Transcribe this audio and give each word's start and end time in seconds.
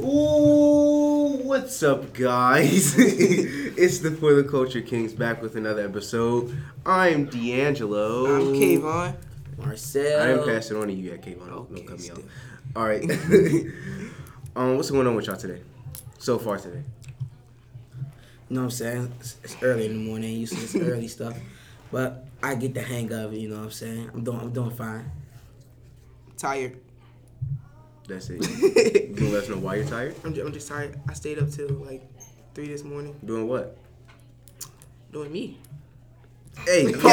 Ooh, 0.00 1.40
what's 1.42 1.82
up, 1.82 2.12
guys? 2.12 2.94
it's 2.98 3.98
the 3.98 4.12
For 4.12 4.32
the 4.32 4.44
Culture 4.44 4.80
Kings 4.80 5.12
back 5.12 5.42
with 5.42 5.56
another 5.56 5.84
episode. 5.84 6.56
I'm 6.86 7.24
D'Angelo. 7.24 8.26
I'm 8.26 8.54
Kayvon. 8.54 9.16
Marcel. 9.56 10.22
I 10.22 10.26
didn't 10.28 10.46
pass 10.46 10.70
it 10.70 10.76
on 10.76 10.86
to 10.86 10.92
you 10.92 11.10
yet, 11.10 11.22
Kayvon. 11.22 11.48
Don't 11.48 11.84
cut 11.84 11.98
me 11.98 12.10
off. 12.10 12.20
All 12.76 12.86
right. 12.86 13.02
um, 14.56 14.76
what's 14.76 14.90
going 14.92 15.08
on 15.08 15.16
with 15.16 15.26
y'all 15.26 15.36
today? 15.36 15.62
So 16.18 16.38
far 16.38 16.58
today. 16.58 16.84
You 18.48 18.54
know 18.54 18.60
what 18.60 18.64
I'm 18.66 18.70
saying? 18.70 19.12
It's, 19.18 19.36
it's 19.42 19.56
early 19.62 19.86
in 19.86 20.04
the 20.04 20.10
morning. 20.10 20.32
You 20.36 20.46
see, 20.46 20.58
it's 20.58 20.76
early 20.88 21.08
stuff, 21.08 21.36
but 21.90 22.24
I 22.40 22.54
get 22.54 22.72
the 22.72 22.82
hang 22.82 23.12
of 23.12 23.32
it. 23.32 23.38
You 23.38 23.48
know 23.48 23.56
what 23.56 23.64
I'm 23.64 23.70
saying? 23.72 24.10
I'm 24.14 24.22
doing, 24.22 24.38
I'm 24.38 24.52
doing 24.52 24.70
fine. 24.70 25.10
Tired. 26.36 26.78
That's 28.08 28.30
it. 28.30 28.40
you 29.10 29.14
gonna 29.14 29.30
let 29.30 29.42
us 29.44 29.48
know 29.50 29.58
why 29.58 29.74
you're 29.76 29.84
tired? 29.86 30.14
I'm 30.24 30.32
just, 30.32 30.46
I'm 30.46 30.52
just 30.52 30.66
tired. 30.66 30.98
I 31.08 31.12
stayed 31.12 31.38
up 31.38 31.50
till 31.50 31.68
like 31.68 32.02
three 32.54 32.66
this 32.68 32.82
morning 32.82 33.14
Doing 33.24 33.46
what? 33.46 33.76
doing 35.12 35.30
me. 35.32 35.58
Hey, 36.66 36.92
Pause. 37.00 37.02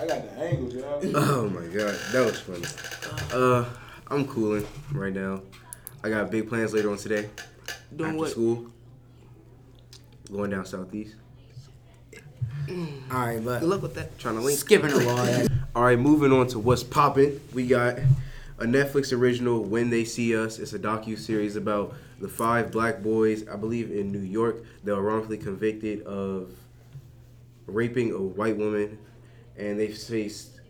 I 0.00 0.06
got 0.06 0.24
the 0.24 0.32
angles, 0.38 0.74
y'all. 0.74 1.00
Oh 1.14 1.48
my 1.48 1.66
god, 1.66 1.94
that 2.12 2.24
was 2.26 2.40
funny. 2.40 2.64
Uh, 3.32 3.64
I'm 4.08 4.26
cooling 4.26 4.66
right 4.92 5.12
now. 5.12 5.42
I 6.02 6.08
got 6.08 6.30
big 6.30 6.48
plans 6.48 6.72
later 6.72 6.90
on 6.90 6.96
today. 6.96 7.28
Doing 7.94 8.10
After 8.10 8.18
what? 8.18 8.30
school. 8.30 8.66
Going 10.32 10.50
down 10.50 10.64
southeast. 10.64 11.16
All 12.68 12.76
right, 13.10 13.44
but 13.44 13.60
Good 13.60 13.68
luck 13.68 13.82
with 13.82 13.94
that. 13.94 14.18
Trying 14.18 14.36
to 14.36 14.40
link. 14.40 14.58
skipping 14.58 14.92
a 14.92 14.96
along. 14.96 15.48
All 15.72 15.84
right, 15.84 15.96
moving 15.96 16.32
on 16.32 16.48
to 16.48 16.58
what's 16.58 16.82
popping. 16.82 17.40
We 17.54 17.64
got 17.64 18.00
a 18.58 18.64
Netflix 18.64 19.16
original, 19.16 19.62
When 19.62 19.88
They 19.88 20.04
See 20.04 20.36
Us. 20.36 20.58
It's 20.58 20.72
a 20.72 20.80
docu 20.80 21.16
series 21.16 21.54
about 21.54 21.94
the 22.20 22.28
five 22.28 22.72
black 22.72 23.04
boys, 23.04 23.46
I 23.46 23.54
believe 23.54 23.92
in 23.92 24.10
New 24.10 24.18
York, 24.18 24.64
that 24.82 24.96
were 24.96 25.02
wrongfully 25.02 25.38
convicted 25.38 26.02
of 26.02 26.50
raping 27.68 28.10
a 28.10 28.18
white 28.18 28.56
woman, 28.56 28.98
and 29.56 29.78
they 29.78 29.92
faced 29.92 30.60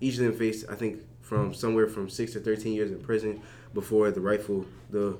each 0.00 0.14
of 0.14 0.20
them 0.20 0.32
faced, 0.32 0.64
I 0.70 0.74
think, 0.74 1.02
from 1.20 1.52
somewhere 1.52 1.86
from 1.86 2.08
six 2.08 2.32
to 2.32 2.40
thirteen 2.40 2.72
years 2.72 2.90
in 2.90 2.98
prison 3.00 3.42
before 3.74 4.10
the 4.10 4.22
rightful 4.22 4.64
the 4.88 5.18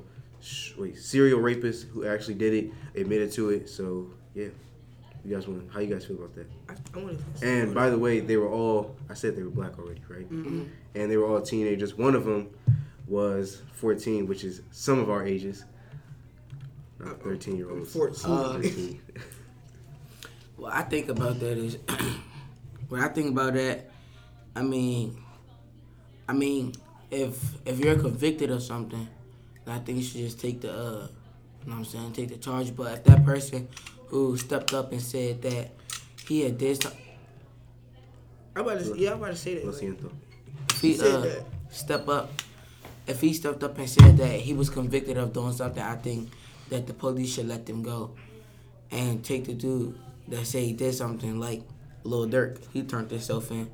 wait 0.78 0.96
serial 0.96 1.40
rapist 1.40 1.88
who 1.88 2.06
actually 2.06 2.34
did 2.36 2.54
it 2.54 2.72
admitted 2.98 3.32
to 3.32 3.50
it. 3.50 3.68
So 3.68 4.08
yeah, 4.34 4.48
you 5.26 5.34
guys 5.34 5.48
want 5.48 5.70
how 5.72 5.80
you 5.80 5.92
guys 5.92 6.04
feel 6.04 6.16
about 6.16 6.34
that? 6.34 6.46
I, 6.68 6.74
I 6.94 7.02
wanted 7.02 7.40
to 7.40 7.46
And 7.46 7.74
by 7.74 7.90
the 7.90 7.98
way, 7.98 8.20
they 8.20 8.36
were 8.36 8.48
all, 8.48 8.96
I 9.10 9.14
said 9.14 9.36
they 9.36 9.42
were 9.42 9.50
black 9.50 9.78
already, 9.78 10.02
right? 10.08 10.30
Mm-hmm. 10.30 10.64
And 10.94 11.10
they 11.10 11.16
were 11.16 11.26
all 11.26 11.40
teenagers. 11.40 11.96
One 11.96 12.14
of 12.14 12.24
them 12.24 12.50
was 13.06 13.62
14, 13.74 14.26
which 14.26 14.44
is 14.44 14.62
some 14.70 14.98
of 14.98 15.10
our 15.10 15.26
ages. 15.26 15.64
Not 16.98 17.22
13 17.22 17.56
year 17.56 17.70
olds. 17.70 17.92
14. 17.92 18.30
Uh, 18.30 18.52
13. 18.54 19.00
What 20.56 20.72
I 20.72 20.82
think 20.82 21.08
about 21.08 21.38
that 21.40 21.58
is, 21.58 21.76
when 22.88 23.02
I 23.02 23.08
think 23.08 23.30
about 23.30 23.54
that, 23.54 23.90
I 24.54 24.62
mean, 24.62 25.22
I 26.26 26.32
mean, 26.32 26.72
if 27.10 27.38
if 27.66 27.78
you're 27.78 27.98
convicted 27.98 28.50
of 28.50 28.62
something, 28.62 29.06
I 29.66 29.78
think 29.80 29.98
you 29.98 30.04
should 30.04 30.20
just 30.22 30.40
take 30.40 30.62
the, 30.62 30.72
uh, 30.72 30.74
you 30.74 30.86
know 30.86 31.08
what 31.66 31.76
I'm 31.76 31.84
saying, 31.84 32.12
take 32.12 32.28
the 32.30 32.38
charge. 32.38 32.74
But 32.74 32.94
if 32.94 33.04
that 33.04 33.24
person 33.24 33.68
who 34.08 34.36
stepped 34.36 34.72
up 34.72 34.92
and 34.92 35.00
said 35.00 35.42
that 35.42 35.70
he 36.26 36.42
had 36.42 36.58
did 36.58 36.82
something, 36.82 37.00
I'm 38.54 38.62
about 38.62 38.80
to, 38.80 38.94
yeah, 38.96 39.12
I'm 39.12 39.18
about 39.18 39.32
to 39.32 39.36
say 39.36 39.54
that. 39.54 39.66
Lo 39.66 39.72
siento. 39.72 40.10
if 40.70 40.80
he 40.80 41.00
uh, 41.00 41.20
that. 41.20 41.44
step 41.70 42.08
up, 42.08 42.30
if 43.06 43.20
he 43.20 43.34
stepped 43.34 43.62
up 43.62 43.76
and 43.78 43.88
said 43.88 44.16
that 44.16 44.40
he 44.40 44.54
was 44.54 44.70
convicted 44.70 45.18
of 45.18 45.32
doing 45.32 45.52
something, 45.52 45.82
I 45.82 45.96
think 45.96 46.30
that 46.70 46.86
the 46.86 46.94
police 46.94 47.34
should 47.34 47.48
let 47.48 47.66
them 47.66 47.82
go 47.82 48.12
and 48.90 49.22
take 49.22 49.44
the 49.44 49.52
dude 49.54 49.98
that 50.28 50.46
say 50.46 50.64
he 50.66 50.72
did 50.72 50.94
something 50.94 51.38
like 51.38 51.62
Lil 52.04 52.26
Durk. 52.26 52.58
He 52.72 52.82
turned 52.82 53.10
himself 53.10 53.50
in. 53.50 53.70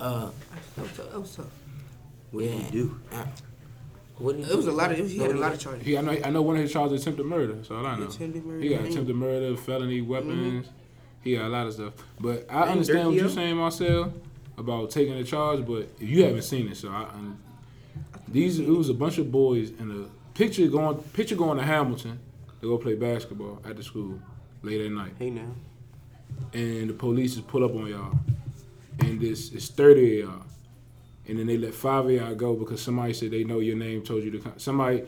Uh, 0.00 0.30
that 0.76 0.82
was 0.82 0.96
tough. 0.96 1.10
That 1.10 1.20
was 1.20 1.36
tough. 1.36 1.46
What 2.32 2.44
yeah. 2.44 2.50
did 2.50 2.62
he 2.62 2.70
do? 2.70 3.00
What 3.10 3.26
did 3.26 3.28
he 3.28 3.51
It 4.20 4.56
was 4.56 4.66
a 4.66 4.72
lot 4.72 4.92
of. 4.92 4.98
He 4.98 5.18
had 5.18 5.32
a 5.32 5.38
lot 5.38 5.52
of 5.52 5.60
charges. 5.60 5.84
He, 5.84 5.98
I 5.98 6.00
know, 6.00 6.16
I 6.24 6.30
know 6.30 6.42
one 6.42 6.56
of 6.56 6.62
his 6.62 6.72
charges 6.72 7.02
attempted 7.02 7.26
murder. 7.26 7.54
That's 7.54 7.70
all 7.70 7.84
I 7.84 7.98
know. 7.98 8.06
Attempted 8.06 8.44
murder. 8.44 8.60
He 8.60 8.68
got 8.68 8.84
attempted 8.84 9.16
murder, 9.16 9.56
felony 9.56 10.00
mm-hmm. 10.00 10.10
weapons. 10.10 10.68
He 11.22 11.36
got 11.36 11.46
a 11.46 11.48
lot 11.48 11.66
of 11.66 11.74
stuff. 11.74 11.94
But 12.20 12.46
I 12.50 12.62
Ain't 12.62 12.70
understand 12.70 13.08
what 13.08 13.16
you're 13.16 13.28
saying, 13.28 13.56
Marcel, 13.56 14.12
about 14.58 14.90
taking 14.90 15.16
the 15.16 15.24
charge. 15.24 15.66
But 15.66 15.88
you 16.00 16.24
haven't 16.24 16.42
seen 16.42 16.68
it, 16.68 16.76
so 16.76 16.88
I. 16.88 17.08
I'm, 17.14 17.38
these 18.28 18.58
it 18.58 18.68
was 18.68 18.88
a 18.88 18.94
bunch 18.94 19.18
of 19.18 19.30
boys 19.30 19.70
in 19.78 19.90
a 19.90 20.36
picture 20.36 20.66
going 20.68 20.96
picture 21.12 21.36
going 21.36 21.58
to 21.58 21.64
Hamilton 21.64 22.18
to 22.60 22.68
go 22.68 22.78
play 22.78 22.94
basketball 22.94 23.60
at 23.64 23.76
the 23.76 23.82
school 23.82 24.18
late 24.62 24.80
at 24.80 24.90
night. 24.92 25.12
Hey 25.18 25.30
now. 25.30 25.54
and 26.52 26.90
the 26.90 26.94
police 26.94 27.34
just 27.34 27.46
pull 27.46 27.64
up 27.64 27.74
on 27.74 27.86
y'all, 27.86 28.18
and 29.00 29.20
this 29.20 29.52
it's 29.52 29.68
thirty 29.68 30.20
of 30.20 30.28
y'all, 30.28 30.42
and 31.28 31.38
then 31.38 31.46
they 31.46 31.56
let 31.56 31.74
five 31.74 32.04
of 32.06 32.10
y'all 32.10 32.34
go 32.34 32.54
because 32.54 32.82
somebody 32.82 33.12
said 33.12 33.30
they 33.30 33.44
know 33.44 33.60
your 33.60 33.76
name, 33.76 34.02
told 34.02 34.24
you 34.24 34.30
to 34.32 34.38
come. 34.38 34.54
Somebody, 34.56 35.04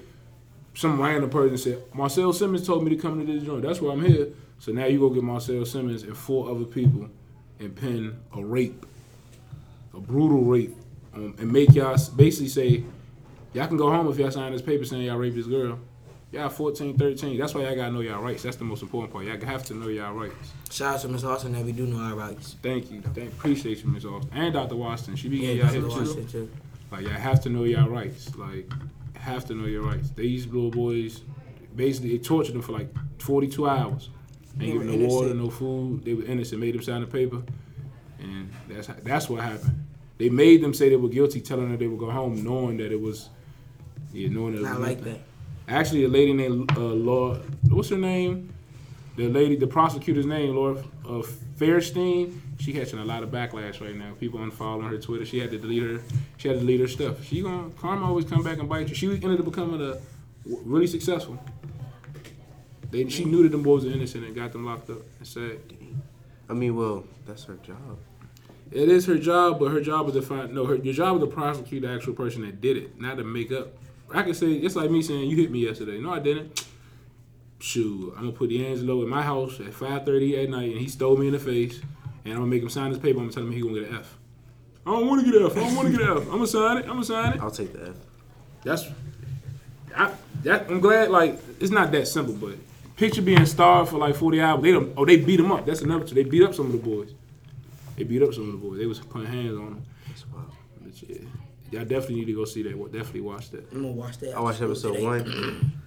some 0.75 1.01
random 1.01 1.31
person 1.31 1.59
said 1.59 1.83
Marcel 1.93 2.33
Simmons 2.33 2.67
told 2.67 2.85
me 2.85 2.91
to 2.91 2.97
come 2.97 3.25
to 3.25 3.33
this 3.33 3.43
joint. 3.43 3.63
That's 3.63 3.81
why 3.81 3.93
I'm 3.93 4.05
here. 4.05 4.29
So 4.59 4.73
now 4.73 4.87
you 4.87 4.99
go 5.01 5.11
get 5.11 5.23
Marcel 5.23 5.65
Simmons 5.65 6.05
and 6.05 6.17
four 6.17 6.51
other 6.51 6.65
people 6.65 7.09
and 7.59 7.75
pin 7.75 8.17
a 8.35 8.45
rape, 8.45 8.87
a 9.93 10.01
brutal 10.01 10.43
rape, 10.43 10.77
um, 11.15 11.35
and 11.39 11.53
make 11.53 11.75
y'all 11.75 11.99
basically 12.17 12.49
say 12.49 12.85
y'all 13.53 13.67
can 13.67 13.77
go 13.77 13.91
home 13.91 14.09
if 14.09 14.19
y'all 14.19 14.31
sign 14.31 14.53
this 14.53 14.63
paper 14.63 14.85
saying 14.85 15.03
y'all 15.03 15.17
raped 15.17 15.37
this 15.37 15.47
girl. 15.47 15.79
Y'all 16.35 16.49
14, 16.49 16.99
13. 16.99 17.39
That's 17.39 17.55
why 17.55 17.63
y'all 17.63 17.77
gotta 17.77 17.93
know 17.93 18.01
y'all 18.01 18.21
rights. 18.21 18.43
That's 18.43 18.57
the 18.57 18.65
most 18.65 18.83
important 18.83 19.13
part. 19.13 19.25
Y'all 19.25 19.41
have 19.47 19.63
to 19.67 19.75
know 19.75 19.87
y'all 19.87 20.13
rights. 20.13 20.53
Shout 20.69 20.97
out 20.97 21.01
to 21.03 21.09
Miss 21.09 21.23
Austin 21.23 21.53
that 21.53 21.65
we 21.65 21.71
do 21.71 21.87
know 21.87 21.99
our 21.99 22.17
rights. 22.17 22.57
Thank 22.61 22.91
you. 22.91 23.03
Thank 23.03 23.33
appreciate 23.33 23.85
you, 23.85 23.89
Miss 23.91 24.05
Austin. 24.05 24.31
And 24.35 24.53
Dr. 24.53 24.75
Washington. 24.75 25.15
She 25.15 25.29
be 25.29 25.39
getting 25.39 25.59
Yeah, 25.59 25.73
y'all 25.73 25.91
hip 25.91 26.07
too. 26.07 26.25
Too. 26.25 26.51
Like 26.91 27.03
y'all 27.03 27.13
have 27.13 27.41
to 27.43 27.51
know 27.51 27.63
y'all 27.63 27.89
rights. 27.89 28.35
Like 28.37 28.69
have 29.15 29.45
to 29.45 29.55
know 29.55 29.67
your 29.67 29.83
rights. 29.83 30.11
These 30.11 30.47
little 30.47 30.73
boys 30.73 31.21
basically 31.77 32.17
it 32.17 32.25
tortured 32.25 32.55
them 32.55 32.63
for 32.63 32.73
like 32.73 32.93
forty 33.21 33.47
two 33.47 33.69
hours. 33.69 34.11
They 34.57 34.67
Ain't 34.67 34.81
giving 34.81 35.03
no 35.03 35.07
water, 35.07 35.35
no 35.35 35.51
food. 35.51 36.05
They 36.05 36.15
were 36.15 36.25
innocent, 36.25 36.61
made 36.61 36.75
them 36.75 36.83
sign 36.83 37.03
the 37.03 37.07
paper. 37.07 37.43
And 38.19 38.53
that's 38.69 38.89
that's 39.05 39.29
what 39.29 39.41
happened. 39.45 39.87
They 40.19 40.31
made 40.31 40.63
them 40.63 40.75
say 40.75 40.89
they 40.89 40.97
were 40.97 41.09
guilty, 41.09 41.41
telling 41.41 41.69
them 41.69 41.79
they 41.79 41.87
would 41.87 42.01
go 42.01 42.11
home, 42.11 42.43
knowing 42.43 42.79
that 42.79 42.91
it 42.91 43.01
was 43.01 43.31
yeah, 44.13 44.31
knowing 44.31 44.57
that 44.57 44.63
it 44.63 44.63
was 44.63 44.71
Not 44.71 44.81
like 44.81 45.01
that. 45.03 45.21
Actually, 45.69 46.05
a 46.05 46.09
lady 46.09 46.33
named 46.33 46.71
uh, 46.77 46.81
Laura, 46.81 47.41
what's 47.71 47.89
her 47.89 47.97
name? 47.97 48.53
The 49.17 49.29
lady, 49.29 49.57
the 49.57 49.67
prosecutor's 49.67 50.27
name, 50.27 50.55
Laura 50.55 50.83
uh, 51.07 51.23
Fairstein. 51.57 52.41
She 52.59 52.73
catching 52.73 52.99
a 52.99 53.05
lot 53.05 53.23
of 53.23 53.31
backlash 53.31 53.81
right 53.81 53.97
now. 53.97 54.13
People 54.19 54.41
unfollowing 54.41 54.89
her 54.91 54.99
Twitter. 54.99 55.25
She 55.25 55.39
had 55.39 55.51
to 55.51 55.59
delete 55.59 55.83
her. 55.83 56.03
She 56.37 56.49
had 56.49 56.55
to 56.55 56.61
delete 56.61 56.81
her 56.81 56.89
stuff. 56.89 57.25
She 57.25 57.43
gonna 57.43 57.71
karma 57.79 58.07
always 58.07 58.25
come 58.25 58.43
back 58.43 58.59
and 58.59 58.69
bite 58.69 58.89
you. 58.89 58.95
She 58.95 59.11
ended 59.11 59.39
up 59.39 59.45
becoming 59.45 59.81
a 59.81 59.99
really 60.45 60.87
successful. 60.87 61.39
They, 62.91 63.09
she 63.09 63.25
knew 63.25 63.43
that 63.43 63.51
them 63.51 63.63
boys 63.63 63.85
were 63.85 63.91
innocent 63.91 64.25
and 64.25 64.35
got 64.35 64.53
them 64.53 64.65
locked 64.65 64.91
up. 64.91 64.99
It's 65.21 65.31
sad. 65.31 65.59
I 66.49 66.53
mean, 66.53 66.77
well, 66.77 67.05
that's 67.27 67.45
her 67.45 67.55
job. 67.55 67.99
It 68.71 68.89
is 68.89 69.07
her 69.07 69.19
job, 69.19 69.59
but 69.59 69.71
her 69.71 69.81
job 69.81 70.09
is 70.09 70.15
to 70.15 70.23
find 70.23 70.55
no. 70.55 70.67
Her 70.67 70.77
your 70.77 70.95
job 70.95 71.17
is 71.17 71.23
to 71.23 71.27
prosecute 71.27 71.83
the 71.83 71.91
actual 71.91 72.15
person 72.15 72.43
that 72.43 72.61
did 72.61 72.77
it, 72.77 73.01
not 73.01 73.17
to 73.19 73.25
make 73.25 73.53
up. 73.53 73.69
I 74.13 74.23
can 74.23 74.35
say 74.35 74.53
it's 74.53 74.77
like 74.77 74.91
me 74.91 75.03
saying 75.03 75.29
you 75.31 75.37
hit 75.37 75.51
me 75.51 75.61
yesterday. 75.61 76.01
No, 76.01 76.13
I 76.13 76.19
didn't. 76.19 76.65
Shoot, 77.61 78.13
I'm 78.17 78.25
gonna 78.25 78.33
put 78.33 78.51
D'Angelo 78.51 79.03
in 79.03 79.09
my 79.09 79.23
house 79.23 79.59
at 79.61 79.73
5:30 79.73 80.43
at 80.43 80.51
night, 80.51 80.73
and 80.73 80.81
he 80.81 80.89
stole 80.89 81.17
me 81.17 81.29
in 81.29 81.33
the 81.33 81.39
face, 81.39 81.81
and 82.25 82.35
I'm 82.35 82.41
gonna 82.41 82.47
make 82.47 82.63
him 82.63 82.69
sign 82.69 82.91
this 82.91 82.99
paper. 82.99 83.19
I'm 83.21 83.27
gonna 83.27 83.33
tell 83.33 83.43
him 83.45 83.53
he 83.53 83.61
gonna 83.61 83.81
get 83.81 83.89
an 83.89 83.97
F. 83.97 84.19
I 84.87 84.91
don't 84.91 85.09
want 85.09 85.25
to 85.25 85.33
get 85.33 85.41
an 85.41 85.47
F. 85.47 85.57
I 85.57 85.61
don't 85.61 85.75
want 85.75 85.91
to 85.91 85.97
get 85.97 86.09
an 86.09 86.17
F. 86.19 86.23
I'm 86.25 86.31
gonna 86.33 86.47
sign 86.47 86.77
it. 86.77 86.83
I'm 86.83 86.89
gonna 86.89 87.05
sign 87.05 87.33
it. 87.33 87.41
I'll 87.41 87.51
take 87.51 87.73
the 87.73 87.89
F. 87.89 87.97
That's 88.65 88.87
I, 89.97 90.13
that, 90.43 90.69
I'm 90.69 90.81
glad. 90.81 91.11
Like 91.11 91.39
it's 91.61 91.71
not 91.71 91.91
that 91.93 92.07
simple, 92.07 92.35
but 92.35 92.57
picture 92.97 93.23
being 93.23 93.47
starved 93.47 93.91
for 93.91 93.99
like 93.99 94.15
40 94.15 94.41
hours. 94.41 94.63
They 94.63 94.73
don't. 94.73 94.93
Oh, 94.97 95.05
they 95.05 95.17
beat 95.17 95.37
them 95.37 95.53
up. 95.53 95.65
That's 95.65 95.81
another. 95.81 96.05
They 96.05 96.25
beat 96.25 96.43
up 96.43 96.55
some 96.55 96.67
of 96.67 96.73
the 96.73 96.79
boys. 96.79 97.15
They 97.97 98.05
beat 98.05 98.23
up 98.23 98.35
some 98.35 98.47
of 98.47 98.53
the 98.53 98.59
boys. 98.59 98.79
They 98.79 98.87
was 98.87 98.99
putting 98.99 99.29
hands 99.29 99.57
on 99.57 99.65
them. 99.67 99.83
That's 100.09 100.27
wild. 100.29 100.53
But 100.83 101.03
yeah, 101.09 101.19
y'all 101.71 101.85
definitely 101.85 102.17
need 102.17 102.27
to 102.27 102.35
go 102.35 102.45
see 102.45 102.63
that. 102.63 102.77
Well, 102.79 102.89
Definitely 102.89 103.23
watch 103.23 103.51
that. 103.51 103.71
I'm 103.73 103.83
gonna 103.83 103.93
watch 103.93 104.19
that. 104.19 104.35
I 104.37 104.41
watched 104.41 104.63
episode 104.63 104.93
today. 104.95 105.05
one. 105.05 105.73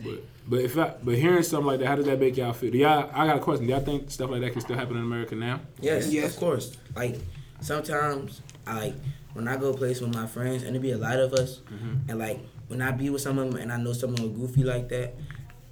But 0.00 0.22
but 0.48 0.60
if 0.60 0.78
I 0.78 0.94
but 1.02 1.16
hearing 1.16 1.42
something 1.42 1.66
like 1.66 1.80
that, 1.80 1.88
how 1.88 1.96
does 1.96 2.04
that 2.06 2.20
make 2.20 2.36
y'all 2.36 2.52
feel? 2.52 2.70
Do 2.70 2.78
y'all? 2.78 3.10
I 3.12 3.26
got 3.26 3.36
a 3.38 3.40
question. 3.40 3.66
Do 3.66 3.72
y'all 3.72 3.80
think 3.82 4.12
stuff 4.12 4.30
like 4.30 4.42
that 4.42 4.52
can 4.52 4.60
still 4.60 4.76
happen 4.76 4.96
in 4.96 5.02
America 5.02 5.34
now? 5.34 5.58
Yes, 5.80 6.12
Yes. 6.12 6.34
of 6.34 6.38
course. 6.38 6.76
Like 6.94 7.16
sometimes, 7.60 8.40
I 8.64 8.78
like 8.78 8.94
when 9.34 9.48
I 9.48 9.56
go 9.56 9.74
place 9.74 10.00
with 10.00 10.14
my 10.14 10.28
friends, 10.28 10.62
and 10.62 10.72
there 10.74 10.80
be 10.80 10.92
a 10.92 10.98
lot 10.98 11.18
of 11.18 11.32
us, 11.32 11.58
Mm-hmm. 11.72 12.10
and 12.10 12.18
like 12.20 12.38
when 12.68 12.80
I 12.80 12.92
be 12.92 13.10
with 13.10 13.22
someone 13.22 13.56
and 13.58 13.72
I 13.72 13.76
know 13.76 13.92
someone 13.92 14.22
was 14.22 14.30
goofy 14.50 14.62
like 14.62 14.88
that, 14.90 15.14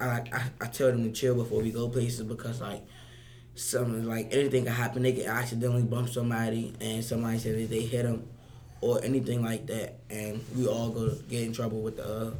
I 0.01 0.07
like 0.07 0.35
I, 0.35 0.43
I 0.59 0.67
tell 0.67 0.87
them 0.87 1.05
to 1.05 1.11
chill 1.13 1.35
before 1.35 1.61
we 1.61 1.71
go 1.71 1.87
places 1.87 2.23
because 2.23 2.59
like 2.59 2.83
something 3.55 4.03
like 4.05 4.27
anything 4.33 4.65
can 4.65 4.73
happen. 4.73 5.03
They 5.03 5.13
can 5.13 5.27
accidentally 5.27 5.83
bump 5.83 6.09
somebody, 6.09 6.73
and 6.81 7.01
somebody 7.01 7.39
said 7.39 7.57
that 7.57 7.69
they 7.69 7.81
hit 7.81 8.03
them, 8.03 8.27
or 8.81 9.03
anything 9.03 9.43
like 9.43 9.67
that, 9.67 9.95
and 10.09 10.43
we 10.55 10.67
all 10.67 10.89
go 10.89 11.11
get 11.29 11.43
in 11.43 11.53
trouble 11.53 11.81
with 11.81 11.97
the 11.97 12.05
uh, 12.07 12.31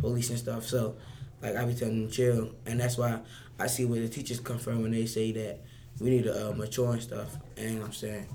police 0.00 0.30
and 0.30 0.38
stuff. 0.38 0.64
So, 0.64 0.96
like 1.42 1.56
I 1.56 1.64
be 1.64 1.74
telling 1.74 2.02
them 2.02 2.10
chill, 2.10 2.50
and 2.66 2.80
that's 2.80 2.98
why 2.98 3.20
I 3.58 3.66
see 3.66 3.84
where 3.84 4.00
the 4.00 4.08
teachers 4.08 4.40
come 4.40 4.58
from 4.58 4.82
when 4.82 4.90
they 4.90 5.06
say 5.06 5.32
that 5.32 5.60
we 6.00 6.10
need 6.10 6.24
to 6.24 6.50
uh, 6.50 6.52
mature 6.52 6.92
and 6.92 7.02
stuff. 7.02 7.36
And 7.56 7.82
I'm 7.82 7.92
saying, 7.92 8.26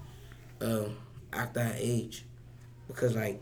um, 0.61 0.97
act 1.31 1.53
that 1.53 1.75
age, 1.77 2.25
because 2.87 3.15
like 3.15 3.41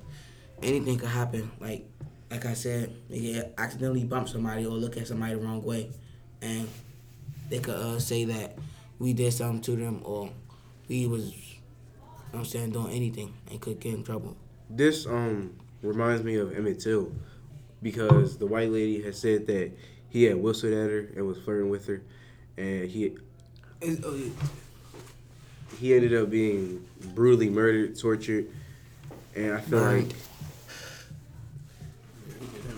anything 0.61 0.97
could 0.97 1.09
happen. 1.09 1.51
Like 1.59 1.85
like 2.29 2.45
I 2.45 2.53
said, 2.53 2.93
they 3.09 3.33
could 3.33 3.53
accidentally 3.57 4.03
bump 4.03 4.29
somebody 4.29 4.65
or 4.65 4.71
look 4.71 4.97
at 4.97 5.07
somebody 5.07 5.33
the 5.33 5.39
wrong 5.39 5.63
way, 5.63 5.89
and 6.41 6.67
they 7.49 7.59
could 7.59 7.75
uh, 7.75 7.99
say 7.99 8.25
that 8.25 8.57
we 8.99 9.13
did 9.13 9.33
something 9.33 9.61
to 9.61 9.75
them 9.75 10.01
or 10.03 10.29
we 10.87 11.07
was, 11.07 11.33
you 11.33 11.48
know 12.31 12.39
what 12.39 12.45
I'm 12.45 12.45
saying, 12.45 12.71
doing 12.71 12.91
anything 12.93 13.33
and 13.49 13.59
could 13.59 13.79
get 13.79 13.93
in 13.93 14.03
trouble. 14.03 14.35
This 14.69 15.05
um 15.05 15.55
reminds 15.81 16.23
me 16.23 16.35
of 16.35 16.55
Emmett 16.55 16.79
Till 16.79 17.11
because 17.81 18.37
the 18.37 18.45
white 18.45 18.69
lady 18.71 19.01
had 19.01 19.15
said 19.15 19.47
that 19.47 19.71
he 20.09 20.23
had 20.23 20.37
whistled 20.37 20.73
at 20.73 20.89
her 20.89 21.09
and 21.15 21.25
was 21.27 21.37
flirting 21.39 21.69
with 21.69 21.87
her, 21.87 22.01
and 22.57 22.89
he 22.89 23.15
Is- 23.81 24.01
oh, 24.03 24.13
yeah. 24.15 24.29
he 25.79 25.93
ended 25.93 26.13
up 26.13 26.29
being 26.29 26.85
brutally 27.15 27.49
murdered, 27.49 27.97
tortured, 27.97 28.47
and 29.35 29.53
I 29.53 29.61
feel 29.61 29.79
Right. 29.79 30.03
like 30.03 30.15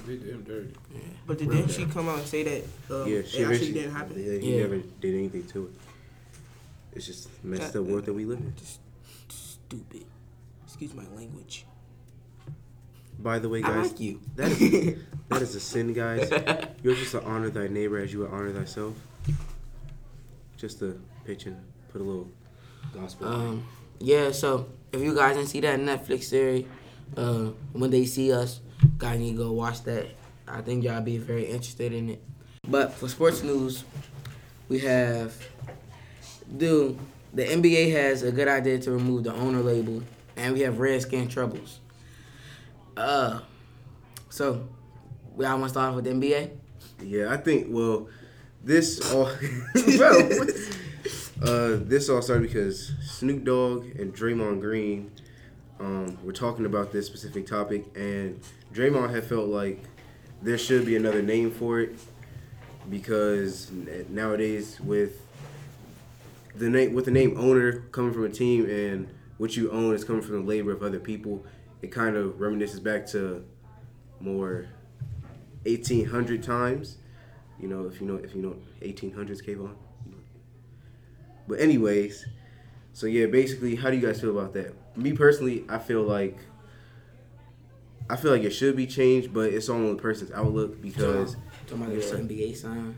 They 0.06 0.18
did 0.18 0.28
him 0.34 0.44
dirty. 0.44 0.74
Yeah. 0.94 1.00
But 1.26 1.38
did, 1.38 1.48
not 1.50 1.72
she 1.72 1.86
come 1.86 2.10
out 2.10 2.20
and 2.20 2.28
say 2.28 2.44
that 2.44 2.64
um, 3.04 3.08
yeah, 3.08 3.18
it 3.20 3.28
she 3.28 3.38
actually 3.40 3.44
eventually 3.56 3.74
didn't 3.74 3.96
happen? 3.96 4.16
Yeah, 4.18 4.40
he 4.40 4.56
Yeah. 4.56 4.62
never 4.64 4.78
did 5.00 5.16
anything 5.16 5.46
to 5.48 5.66
it. 5.68 5.72
It's 6.94 7.06
just 7.08 7.30
messed 7.44 7.76
up 7.76 7.86
world 7.86 8.06
that 8.06 8.14
we 8.14 8.26
live 8.26 8.40
in. 8.40 8.54
Stupid. 9.72 10.04
Excuse 10.66 10.94
my 10.94 11.08
language. 11.16 11.66
By 13.18 13.40
the 13.40 13.48
way, 13.48 13.60
I 13.60 13.70
guys, 13.70 13.92
like 13.92 14.02
you. 14.02 14.20
that 14.36 14.52
is 14.52 14.98
that 15.30 15.42
is 15.42 15.56
a 15.56 15.62
sin, 15.62 15.94
guys. 15.94 16.30
You're 16.84 16.96
just 16.96 17.12
to 17.12 17.24
honor 17.24 17.50
thy 17.50 17.70
neighbor 17.70 17.98
as 17.98 18.12
you 18.12 18.20
would 18.20 18.32
honor 18.32 18.52
thyself. 18.52 18.96
Just 20.58 20.80
to 20.80 21.02
pitch 21.24 21.46
and 21.46 21.56
put 21.90 22.02
a 22.02 22.04
little 22.04 22.30
gospel. 22.94 23.30
Um, 23.30 23.66
yeah, 24.00 24.34
so 24.34 24.68
if 24.92 25.00
you 25.00 25.16
guys 25.16 25.38
didn't 25.38 25.48
see 25.48 25.62
that 25.62 25.80
Netflix 25.80 26.24
series, 26.24 26.66
uh, 27.16 27.52
when 27.72 27.92
they 27.92 28.04
see 28.04 28.34
us, 28.34 28.60
guys 28.98 29.20
need 29.22 29.38
to 29.38 29.38
go 29.38 29.54
watch 29.54 29.84
that. 29.84 30.08
I 30.50 30.60
think 30.60 30.84
y'all 30.84 31.00
be 31.00 31.18
very 31.18 31.46
interested 31.46 31.94
in 31.94 32.10
it. 32.10 32.24
But 32.68 32.92
for 32.92 33.08
sports 33.08 33.42
news, 33.42 33.86
we 34.68 34.80
have, 34.80 35.34
dude, 36.58 37.00
the 37.34 37.46
NBA 37.46 37.92
has 37.94 38.24
a 38.24 38.32
good 38.32 38.48
idea 38.48 38.80
to 38.80 38.92
remove 38.92 39.24
the 39.24 39.34
owner 39.34 39.62
label, 39.62 40.04
and 40.36 40.54
we 40.54 40.62
have 40.62 40.80
Redskin 40.80 41.28
troubles. 41.28 41.80
Uh, 42.98 43.40
so 44.30 44.68
we 45.36 45.46
all 45.46 45.58
want 45.58 45.66
to 45.66 45.70
start 45.70 45.90
off 45.90 45.96
with 45.96 46.06
the 46.06 46.12
NBA. 46.12 46.52
Yeah, 47.04 47.32
I 47.34 47.38
think. 47.38 47.68
Well, 47.70 48.10
this 48.64 49.12
all, 49.14 49.26
bro. 49.98 50.30
uh, 51.42 51.80
this 51.84 52.10
all 52.10 52.22
started 52.22 52.44
because 52.44 52.92
Snoop 53.02 53.44
Dogg 53.44 53.86
and 54.00 54.14
Draymond 54.14 54.60
Green 54.60 55.12
um, 55.80 56.18
were 56.24 56.34
talking 56.34 56.66
about 56.66 56.92
this 56.92 57.08
specific 57.08 57.48
topic, 57.48 57.86
and 57.96 58.40
Draymond 58.74 59.14
had 59.14 59.24
felt 59.24 59.48
like 59.48 59.84
there 60.42 60.58
should 60.58 60.86
be 60.86 60.96
another 60.96 61.22
name 61.22 61.52
for 61.52 61.80
it 61.80 61.96
because 62.90 63.72
nowadays 64.10 64.80
with 64.82 65.21
the 66.56 66.70
name 66.70 66.94
with 66.94 67.06
the 67.06 67.12
name 67.12 67.36
owner 67.38 67.82
coming 67.92 68.14
from 68.14 68.26
a 68.26 68.30
team 68.30 68.70
and 68.70 69.08
what 69.38 69.56
you 69.58 69.72
own 69.72 69.96
is 69.96 70.04
coming 70.04 70.22
from 70.22 70.36
the 70.36 70.48
labor 70.48 70.72
of 70.72 70.84
other 70.84 71.00
people, 71.00 71.44
it 71.82 71.92
kind 71.92 72.16
of 72.16 72.34
reminisces 72.34 72.82
back 72.82 73.08
to 73.08 73.44
more 74.20 74.68
1800 75.66 76.44
times. 76.44 76.98
You 77.60 77.68
know, 77.68 77.86
if 77.86 78.02
you 78.02 78.08
know 78.08 78.16
if 78.16 78.36
you 78.36 78.42
know 78.42 78.56
1800s 78.82 79.44
Kayvon. 79.46 79.76
But 81.48 81.60
anyways, 81.60 82.26
so 82.94 83.08
yeah, 83.08 83.26
basically, 83.28 83.76
how 83.76 83.90
do 83.90 83.98
you 83.98 84.06
guys 84.06 84.22
feel 84.22 84.38
about 84.38 84.54
that? 84.54 84.74
Me 84.98 85.14
personally, 85.14 85.66
I 85.70 85.80
feel 85.80 86.04
like 86.04 86.38
I 88.10 88.16
feel 88.16 88.32
like 88.32 88.44
it 88.44 88.52
should 88.52 88.76
be 88.76 88.88
changed, 88.88 89.34
but 89.34 89.54
it's 89.54 89.70
on 89.70 89.88
the 89.88 90.02
person's 90.02 90.32
outlook 90.32 90.82
because 90.82 91.36
Talking 91.68 91.86
about 91.86 91.96
the. 91.96 92.36
NBA 92.36 92.58
sign. 92.58 92.96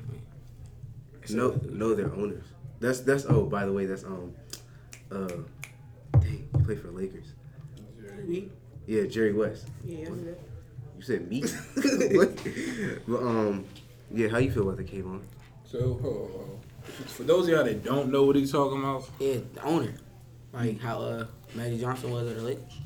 no, 1.30 1.60
no, 1.70 1.94
they're 1.94 2.12
owners. 2.14 2.46
That's 2.84 3.00
that's 3.00 3.26
oh, 3.30 3.46
by 3.46 3.66
the 3.66 3.72
way, 3.72 3.86
that's 3.86 4.04
um, 4.04 4.34
uh, 5.10 5.28
dang, 6.20 6.50
you 6.54 6.64
play 6.66 6.76
for 6.76 6.88
the 6.88 6.92
Lakers. 6.92 7.28
Me? 8.26 8.50
Yeah, 8.86 9.04
Jerry 9.06 9.32
West. 9.32 9.70
Yeah, 9.86 10.00
I. 10.00 10.36
You 10.98 11.02
said 11.02 11.30
me. 11.30 11.42
What? 12.18 12.36
but 13.08 13.22
um, 13.22 13.64
yeah, 14.12 14.28
how 14.28 14.38
you 14.40 14.52
feel 14.52 14.64
about 14.64 14.76
the 14.76 14.84
Kayvon? 14.84 15.22
So, 15.64 15.80
hold 15.80 16.04
on, 16.04 16.32
hold 16.32 16.60
on. 17.00 17.06
for 17.08 17.24
those 17.24 17.48
of 17.48 17.54
y'all 17.54 17.64
that 17.64 17.86
don't 17.86 18.12
know 18.12 18.24
what 18.26 18.36
he's 18.36 18.52
talking 18.52 18.80
about, 18.80 19.10
Yeah, 19.18 19.38
the 19.54 19.64
owner. 19.64 19.94
Like 20.52 20.82
how 20.82 21.00
uh 21.02 21.26
Magic 21.56 21.80
Johnson 21.80 22.12
was 22.12 22.28
at 22.28 22.36
the 22.36 22.42
Lakers. 22.42 22.80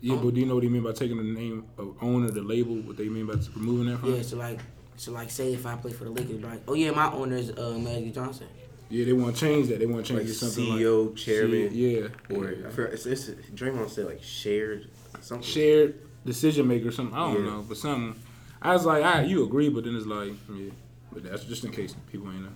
yeah, 0.00 0.16
but 0.16 0.34
do 0.34 0.40
you 0.40 0.46
know 0.46 0.56
what 0.56 0.64
he 0.64 0.68
mean 0.68 0.82
by 0.82 0.90
taking 0.90 1.18
the 1.18 1.22
name 1.22 1.66
of 1.78 1.96
owner, 2.02 2.32
the 2.32 2.42
label, 2.42 2.74
what 2.82 2.96
they 2.96 3.08
mean 3.08 3.26
by 3.26 3.34
removing 3.54 3.92
that 3.92 4.00
from? 4.00 4.16
Yeah, 4.16 4.22
so 4.22 4.38
like 4.38 4.58
so 4.96 5.12
like 5.12 5.30
say 5.30 5.54
if 5.54 5.64
I 5.66 5.76
play 5.76 5.92
for 5.92 6.02
the 6.02 6.10
Lakers, 6.10 6.42
like, 6.42 6.62
oh 6.66 6.74
yeah, 6.74 6.90
my 6.90 7.12
owner 7.12 7.36
is 7.36 7.50
uh 7.52 7.78
Magic 7.78 8.12
Johnson. 8.12 8.48
Yeah, 8.90 9.04
they 9.06 9.12
want 9.12 9.34
to 9.36 9.40
change 9.40 9.68
that. 9.68 9.78
They 9.78 9.86
want 9.86 10.04
to 10.06 10.12
change 10.12 10.20
Like 10.28 10.28
it 10.36 10.38
to 10.38 10.44
something 10.46 10.64
CEO, 10.74 11.06
like 11.08 11.16
chairman, 11.16 11.70
Yeah, 11.72 12.36
or 12.36 12.50
yeah. 12.52 12.66
I 12.66 12.70
forgot, 12.70 12.92
it's, 12.92 13.06
it's 13.06 13.28
Draymond 13.54 13.88
said 13.90 14.06
like 14.06 14.22
shared 14.22 14.90
something. 15.20 15.46
shared 15.46 15.98
decision 16.24 16.68
maker 16.68 16.88
or 16.88 16.92
something. 16.92 17.16
I 17.16 17.32
don't 17.32 17.44
Yeah. 17.44 17.50
know, 17.50 17.64
but 17.66 17.76
something. 17.76 18.20
I 18.62 18.72
was 18.72 18.84
like, 18.86 19.04
ah, 19.04 19.20
you 19.20 19.44
agree, 19.44 19.68
but 19.68 19.84
then 19.84 19.96
it's 19.96 20.06
like, 20.06 20.32
yeah. 20.54 20.70
But 21.12 21.24
that's 21.24 21.44
just 21.44 21.64
in 21.64 21.70
case 21.70 21.94
people 22.10 22.28
ain't 22.30 22.42
know. 22.42 22.48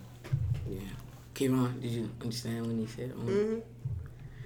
Yeah. 0.69 0.79
Kayvon, 1.35 1.81
did 1.81 1.91
you 1.91 2.09
understand 2.21 2.67
when 2.67 2.79
he 2.79 2.85
said 2.87 3.13
owner? 3.17 3.31
Mm-hmm. 3.31 3.59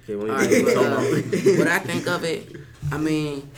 Okay, 0.04 0.16
when 0.16 0.28
right, 0.28 0.64
but, 0.64 0.76
uh, 0.76 1.58
what 1.58 1.68
I 1.68 1.78
think 1.80 2.06
of 2.06 2.24
it, 2.24 2.56
I 2.92 2.98
mean, 2.98 3.48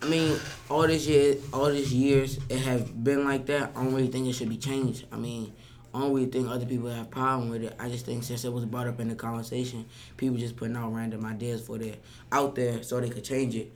I 0.00 0.06
mean, 0.08 0.38
all 0.70 0.86
this 0.86 1.06
year, 1.06 1.36
all 1.52 1.66
these 1.72 1.92
years, 1.92 2.38
it 2.48 2.58
have 2.60 3.02
been 3.02 3.24
like 3.24 3.46
that. 3.46 3.72
I 3.74 3.82
don't 3.82 3.92
really 3.94 4.06
think 4.08 4.28
it 4.28 4.34
should 4.34 4.48
be 4.48 4.56
changed. 4.56 5.06
I 5.12 5.16
mean, 5.16 5.52
I 5.94 6.00
don't 6.00 6.12
really 6.12 6.26
think 6.26 6.48
other 6.48 6.66
people 6.66 6.90
have 6.90 7.10
problem 7.10 7.48
with 7.50 7.64
it. 7.64 7.74
I 7.78 7.88
just 7.88 8.04
think 8.04 8.22
since 8.22 8.44
it 8.44 8.52
was 8.52 8.64
brought 8.66 8.86
up 8.86 9.00
in 9.00 9.08
the 9.08 9.14
conversation, 9.14 9.86
people 10.16 10.36
just 10.36 10.56
putting 10.56 10.76
out 10.76 10.92
random 10.92 11.24
ideas 11.24 11.66
for 11.66 11.78
their 11.78 11.94
out 12.30 12.54
there 12.54 12.82
so 12.82 13.00
they 13.00 13.08
could 13.08 13.24
change 13.24 13.54
it. 13.54 13.72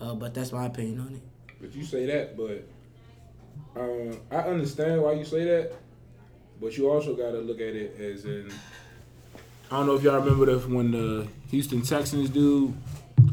Uh, 0.00 0.14
but 0.14 0.32
that's 0.32 0.52
my 0.52 0.66
opinion 0.66 1.00
on 1.00 1.14
it. 1.14 1.22
But 1.60 1.74
you 1.74 1.84
say 1.84 2.06
that, 2.06 2.36
but 2.36 2.66
uh, 3.76 4.14
I 4.30 4.48
understand 4.48 5.02
why 5.02 5.12
you 5.12 5.24
say 5.24 5.44
that. 5.44 5.72
But 6.60 6.76
you 6.76 6.90
also 6.90 7.14
got 7.14 7.32
to 7.32 7.38
look 7.38 7.60
at 7.60 7.74
it 7.74 7.98
as 8.00 8.24
in. 8.24 8.50
I 9.70 9.78
don't 9.78 9.86
know 9.86 9.94
if 9.94 10.02
y'all 10.02 10.20
remember 10.20 10.46
the, 10.46 10.58
when 10.68 10.90
the 10.90 11.26
Houston 11.50 11.82
Texans 11.82 12.28
dude 12.30 12.74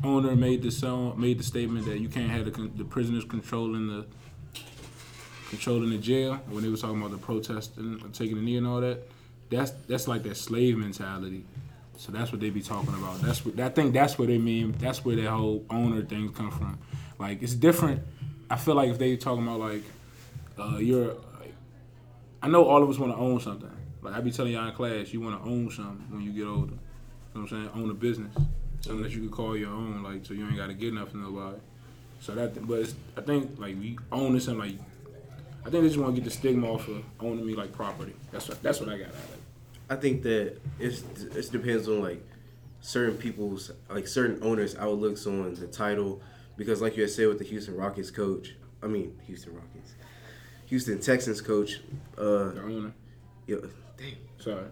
owner 0.03 0.35
made 0.35 0.61
the 0.61 0.71
song, 0.71 1.19
made 1.19 1.39
the 1.39 1.43
statement 1.43 1.85
that 1.85 1.99
you 1.99 2.09
can't 2.09 2.29
have 2.29 2.45
the, 2.45 2.69
the 2.75 2.83
prisoners 2.83 3.25
controlling 3.25 3.87
the 3.87 4.05
controlling 5.49 5.89
the 5.89 5.97
jail 5.97 6.35
when 6.49 6.63
they 6.63 6.69
was 6.69 6.81
talking 6.81 6.97
about 6.97 7.11
the 7.11 7.17
protesting, 7.17 7.99
taking 8.13 8.35
the 8.35 8.41
knee 8.41 8.57
and 8.57 8.67
all 8.67 8.81
that. 8.81 8.99
That's 9.49 9.71
that's 9.87 10.07
like 10.07 10.23
that 10.23 10.35
slave 10.35 10.77
mentality. 10.77 11.45
So 11.97 12.11
that's 12.11 12.31
what 12.31 12.41
they 12.41 12.49
be 12.49 12.61
talking 12.61 12.93
about. 12.93 13.21
That's 13.21 13.43
what 13.45 13.59
I 13.59 13.69
think. 13.69 13.93
That's 13.93 14.19
what 14.19 14.27
they 14.27 14.37
mean. 14.37 14.73
That's 14.77 15.03
where 15.03 15.15
that 15.15 15.29
whole 15.29 15.65
owner 15.69 16.01
thing 16.03 16.31
come 16.31 16.51
from. 16.51 16.77
Like 17.17 17.41
it's 17.41 17.55
different. 17.55 18.01
I 18.49 18.55
feel 18.55 18.75
like 18.75 18.89
if 18.89 18.99
they 18.99 19.15
talking 19.17 19.43
about 19.43 19.59
like 19.59 19.83
uh, 20.59 20.77
you're, 20.77 21.13
like, 21.39 21.53
I 22.41 22.47
know 22.47 22.65
all 22.65 22.83
of 22.83 22.89
us 22.89 22.97
want 22.97 23.13
to 23.13 23.17
own 23.17 23.39
something. 23.39 23.71
Like 24.01 24.15
I 24.15 24.21
be 24.21 24.31
telling 24.31 24.53
y'all 24.53 24.67
in 24.67 24.73
class, 24.73 25.11
you 25.11 25.21
want 25.21 25.41
to 25.41 25.49
own 25.49 25.71
something 25.71 26.05
when 26.09 26.21
you 26.21 26.31
get 26.31 26.45
older. 26.47 26.73
You 26.73 26.77
know 27.35 27.41
what 27.41 27.41
I'm 27.41 27.47
saying? 27.47 27.69
Own 27.75 27.89
a 27.89 27.93
business, 27.93 28.35
something 28.81 29.03
that 29.03 29.11
you 29.11 29.21
could 29.21 29.31
call 29.31 29.57
your 29.57 29.71
own. 29.71 30.03
Like 30.03 30.25
so 30.25 30.33
you 30.33 30.45
ain't 30.45 30.57
got 30.57 30.67
to 30.67 30.73
get 30.73 30.93
nothing 30.93 31.11
from 31.11 31.23
nobody. 31.23 31.57
So 32.19 32.35
that, 32.35 32.67
but 32.67 32.93
I 33.15 33.21
think 33.21 33.59
like 33.59 33.75
we 33.75 33.97
owning 34.11 34.39
something 34.39 34.59
like. 34.59 34.79
I 35.67 35.69
think 35.69 35.83
they 35.83 35.89
just 35.89 35.99
want 35.99 36.15
to 36.15 36.21
get 36.21 36.25
the 36.25 36.31
stigma 36.35 36.71
off 36.71 36.87
of 36.87 37.03
owning 37.19 37.45
me 37.45 37.53
like 37.53 37.73
property. 37.73 38.13
That's 38.31 38.47
what 38.47 38.63
that's 38.63 38.79
what 38.79 38.87
I 38.89 38.97
got 38.97 39.07
out 39.09 39.13
of 39.15 39.33
it. 39.33 39.39
I 39.89 39.95
think 39.97 40.23
that 40.23 40.57
it's 40.79 41.03
it 41.21 41.51
depends 41.51 41.87
on 41.89 42.01
like 42.01 42.23
certain 42.79 43.17
people's 43.17 43.71
like 43.89 44.07
certain 44.07 44.39
owners' 44.41 44.75
outlooks 44.77 45.27
on 45.27 45.53
the 45.55 45.67
title 45.67 46.21
because 46.55 46.81
like 46.81 46.95
you 46.95 47.03
had 47.03 47.11
said 47.11 47.27
with 47.27 47.39
the 47.39 47.45
Houston 47.45 47.75
Rockets 47.75 48.11
coach, 48.11 48.55
I 48.81 48.87
mean 48.87 49.17
Houston 49.27 49.53
Rockets, 49.55 49.95
Houston 50.67 50.99
Texans 50.99 51.41
coach, 51.41 51.81
uh, 52.17 52.23
The 52.51 52.61
owner. 52.63 52.93
yo, 53.45 53.59
damn, 53.97 54.15
Sorry. 54.39 54.63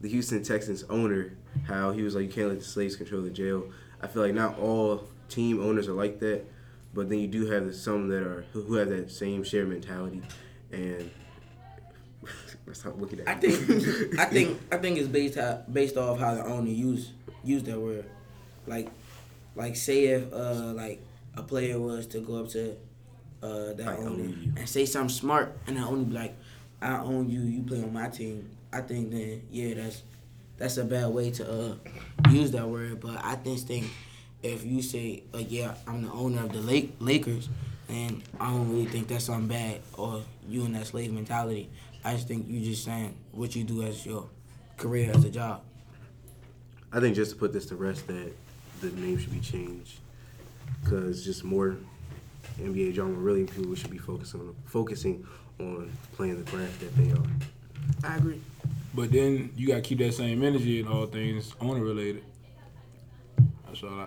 the 0.00 0.08
Houston 0.08 0.42
Texans 0.42 0.82
owner, 0.90 1.32
how 1.68 1.92
he 1.92 2.02
was 2.02 2.14
like 2.16 2.24
you 2.24 2.30
can't 2.30 2.48
let 2.48 2.58
the 2.58 2.64
slaves 2.64 2.96
control 2.96 3.22
the 3.22 3.30
jail. 3.30 3.64
I 4.02 4.06
feel 4.08 4.22
like 4.22 4.34
not 4.34 4.58
all 4.58 5.04
team 5.28 5.62
owners 5.62 5.86
are 5.88 5.92
like 5.92 6.18
that, 6.20 6.44
but 6.92 7.08
then 7.08 7.18
you 7.18 7.28
do 7.28 7.46
have 7.46 7.74
some 7.74 8.08
that 8.08 8.22
are 8.22 8.44
who 8.52 8.74
have 8.74 8.88
that 8.88 9.10
same 9.10 9.44
shared 9.44 9.68
mentality, 9.68 10.22
and 10.72 11.10
stop 12.72 13.00
looking 13.00 13.20
at. 13.20 13.28
I 13.28 13.34
think 13.34 14.18
I 14.18 14.24
think 14.26 14.60
I 14.72 14.76
think 14.78 14.98
it's 14.98 15.08
based 15.08 15.38
how, 15.38 15.62
based 15.72 15.96
off 15.96 16.18
how 16.18 16.34
the 16.34 16.44
owner 16.44 16.70
use 16.70 17.12
use 17.44 17.62
that 17.64 17.78
word. 17.78 18.04
Like 18.66 18.90
like 19.54 19.76
say 19.76 20.06
if 20.06 20.32
uh 20.32 20.72
like 20.74 21.00
a 21.36 21.42
player 21.42 21.78
was 21.78 22.06
to 22.08 22.20
go 22.20 22.36
up 22.40 22.48
to 22.50 22.76
uh 23.42 23.72
that 23.74 23.86
I 23.86 23.96
owner 23.96 24.34
and 24.56 24.68
say 24.68 24.86
something 24.86 25.08
smart 25.08 25.56
and 25.66 25.76
the 25.76 25.82
owner 25.82 26.04
be 26.04 26.12
like, 26.12 26.36
I 26.82 26.98
own 26.98 27.28
you, 27.30 27.40
you 27.40 27.62
play 27.62 27.82
on 27.82 27.92
my 27.92 28.08
team. 28.08 28.50
I 28.72 28.80
think 28.80 29.10
then 29.10 29.42
yeah 29.50 29.74
that's 29.74 30.02
that's 30.56 30.76
a 30.76 30.84
bad 30.84 31.08
way 31.08 31.30
to 31.32 31.50
uh 31.50 32.30
use 32.30 32.50
that 32.52 32.68
word. 32.68 33.00
But 33.00 33.24
I 33.24 33.36
just 33.36 33.66
think 33.66 33.86
if 34.42 34.64
you 34.64 34.82
say 34.82 35.22
uh, 35.34 35.38
yeah 35.38 35.74
I'm 35.86 36.02
the 36.02 36.12
owner 36.12 36.44
of 36.44 36.52
the 36.52 36.60
Lake 36.60 36.94
Lakers 36.98 37.48
and 37.88 38.22
I 38.38 38.50
don't 38.50 38.70
really 38.70 38.86
think 38.86 39.08
that's 39.08 39.24
something 39.24 39.48
bad 39.48 39.80
or 39.94 40.22
you 40.48 40.64
in 40.64 40.72
that 40.72 40.86
slave 40.86 41.12
mentality. 41.12 41.68
I 42.04 42.14
just 42.14 42.28
think 42.28 42.46
you 42.48 42.60
just 42.60 42.84
saying 42.84 43.14
what 43.32 43.54
you 43.54 43.64
do 43.64 43.82
as 43.82 44.06
your 44.06 44.28
career 44.76 45.10
as 45.12 45.24
a 45.24 45.30
job. 45.30 45.62
I 46.92 47.00
think 47.00 47.14
just 47.14 47.32
to 47.32 47.36
put 47.36 47.52
this 47.52 47.66
to 47.66 47.76
rest, 47.76 48.06
that 48.06 48.32
the 48.80 48.90
name 48.92 49.18
should 49.18 49.32
be 49.32 49.40
changed 49.40 49.98
because 50.82 51.24
just 51.24 51.44
more 51.44 51.76
NBA 52.60 52.94
drama. 52.94 53.12
Really, 53.12 53.44
people 53.44 53.74
should 53.74 53.90
be 53.90 53.98
focusing 53.98 54.40
on 54.40 54.54
focusing 54.64 55.26
on 55.58 55.90
playing 56.14 56.42
the 56.42 56.50
craft 56.50 56.80
that 56.80 56.96
they 56.96 57.12
are. 57.12 58.10
I 58.12 58.16
agree. 58.16 58.40
But 58.94 59.12
then 59.12 59.52
you 59.56 59.68
gotta 59.68 59.82
keep 59.82 59.98
that 59.98 60.14
same 60.14 60.42
energy 60.42 60.80
in 60.80 60.88
all 60.88 61.06
things 61.06 61.54
owner 61.60 61.82
related. 61.82 62.24
That's 63.66 63.82
all 63.82 64.00
I. 64.00 64.06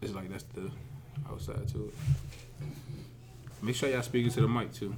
It's 0.00 0.14
like 0.14 0.30
that's 0.30 0.44
the 0.54 0.70
outside 1.28 1.66
to 1.68 1.88
it. 1.88 1.94
Make 3.62 3.74
sure 3.74 3.88
y'all 3.88 4.02
speaking 4.02 4.30
to 4.32 4.40
the 4.40 4.48
mic 4.48 4.72
too. 4.72 4.94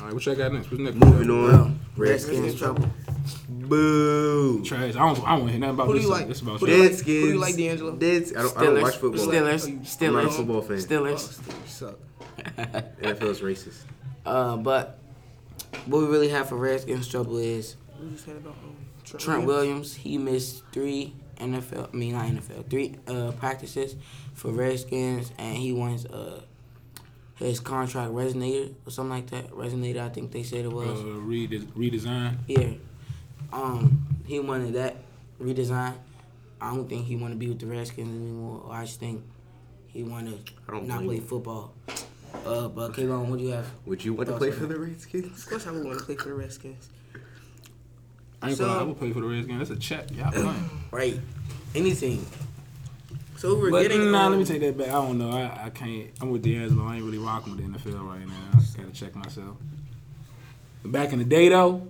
All 0.00 0.06
right, 0.06 0.14
what 0.14 0.24
y'all 0.24 0.34
got 0.34 0.52
next? 0.52 0.70
What's 0.70 0.82
next? 0.82 0.96
Moving 0.96 1.30
on, 1.30 1.80
Redskins. 1.96 2.38
Redskins 2.38 2.58
trouble. 2.58 2.90
Boo. 3.48 4.64
Trash. 4.64 4.94
I 4.94 4.98
don't. 4.98 5.18
I 5.26 5.32
don't 5.32 5.40
want 5.40 5.44
to 5.46 5.50
hear 5.50 5.60
nothing 5.60 5.74
about 5.74 5.86
Who 5.86 5.92
do 5.92 5.98
this. 5.98 6.04
you 6.06 6.10
like? 6.12 6.28
This 6.28 6.40
about 6.40 6.60
Who 6.60 6.66
do 6.66 6.72
you 6.72 6.82
like? 6.82 6.92
Deadskins. 6.92 7.04
Who 7.06 7.26
do 7.26 7.32
you 7.32 7.38
like, 7.38 7.56
D'Angelo? 7.56 7.92
Deads. 7.96 8.36
I 8.36 8.42
don't, 8.42 8.56
I 8.58 8.64
don't 8.64 8.82
watch 8.82 8.96
football. 8.96 9.26
Steelers. 9.26 9.66
I'm 9.68 9.80
Steelers. 9.80 10.06
I'm 10.08 10.14
not 10.14 10.24
a 10.24 10.30
football 10.30 10.62
fan. 10.62 10.76
Steelers. 10.78 11.40
Oh, 11.48 11.54
suck. 11.66 11.98
NFL 12.38 13.22
is 13.24 13.40
racist. 13.40 13.82
Uh, 14.24 14.56
but 14.56 14.98
what 15.86 16.00
we 16.02 16.08
really 16.08 16.28
have 16.28 16.48
for 16.48 16.56
Redskins 16.56 17.06
trouble 17.08 17.38
is 17.38 17.76
What 17.96 18.10
you 18.10 18.16
saying 18.16 18.38
about 18.38 18.52
um, 18.52 18.76
Trent, 19.04 19.22
Trent 19.22 19.44
Williams. 19.46 19.94
He 19.94 20.18
missed 20.18 20.62
three 20.72 21.14
NFL. 21.40 21.92
I 21.92 21.96
mean 21.96 22.12
not 22.12 22.26
NFL. 22.26 22.68
Three 22.70 22.96
uh, 23.08 23.32
practices 23.32 23.96
for 24.34 24.50
Redskins, 24.52 25.32
and 25.38 25.56
he 25.56 25.72
wants 25.72 26.04
uh 26.06 26.42
his 27.36 27.58
contract 27.58 28.12
resonated 28.12 28.74
or 28.86 28.90
something 28.90 29.10
like 29.10 29.30
that. 29.30 29.50
Resonated, 29.50 29.98
I 30.00 30.10
think 30.10 30.30
they 30.30 30.42
said 30.42 30.64
it 30.66 30.72
was. 30.72 31.00
Uh, 31.00 31.04
rede- 31.20 31.72
redesign. 31.74 32.36
Yeah. 32.46 32.72
Um, 33.52 34.06
he 34.26 34.38
wanted 34.40 34.74
that 34.74 34.96
redesign. 35.40 35.94
I 36.60 36.74
don't 36.74 36.86
think 36.88 37.06
he 37.06 37.16
want 37.16 37.32
to 37.32 37.38
be 37.38 37.48
with 37.48 37.58
the 37.58 37.66
Redskins 37.66 38.08
anymore. 38.08 38.68
I 38.70 38.84
just 38.84 39.00
think 39.00 39.24
he 39.88 40.02
want 40.02 40.28
to 40.28 40.52
don't 40.70 40.86
play 40.86 41.16
him. 41.16 41.24
football. 41.24 41.72
Uh, 42.44 42.68
but 42.68 42.92
Kayvon, 42.92 43.26
what 43.26 43.38
do 43.38 43.44
you 43.46 43.52
have? 43.52 43.66
Would 43.86 44.04
you 44.04 44.12
want 44.14 44.28
to 44.28 44.36
play 44.36 44.50
for 44.50 44.66
that? 44.66 44.74
the 44.74 44.78
Redskins? 44.78 45.42
Of 45.42 45.48
course, 45.48 45.66
I 45.66 45.72
would 45.72 45.84
want 45.84 45.98
to 45.98 46.04
play 46.04 46.16
for 46.16 46.28
the 46.28 46.34
Redskins. 46.34 46.90
I 48.42 48.50
ain't 48.50 48.58
gonna 48.58 48.70
So- 48.70 48.76
lie. 48.76 48.80
I 48.80 48.82
would 48.84 48.98
play 48.98 49.12
for 49.12 49.20
the 49.20 49.26
Reds 49.26 49.46
Redskins. 49.46 49.68
That's 49.68 49.78
a 49.78 49.82
check. 49.82 50.10
Y'all 50.16 50.32
playing. 50.32 50.70
Right. 50.90 51.20
Anything. 51.74 52.26
So 53.36 53.54
we're 53.56 53.70
But 53.70 53.82
getting. 53.82 54.10
nah, 54.10 54.26
um, 54.26 54.32
let 54.32 54.38
me 54.38 54.44
take 54.44 54.60
that 54.60 54.76
back. 54.76 54.88
I 54.88 54.92
don't 54.92 55.18
know. 55.18 55.30
I, 55.30 55.66
I 55.66 55.70
can't. 55.70 56.08
I'm 56.20 56.30
with 56.30 56.42
D'Angelo. 56.42 56.84
I 56.86 56.96
ain't 56.96 57.04
really 57.04 57.18
rocking 57.18 57.54
with 57.56 57.64
the 57.64 57.78
NFL 57.78 58.06
right 58.06 58.26
now. 58.26 58.34
I 58.52 58.58
just 58.58 58.76
gotta 58.76 58.90
check 58.90 59.14
myself. 59.14 59.56
Back 60.84 61.12
in 61.12 61.18
the 61.20 61.24
day 61.24 61.48
though, 61.48 61.86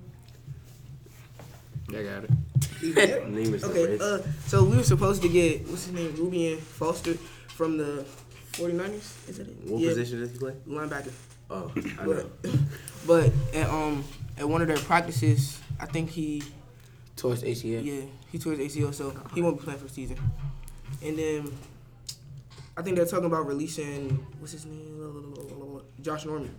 I 1.89 1.93
got 2.03 2.25
it. 2.25 2.31
Yeah. 2.83 3.29
Name 3.29 3.55
is 3.55 3.63
Okay, 3.65 3.99
uh, 4.01 4.21
so 4.47 4.65
we 4.65 4.77
were 4.77 4.83
supposed 4.83 5.21
to 5.23 5.29
get 5.29 5.67
what's 5.69 5.85
his 5.87 5.95
name, 5.95 6.15
Reuben 6.17 6.57
Foster 6.59 7.13
from 7.49 7.77
the 7.77 8.07
49ers. 8.53 9.29
Is 9.29 9.37
that 9.39 9.49
it? 9.49 9.55
what 9.67 9.81
yeah, 9.83 9.89
position 9.91 10.21
does 10.21 10.33
he 10.33 10.39
play? 10.39 10.55
Linebacker. 10.67 11.13
Oh, 11.51 11.71
I 11.77 12.07
know. 12.07 12.31
But, 12.43 12.51
but 13.07 13.33
at 13.55 13.69
um 13.69 14.03
at 14.39 14.49
one 14.49 14.63
of 14.63 14.69
their 14.69 14.79
practices, 14.79 15.61
I 15.81 15.87
think 15.87 16.11
he 16.11 16.43
Towards 17.17 17.43
ACL. 17.43 17.85
yeah 17.85 18.03
he 18.33 18.39
tore 18.39 18.53
his 18.55 18.75
ACL, 18.77 18.95
so 18.95 19.13
he 19.35 19.43
won't 19.43 19.59
be 19.59 19.65
playing 19.65 19.79
for 19.81 19.87
the 19.87 19.93
season. 19.93 20.19
And 21.03 21.19
then 21.19 21.53
I 22.77 22.83
think 22.83 22.97
they're 22.97 23.07
talking 23.07 23.27
about 23.27 23.47
releasing 23.47 24.11
what's 24.39 24.53
his 24.53 24.65
name, 24.67 25.81
Josh 26.01 26.25
Norman. 26.25 26.55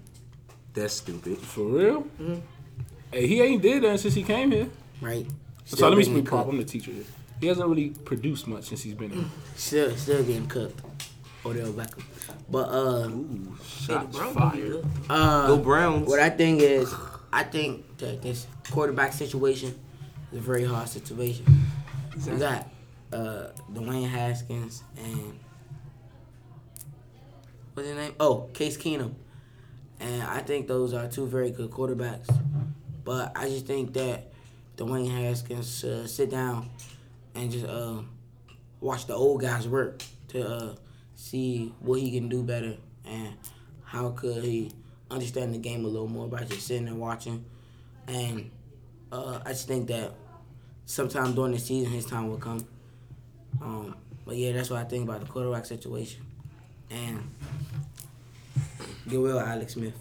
That's 0.74 0.94
stupid. 0.96 1.38
For 1.38 1.64
real? 1.66 2.06
Mhm. 2.20 2.42
Hey, 3.12 3.28
he 3.28 3.42
ain't 3.42 3.62
did 3.62 3.84
that 3.84 4.00
since 4.00 4.14
he 4.14 4.24
came 4.24 4.52
here. 4.52 4.70
Right. 5.02 5.26
so 5.66 5.88
let 5.90 5.98
me 5.98 6.04
speak 6.04 6.26
proper. 6.26 6.44
cooked. 6.44 6.54
I'm 6.54 6.58
the 6.60 6.66
teacher. 6.66 6.92
here. 6.92 7.04
He 7.40 7.48
hasn't 7.48 7.68
really 7.68 7.90
produced 7.90 8.48
much 8.48 8.66
since 8.66 8.84
he's 8.84 8.94
been 8.94 9.10
here. 9.12 9.26
Still, 9.56 9.96
still 9.98 10.24
getting 10.24 10.48
cooked. 10.48 10.80
Odell 11.46 11.74
Beckham. 11.74 12.04
But 12.50 12.70
uh, 12.70 13.08
Ooh, 13.10 13.58
Shots 13.66 14.16
be 14.18 14.24
fired. 14.34 14.54
good. 14.62 14.86
uh, 15.10 15.48
go 15.48 15.58
Browns. 15.58 16.08
What 16.08 16.20
I 16.20 16.30
think 16.30 16.62
is, 16.62 16.94
I 17.34 17.44
think 17.44 17.98
that 17.98 18.22
this 18.22 18.48
quarterback 18.72 19.14
situation 19.14 19.80
is 20.32 20.38
a 20.38 20.42
very 20.42 20.66
hard 20.66 20.90
situation. 20.90 21.46
You 22.26 22.38
got 22.38 22.68
uh, 23.14 23.48
Dwayne 23.72 24.10
Haskins 24.10 24.84
and 24.98 25.40
what's 27.74 27.88
his 27.88 27.98
name? 27.98 28.14
Oh, 28.20 28.50
Case 28.54 28.78
Keenum, 28.78 29.14
and 30.00 30.24
I 30.24 30.40
think 30.40 30.68
those 30.68 30.94
are 30.94 31.08
two 31.08 31.26
very 31.26 31.52
good 31.52 31.72
quarterbacks. 31.72 32.28
But 33.04 33.32
I 33.36 33.48
just 33.48 33.66
think 33.66 33.94
that 33.94 34.32
Dwayne 34.78 35.10
Haskins 35.10 35.80
should 35.80 36.10
sit 36.10 36.30
down 36.30 36.70
and 37.34 37.52
just 37.52 37.66
uh, 37.66 38.02
watch 38.80 39.08
the 39.08 39.16
old 39.16 39.42
guys 39.42 39.68
work 39.68 40.04
to 40.30 40.48
uh, 40.48 40.76
see 41.16 41.74
what 41.80 42.00
he 42.00 42.12
can 42.12 42.30
do 42.30 42.44
better 42.44 42.76
and 43.06 43.36
how 43.84 44.10
could 44.12 44.44
he 44.44 44.72
understand 45.12 45.54
the 45.54 45.58
game 45.60 45.86
a 45.86 45.88
little 45.88 46.08
more 46.08 46.28
by 46.28 46.44
just 46.44 46.68
sitting 46.68 46.88
and 46.88 47.00
watching. 47.00 47.44
And 48.08 48.50
uh, 49.12 49.40
I 49.46 49.50
just 49.50 49.68
think 49.68 49.88
that 49.88 50.12
sometime 50.86 51.34
during 51.34 51.52
the 51.52 51.60
season 51.60 51.92
his 51.92 52.06
time 52.06 52.30
will 52.30 52.38
come. 52.38 52.66
Um, 53.62 53.96
but 54.26 54.36
yeah, 54.38 54.54
that's 54.54 54.70
what 54.70 54.80
I 54.80 54.84
think 54.86 55.08
about 55.08 55.20
the 55.22 55.28
quarterback 55.28 55.66
situation. 55.66 56.26
And 56.90 57.30
get 59.08 59.20
well, 59.22 59.40
Alex 59.40 59.74
Smith. 59.74 59.94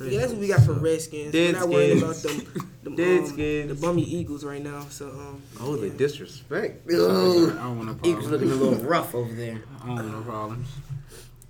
Yeah, 0.00 0.20
that's 0.20 0.32
what 0.32 0.40
we 0.40 0.48
got 0.48 0.62
for 0.62 0.72
Redskins. 0.72 1.32
We're 1.32 1.52
not 1.52 1.68
worried 1.68 1.98
about 2.02 2.16
them, 2.16 2.38
them 2.82 2.92
um, 2.92 3.36
the 3.36 3.78
bummy 3.80 4.02
Eagles 4.02 4.44
right 4.44 4.62
now. 4.62 4.80
So 4.88 5.08
um, 5.10 5.42
Oh, 5.60 5.76
the 5.76 5.88
yeah. 5.88 5.92
disrespect. 5.96 6.88
I 6.88 6.92
don't 6.92 7.76
want 7.78 8.02
no 8.02 8.10
Eagles 8.10 8.26
looking 8.26 8.50
a 8.50 8.54
little 8.54 8.84
rough 8.84 9.14
over 9.14 9.32
there. 9.32 9.62
I 9.82 9.86
don't 9.86 9.96
want 9.96 10.12
no 10.12 10.22
problems. 10.22 10.68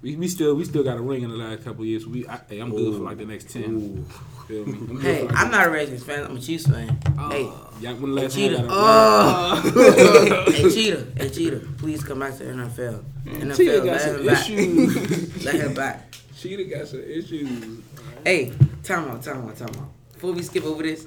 We, 0.02 0.16
we 0.16 0.26
still 0.28 0.54
we 0.56 0.64
still 0.64 0.82
got 0.82 0.98
a 0.98 1.00
ring 1.00 1.22
in 1.22 1.30
the 1.30 1.36
last 1.36 1.62
couple 1.64 1.82
of 1.82 1.86
years. 1.86 2.04
We 2.06 2.26
I, 2.26 2.40
hey, 2.48 2.58
I'm 2.60 2.70
good 2.70 2.96
for 2.96 3.02
like 3.02 3.18
the 3.18 3.24
next 3.24 3.50
ten. 3.50 3.64
Ooh. 3.64 4.04
Feel 4.48 4.66
me? 4.66 4.72
I'm 4.72 4.86
good 4.96 5.02
Hey, 5.02 5.18
for 5.20 5.26
like 5.26 5.36
I'm 5.36 5.50
not 5.52 5.66
a 5.68 5.70
Redskins 5.70 6.02
fan. 6.02 6.24
I'm 6.24 6.36
a 6.36 6.40
Chiefs 6.40 6.66
fan. 6.66 6.98
Oh. 7.16 7.30
Hey, 7.30 7.48
Yeah, 7.80 7.92
when 7.92 8.14
the 8.14 8.20
last 8.22 8.34
Hey, 8.34 8.46
I 8.46 8.48
Cheetah. 8.50 8.62
got 8.62 9.64
a- 9.66 9.72
oh. 9.76 10.50
hey, 10.52 10.70
Cheetah, 10.70 11.06
hey, 11.16 11.28
Cheetah, 11.30 11.60
please 11.78 12.02
come 12.02 12.18
back 12.18 12.36
to 12.38 12.44
NFL. 12.44 13.04
NFL, 13.26 13.56
Cheetah 13.56 13.76
got 13.78 13.84
let 13.86 14.00
some 14.00 14.16
him 14.16 14.26
back. 14.26 14.50
issues. 14.50 15.44
Let 15.44 15.54
him 15.54 15.74
back. 15.74 16.14
Cheetah 16.36 16.64
got 16.64 16.88
some 16.88 17.00
issues. 17.04 17.80
Hey, 18.24 18.52
time 18.82 19.08
out, 19.08 19.22
time 19.22 19.46
out, 19.48 19.56
time 19.56 19.68
out. 19.68 19.88
Before 20.14 20.32
we 20.32 20.42
skip 20.42 20.64
over 20.64 20.82
this, 20.82 21.06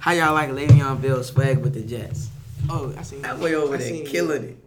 how 0.00 0.10
y'all 0.12 0.34
like 0.34 0.50
Le'Veon 0.50 1.00
Bell's 1.00 1.28
swag 1.28 1.58
with 1.58 1.74
the 1.74 1.82
Jets? 1.82 2.30
oh, 2.70 2.92
I 2.98 3.02
seen 3.02 3.22
That 3.22 3.38
way 3.38 3.54
over 3.54 3.74
I 3.74 3.78
there, 3.78 4.04
killing 4.06 4.42
it. 4.44 4.63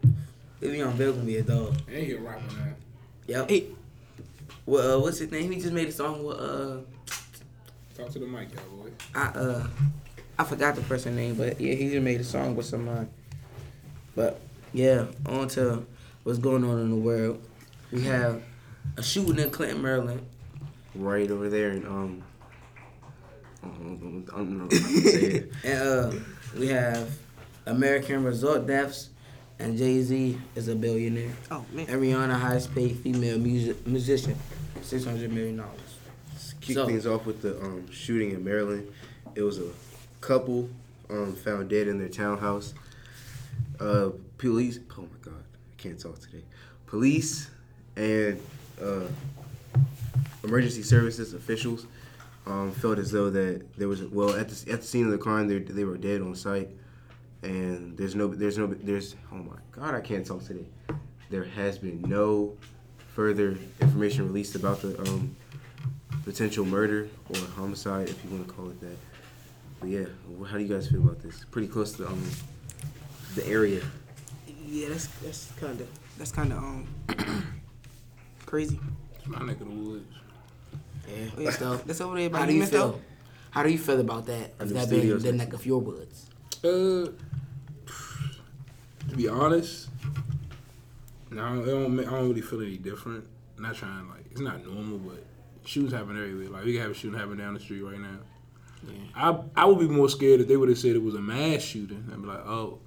Le'Veon 0.61 0.97
Bell 0.97 1.13
gonna 1.13 1.23
be 1.25 1.37
a 1.37 1.43
dog. 1.43 1.75
Ain't 1.91 2.07
here 2.07 2.19
rapping 2.21 2.47
that. 2.57 2.75
Yep. 3.27 3.49
Hey, 3.49 3.65
Well, 4.65 4.97
uh, 4.97 4.99
what's 5.01 5.19
his 5.19 5.31
name? 5.31 5.51
He 5.51 5.59
just 5.59 5.73
made 5.73 5.87
a 5.87 5.91
song 5.91 6.23
with 6.23 6.39
uh, 6.39 6.77
Talk 7.95 8.09
to 8.11 8.19
the 8.19 8.27
mic, 8.27 8.49
y'all 8.53 8.63
boy. 8.83 8.89
I 9.15 9.25
uh, 9.27 9.67
I 10.39 10.43
forgot 10.43 10.75
the 10.75 10.81
person's 10.81 11.15
name, 11.15 11.35
but 11.35 11.59
yeah, 11.59 11.73
he 11.73 11.89
just 11.89 12.03
made 12.03 12.19
a 12.21 12.23
song 12.23 12.55
with 12.55 12.65
some. 12.65 12.87
Uh, 12.87 13.05
but 14.15 14.39
yeah, 14.73 15.05
on 15.25 15.47
to 15.49 15.85
what's 16.23 16.39
going 16.39 16.63
on 16.63 16.79
in 16.81 16.89
the 16.89 16.95
world. 16.95 17.41
We 17.91 18.03
have 18.03 18.41
a 18.97 19.03
shooting 19.03 19.39
in 19.39 19.49
Clinton, 19.49 19.81
Maryland. 19.81 20.25
Right 20.95 21.29
over 21.29 21.49
there, 21.49 21.71
and 21.71 21.85
um, 21.87 22.23
I 23.63 23.67
don't 23.67 24.25
know, 24.25 24.33
I 24.33 24.37
don't 24.37 24.57
know 24.57 24.67
to 24.67 24.75
say 24.75 25.19
it. 25.21 25.51
And 25.63 25.81
uh, 25.81 26.11
we 26.57 26.67
have 26.67 27.09
American 27.65 28.23
Resort 28.23 28.65
Deaths, 28.67 29.09
and 29.59 29.77
Jay 29.77 30.01
Z 30.01 30.37
is 30.55 30.67
a 30.67 30.75
billionaire. 30.75 31.31
oh 31.51 31.65
man, 31.73 31.85
And 31.89 32.01
Rihanna, 32.01 32.39
highest 32.39 32.73
paid 32.73 32.97
female 32.97 33.37
music 33.39 33.85
musician, 33.87 34.35
six 34.81 35.03
hundred 35.05 35.31
million 35.31 35.57
dollars. 35.57 35.79
Kick 36.61 36.75
So- 36.75 36.85
things 36.85 37.05
off 37.07 37.25
with 37.25 37.41
the 37.41 37.59
um, 37.61 37.89
shooting 37.91 38.31
in 38.31 38.43
Maryland. 38.43 38.87
It 39.35 39.41
was 39.43 39.59
a 39.59 39.69
couple 40.21 40.69
um, 41.09 41.35
found 41.35 41.69
dead 41.69 41.87
in 41.87 41.99
their 41.99 42.09
townhouse. 42.09 42.73
Uh, 43.79 44.09
police. 44.37 44.79
Oh 44.97 45.01
my 45.01 45.07
God, 45.21 45.33
I 45.35 45.81
can't 45.81 45.99
talk 45.99 46.19
today. 46.19 46.43
Police 46.87 47.49
and 47.95 48.39
uh, 48.81 49.01
emergency 50.43 50.83
services 50.83 51.33
officials 51.33 51.85
um, 52.45 52.71
felt 52.71 52.97
as 52.97 53.11
though 53.11 53.29
that 53.29 53.61
there 53.77 53.87
was 53.87 54.03
well 54.03 54.35
at 54.35 54.49
the 54.49 54.71
at 54.71 54.81
the 54.81 54.87
scene 54.87 55.05
of 55.05 55.11
the 55.11 55.17
crime 55.17 55.47
they 55.47 55.59
they 55.59 55.83
were 55.83 55.97
dead 55.97 56.21
on 56.21 56.35
site, 56.35 56.69
and 57.47 57.97
there's 57.97 58.13
no, 58.15 58.27
there's 58.27 58.57
no, 58.57 58.67
there's. 58.67 59.15
Oh 59.31 59.35
my 59.37 59.55
God, 59.71 59.95
I 59.95 60.01
can't 60.01 60.25
talk 60.25 60.43
today. 60.43 60.65
There 61.29 61.45
has 61.45 61.77
been 61.77 62.01
no 62.01 62.53
further 63.15 63.57
information 63.81 64.25
released 64.27 64.55
about 64.55 64.81
the 64.81 64.99
um, 65.01 65.35
potential 66.23 66.65
murder 66.65 67.07
or 67.29 67.37
homicide, 67.55 68.09
if 68.09 68.23
you 68.23 68.31
want 68.31 68.47
to 68.47 68.53
call 68.53 68.69
it 68.69 68.79
that. 68.81 68.97
But 69.79 69.89
yeah, 69.89 70.05
how 70.49 70.57
do 70.57 70.63
you 70.63 70.69
guys 70.73 70.87
feel 70.89 70.99
about 71.01 71.21
this? 71.21 71.45
Pretty 71.51 71.67
close 71.67 71.93
to 71.93 72.07
um, 72.07 72.23
the 73.35 73.47
area. 73.47 73.81
Yeah, 74.65 74.89
that's 74.89 75.07
that's 75.23 75.51
kind 75.59 75.79
of 75.79 75.87
that's 76.17 76.31
kind 76.31 76.51
of 76.51 76.57
um 76.59 76.87
crazy. 78.45 78.79
It's 79.17 79.27
my 79.27 79.39
neck 79.39 79.61
of 79.61 79.67
the 79.69 79.73
woods. 79.73 80.13
Yeah. 81.07 81.25
Yeah, 81.37 81.51
So, 81.51 81.75
that's 81.77 82.01
over 82.01 82.17
there 82.17 82.29
by 82.29 82.39
how 82.39 82.45
do 82.45 82.51
you 82.51 82.59
Demon 82.65 82.67
Stone. 82.67 82.91
feel? 82.93 83.01
How 83.51 83.63
do 83.63 83.69
you 83.69 83.77
feel 83.77 83.99
about 84.01 84.25
that? 84.25 84.53
I 84.59 84.65
that 84.65 84.89
being 84.89 85.17
the 85.19 85.31
neck 85.31 85.53
of 85.53 85.65
your 85.65 85.79
woods. 85.79 86.25
Uh, 86.63 87.11
to 89.09 89.15
be 89.15 89.27
honest, 89.27 89.89
no, 91.31 91.43
I 91.43 91.49
don't, 91.49 91.61
it 91.63 91.65
don't, 91.71 91.99
I 91.99 92.03
don't 92.11 92.29
really 92.29 92.41
feel 92.41 92.61
any 92.61 92.77
different. 92.77 93.25
not 93.57 93.75
trying 93.75 94.07
like 94.09 94.25
it's 94.31 94.39
not 94.41 94.65
normal, 94.65 94.97
but 94.99 95.23
shootings 95.65 95.93
happen 95.93 96.11
everywhere. 96.17 96.49
Like 96.49 96.65
we 96.65 96.73
can 96.73 96.81
have 96.81 96.91
a 96.91 96.93
shooting 96.93 97.19
happen 97.19 97.37
down 97.37 97.53
the 97.53 97.59
street 97.59 97.81
right 97.81 97.99
now. 97.99 98.17
I 99.15 99.39
I 99.55 99.65
would 99.65 99.79
be 99.79 99.87
more 99.87 100.07
scared 100.09 100.39
if 100.41 100.47
they 100.47 100.55
would 100.55 100.69
have 100.69 100.77
said 100.77 100.95
it 100.95 101.03
was 101.03 101.15
a 101.15 101.21
mass 101.21 101.61
shooting. 101.61 102.07
I'd 102.11 102.21
be 102.21 102.27
like, 102.27 102.45
oh, 102.45 102.79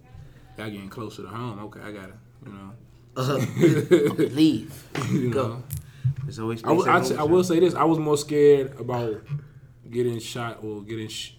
y'all 0.56 0.70
getting 0.70 0.88
closer 0.88 1.22
to 1.22 1.28
home. 1.28 1.58
Okay, 1.64 1.80
I 1.80 1.92
gotta, 1.92 2.12
you 2.46 2.52
know, 2.52 2.72
uh-huh. 3.16 3.38
Leave. 4.34 4.84
you 5.10 5.30
Go. 5.30 5.48
know. 5.48 5.62
There's 6.24 6.38
always. 6.38 6.64
I, 6.64 6.70
will- 6.72 6.88
I'd 6.88 7.06
say- 7.06 7.16
will 7.16 7.44
say 7.44 7.60
this: 7.60 7.74
I 7.74 7.84
was 7.84 7.98
more 7.98 8.16
scared 8.16 8.78
about 8.80 9.20
getting 9.90 10.18
shot 10.20 10.62
or 10.64 10.82
getting. 10.82 11.08
Sh- 11.08 11.32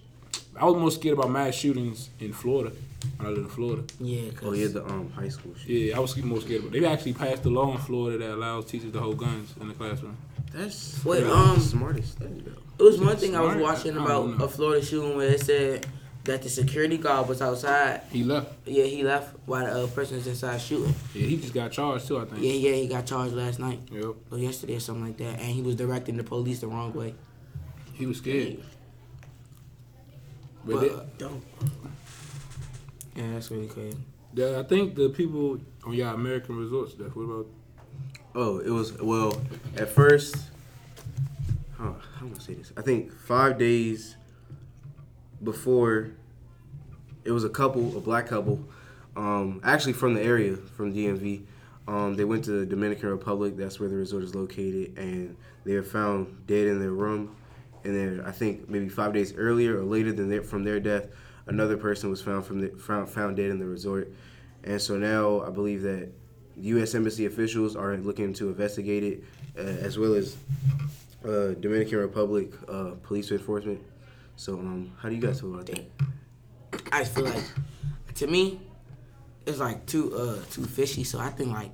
I 0.62 0.66
was 0.66 0.76
more 0.76 0.92
scared 0.92 1.18
about 1.18 1.32
mass 1.32 1.56
shootings 1.56 2.10
in 2.20 2.34
Florida. 2.34 2.72
When 3.18 3.28
I 3.28 3.32
lived 3.32 3.46
in 3.46 3.50
Florida. 3.50 3.84
Yeah. 4.00 4.30
'cause 4.30 4.50
Oh 4.50 4.54
yeah, 4.54 4.68
the 4.68 4.86
um 4.86 5.10
high 5.12 5.30
school 5.30 5.54
shit. 5.60 5.70
Yeah, 5.70 5.98
I 5.98 6.00
was 6.00 6.16
more 6.18 6.40
scared 6.40 6.62
about. 6.62 6.72
They 6.74 6.86
actually 6.86 7.14
passed 7.14 7.44
a 7.46 7.50
law 7.50 7.72
in 7.72 7.80
Florida 7.80 8.20
that 8.20 8.36
allows 8.36 8.66
teachers 8.66 8.92
to 8.94 9.00
hold 9.00 9.18
guns 9.18 9.56
in 9.60 9.68
the 9.68 9.74
classroom. 9.74 10.18
That's 10.54 11.04
Wait, 11.04 11.22
the 11.22 11.34
um, 11.34 11.60
smartest 11.60 12.20
thing 12.20 12.44
though. 12.46 12.62
It 12.86 12.88
was 12.88 13.00
one 13.00 13.18
thing 13.18 13.36
I 13.36 13.42
was 13.42 13.56
watching 13.58 13.98
I 13.98 14.04
about 14.04 14.28
don't 14.38 14.42
a 14.42 14.48
Florida 14.48 14.86
shooting 14.86 15.16
where 15.18 15.30
it 15.30 15.40
said 15.42 15.88
that 16.26 16.44
the 16.44 16.50
security 16.50 16.98
guard 16.98 17.28
was 17.28 17.42
outside. 17.42 18.02
He 18.12 18.24
left. 18.24 18.54
Yeah, 18.68 18.84
he 18.84 19.04
left 19.04 19.36
while 19.48 19.66
the 19.66 19.84
uh, 19.86 19.88
person 19.88 20.18
was 20.18 20.28
inside 20.28 20.60
shooting. 20.62 20.94
Yeah, 21.16 21.26
he 21.26 21.38
just 21.38 21.54
got 21.56 21.72
charged 21.72 22.08
too. 22.08 22.20
I 22.20 22.26
think. 22.26 22.44
Yeah, 22.44 22.52
yeah, 22.54 22.76
he 22.76 22.88
got 22.88 23.08
charged 23.08 23.34
last 23.34 23.58
night 23.60 23.80
Yep. 23.92 24.14
or 24.30 24.38
yesterday 24.38 24.76
or 24.76 24.80
something 24.80 25.06
like 25.06 25.18
that, 25.18 25.40
and 25.40 25.50
he 25.56 25.64
was 25.64 25.76
directing 25.76 26.18
the 26.18 26.24
police 26.24 26.60
the 26.60 26.68
wrong 26.68 26.94
way. 26.94 27.16
He 27.94 28.06
was 28.06 28.18
scared. 28.18 28.60
But 30.66 30.74
But, 30.74 30.82
they- 30.82 31.06
Don't. 31.18 31.44
yeah, 33.16 33.34
that's 33.34 33.50
really 33.52 33.68
crazy. 33.68 33.98
the- 34.34 34.60
I 34.60 34.64
think 34.64 34.96
the 34.96 35.10
people 35.10 35.60
on 35.86 35.94
y'all 35.94 36.14
American 36.16 36.58
resorts 36.58 36.94
stuff. 36.94 37.16
What 37.16 37.24
about? 37.24 37.48
Oh, 38.36 38.60
it 38.60 38.70
was 38.70 38.94
well 39.02 39.42
at 39.76 39.90
first. 39.90 40.36
How 41.78 41.96
how 42.16 42.26
am 42.28 42.34
I 42.36 42.40
say 42.40 42.54
this? 42.54 42.72
I 42.78 42.82
think 42.82 43.12
five 43.12 43.58
days 43.58 44.16
before, 45.44 46.12
it 47.24 47.32
was 47.32 47.44
a 47.44 47.50
couple, 47.50 47.98
a 47.98 48.00
black 48.00 48.28
couple, 48.28 48.64
um, 49.18 49.60
actually 49.64 49.94
from 49.94 50.14
the 50.14 50.22
area, 50.22 50.56
from 50.56 50.94
DMV. 50.94 51.42
Um, 51.88 52.16
they 52.16 52.24
went 52.24 52.46
to 52.46 52.52
the 52.52 52.66
Dominican 52.66 53.10
Republic. 53.10 53.58
That's 53.58 53.80
where 53.80 53.90
the 53.90 53.96
resort 53.96 54.24
is 54.24 54.36
located, 54.36 54.98
and 54.98 55.36
they 55.66 55.76
were 55.76 55.84
found 55.84 56.46
dead 56.48 56.68
in 56.68 56.80
their 56.80 56.92
room. 56.92 57.36
And 57.84 57.96
then 57.96 58.24
I 58.26 58.32
think 58.32 58.70
maybe 58.70 58.90
five 58.90 59.14
days 59.14 59.34
earlier 59.36 59.80
or 59.80 59.84
later 59.84 60.12
than 60.12 60.30
their, 60.30 60.44
from 60.44 60.64
their 60.64 60.80
death, 60.80 61.08
another 61.48 61.78
person 61.78 62.10
was 62.10 62.22
found 62.22 62.46
from 62.46 62.62
the 62.62 62.70
found, 62.70 63.10
found 63.10 63.38
dead 63.38 63.50
in 63.50 63.60
the 63.60 63.66
resort. 63.66 64.12
And 64.64 64.82
so 64.82 64.98
now 64.98 65.42
I 65.42 65.50
believe 65.50 65.82
that 65.84 66.10
U.S. 66.58 66.94
Embassy 66.94 67.26
officials 67.26 67.76
are 67.76 67.98
looking 67.98 68.34
to 68.34 68.50
investigate 68.50 69.04
it, 69.04 69.24
uh, 69.58 69.62
as 69.62 69.98
well 69.98 70.14
as 70.14 70.38
uh, 71.26 71.54
Dominican 71.60 72.00
Republic 72.00 72.52
uh, 72.68 72.92
police 73.04 73.32
enforcement. 73.32 73.82
So, 74.36 74.54
um, 74.54 74.92
how 75.00 75.10
do 75.10 75.16
you 75.16 75.22
guys 75.22 75.40
feel 75.40 75.54
about 75.54 75.68
that? 75.68 75.86
I 76.92 77.04
feel 77.04 77.26
like, 77.26 77.44
to 78.16 78.28
me, 78.28 78.60
it's 79.46 79.60
like 79.60 79.86
too 79.86 80.16
uh 80.16 80.40
too 80.52 80.66
fishy. 80.66 81.04
So 81.04 81.20
I 81.20 81.30
think 81.30 81.52
like 81.52 81.72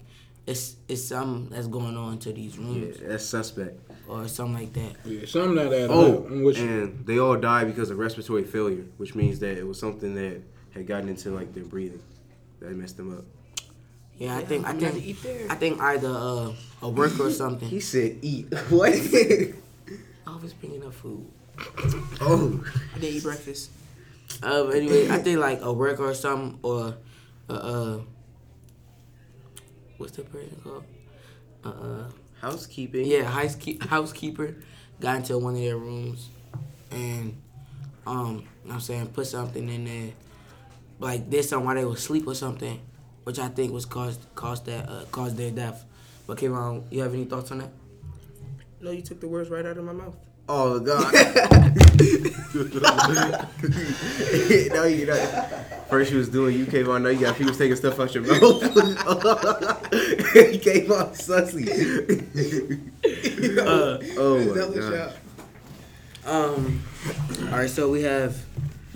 it's 0.47 0.77
it's 0.87 1.03
something 1.03 1.49
that's 1.49 1.67
going 1.67 1.97
on 1.97 2.17
to 2.19 2.31
these 2.31 2.57
rooms. 2.57 2.77
Yeah, 2.77 2.83
rooms 2.83 2.99
that's 3.01 3.25
suspect. 3.25 3.79
or 4.07 4.27
something 4.29 4.55
like 4.55 4.73
that. 4.73 4.95
Yeah, 5.05 5.25
something 5.25 5.55
like 5.55 5.69
that. 5.69 5.89
Oh, 5.89 6.25
I'm 6.25 6.43
with 6.43 6.57
you. 6.57 6.65
and 6.65 7.05
they 7.05 7.19
all 7.19 7.35
died 7.35 7.67
because 7.67 7.89
of 7.89 7.99
respiratory 7.99 8.45
failure, 8.45 8.85
which 8.95 9.13
means 9.13 9.39
that 9.39 9.57
it 9.57 9.67
was 9.67 9.77
something 9.77 10.15
that 10.15 10.41
had 10.73 10.87
gotten 10.87 11.09
into 11.09 11.31
like 11.31 11.53
their 11.53 11.65
breathing 11.65 12.01
that 12.61 12.71
messed 12.71 12.95
them 12.95 13.17
up. 13.17 13.25
Yeah, 14.17 14.37
I 14.37 14.45
think 14.45 14.65
I 14.65 14.69
I'm 14.69 14.79
gonna 14.79 14.93
think 14.93 15.05
eat 15.05 15.21
there. 15.21 15.47
I 15.49 15.55
think 15.55 15.81
either 15.81 16.09
uh, 16.09 16.53
a 16.81 16.89
worker 16.89 17.23
or 17.23 17.31
something. 17.31 17.67
He 17.77 17.81
said, 17.81 18.17
"Eat 18.21 18.47
what?" 18.69 18.93
Always 20.25 20.53
bringing 20.53 20.83
up 20.85 20.93
food. 20.93 21.27
oh, 22.21 22.63
I 22.95 22.99
didn't 22.99 23.15
eat 23.17 23.23
breakfast. 23.23 23.71
Uh, 24.41 24.67
anyway, 24.67 25.09
I 25.09 25.17
think 25.17 25.39
like 25.39 25.59
a 25.61 25.73
worker 25.73 26.05
or 26.05 26.13
something 26.13 26.59
or 26.63 26.95
uh, 27.49 27.53
uh 27.53 27.99
what's 29.97 30.15
the 30.15 30.23
person 30.23 30.57
called? 30.63 30.83
Uh, 31.65 31.69
uh 31.69 32.03
housekeeping. 32.41 33.05
yeah, 33.05 33.23
housekeep- 33.23 33.83
housekeeper 33.83 34.55
got 34.99 35.17
into 35.17 35.37
one 35.37 35.55
of 35.55 35.59
their 35.59 35.77
rooms 35.77 36.29
and 36.91 37.35
um, 38.05 38.15
you 38.17 38.23
know 38.25 38.41
what 38.63 38.73
I'm 38.75 38.79
saying, 38.79 39.07
put 39.07 39.27
something 39.27 39.67
in 39.67 39.85
there. 39.85 40.13
Like 40.99 41.29
did 41.29 41.43
something 41.43 41.65
while 41.65 41.75
they 41.75 41.85
were 41.85 41.93
asleep 41.93 42.25
or 42.25 42.33
something, 42.33 42.79
which 43.23 43.37
I 43.37 43.49
think 43.49 43.71
was 43.73 43.85
caused 43.85 44.19
caused 44.33 44.65
that 44.65 44.89
uh, 44.89 45.03
caused 45.11 45.37
their 45.37 45.51
death. 45.51 45.85
But 46.25 46.37
Kayvon, 46.37 46.83
you 46.89 47.01
have 47.01 47.13
any 47.13 47.25
thoughts 47.25 47.51
on 47.51 47.59
that? 47.59 47.69
No, 48.81 48.91
you 48.91 49.01
took 49.01 49.19
the 49.19 49.27
words 49.27 49.49
right 49.49 49.65
out 49.65 49.77
of 49.77 49.83
my 49.83 49.91
mouth. 49.91 50.15
Oh 50.49 50.79
God. 50.79 51.13
no, 54.73 54.85
you 54.85 55.05
not. 55.05 55.19
First 55.89 56.11
you 56.11 56.17
was 56.17 56.29
doing 56.29 56.67
UK 56.67 56.87
one. 56.87 57.03
Now 57.03 57.09
you 57.09 57.21
got 57.21 57.37
people 57.37 57.53
taking 57.53 57.75
stuff 57.75 57.99
out 57.99 58.15
your 58.15 58.23
mouth. 58.23 58.61
he 60.33 60.57
came 60.57 60.91
off 60.91 61.15
sussy. 61.17 61.67
oh 64.17 64.39
my 64.39 64.79
God. 64.79 65.13
Um, 66.25 66.81
all 67.51 67.59
right, 67.59 67.69
so 67.69 67.89
we 67.89 68.01
have 68.01 68.43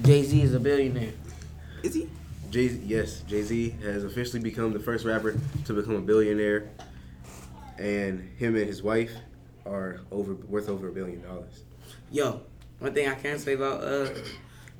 Jay 0.02 0.24
Z 0.24 0.42
is 0.42 0.54
a 0.54 0.60
billionaire. 0.60 1.14
Is 1.84 1.94
he? 1.94 2.10
Jay 2.50 2.68
yes, 2.84 3.22
Jay 3.22 3.44
Z 3.44 3.76
has 3.84 4.04
officially 4.04 4.42
become 4.42 4.74
the 4.74 4.80
first 4.80 5.06
rapper 5.06 5.40
to 5.66 5.74
become 5.74 5.96
a 5.96 6.02
billionaire, 6.02 6.70
and 7.78 8.30
him 8.38 8.56
and 8.56 8.66
his 8.66 8.84
wife 8.84 9.12
are 9.66 10.02
over 10.12 10.34
worth 10.34 10.68
over 10.68 10.90
a 10.90 10.92
billion 10.92 11.22
dollars. 11.22 11.64
Yo, 12.12 12.42
one 12.82 12.94
thing 12.94 13.08
I 13.08 13.16
can 13.16 13.40
say 13.40 13.54
about 13.54 13.84
uh 13.84 14.10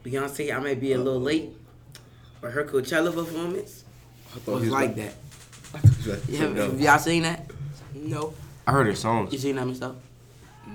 Beyonce, 0.04 0.54
I 0.56 0.60
may 0.60 0.76
be 0.76 0.94
a 0.94 0.98
little 0.98 1.22
late, 1.22 1.50
but 2.42 2.52
her 2.52 2.66
Coachella 2.66 3.14
performance 3.14 3.86
I 4.36 4.40
thought 4.40 4.56
was 4.56 4.64
he 4.64 4.70
like 4.70 4.96
that. 4.96 5.14
I 5.74 5.78
thought 5.78 5.96
he 5.96 6.10
was 6.10 6.20
about 6.20 6.30
You 6.30 6.36
say 6.38 6.44
have, 6.44 6.56
have 6.58 6.82
y'all 6.82 6.98
seen 7.00 7.24
that? 7.24 7.50
No. 7.94 8.34
I 8.66 8.72
heard 8.72 8.88
her 8.88 8.96
songs. 8.96 9.32
You 9.32 9.40
seen 9.40 9.56
that 9.58 9.66
myself? 9.68 9.96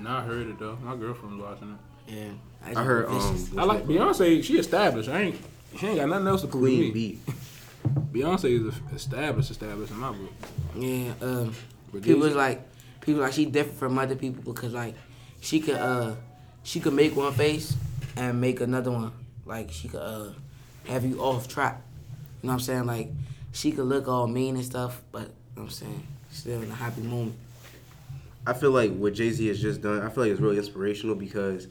I 0.05 0.21
heard 0.21 0.47
it 0.47 0.59
though. 0.59 0.77
My 0.81 0.95
girlfriend 0.95 1.37
was 1.39 1.49
watching 1.49 1.77
it. 2.07 2.13
Yeah. 2.13 2.31
I 2.79 2.83
heard 2.83 3.09
Vicious. 3.09 3.51
um. 3.51 3.59
I 3.59 3.63
like 3.63 3.85
Beyonce. 3.85 4.43
She 4.43 4.57
established. 4.57 5.09
I 5.09 5.21
ain't. 5.23 5.35
She 5.77 5.87
ain't 5.87 5.97
got 5.97 6.09
nothing 6.09 6.27
else 6.27 6.41
to 6.41 6.47
prove 6.47 6.63
to 6.63 6.69
Queen 6.69 6.79
me. 6.81 6.91
Bee. 6.91 7.19
Beyonce 8.13 8.67
is 8.69 8.75
established, 8.95 9.51
established 9.51 9.91
in 9.91 9.99
my 9.99 10.11
book. 10.11 10.31
Yeah. 10.75 11.13
Um, 11.21 11.53
But 11.91 12.03
people 12.03 12.21
was 12.21 12.35
like, 12.35 12.61
people 13.01 13.21
like 13.21 13.33
she 13.33 13.45
different 13.45 13.79
from 13.79 13.97
other 13.97 14.15
people 14.15 14.53
because 14.53 14.73
like 14.73 14.95
she 15.41 15.59
could 15.59 15.75
uh 15.75 16.15
she 16.67 16.81
could 16.81 16.91
make 16.91 17.15
one 17.15 17.31
face 17.31 17.77
and 18.17 18.41
make 18.41 18.59
another 18.59 18.91
one. 18.91 19.13
Like 19.45 19.71
she 19.71 19.87
could 19.87 20.01
uh 20.01 20.31
have 20.85 21.05
you 21.05 21.17
off 21.21 21.47
track. 21.47 21.81
You 22.41 22.47
know 22.47 22.53
what 22.53 22.53
I'm 22.55 22.59
saying? 22.59 22.85
Like 22.85 23.09
she 23.53 23.71
could 23.71 23.85
look 23.85 24.09
all 24.09 24.27
mean 24.27 24.57
and 24.57 24.65
stuff, 24.65 25.01
but 25.13 25.21
you 25.21 25.27
know 25.27 25.31
what 25.53 25.63
I'm 25.63 25.69
saying 25.69 26.07
still 26.29 26.61
in 26.61 26.69
a 26.69 26.75
happy 26.75 27.01
moment. 27.01 27.37
I 28.45 28.51
feel 28.51 28.71
like 28.71 28.93
what 28.93 29.13
Jay 29.13 29.31
Z 29.31 29.47
has 29.47 29.61
just 29.61 29.81
done, 29.81 30.01
I 30.01 30.09
feel 30.09 30.23
like 30.23 30.31
it's 30.33 30.41
really 30.41 30.57
inspirational 30.57 31.15
because 31.15 31.67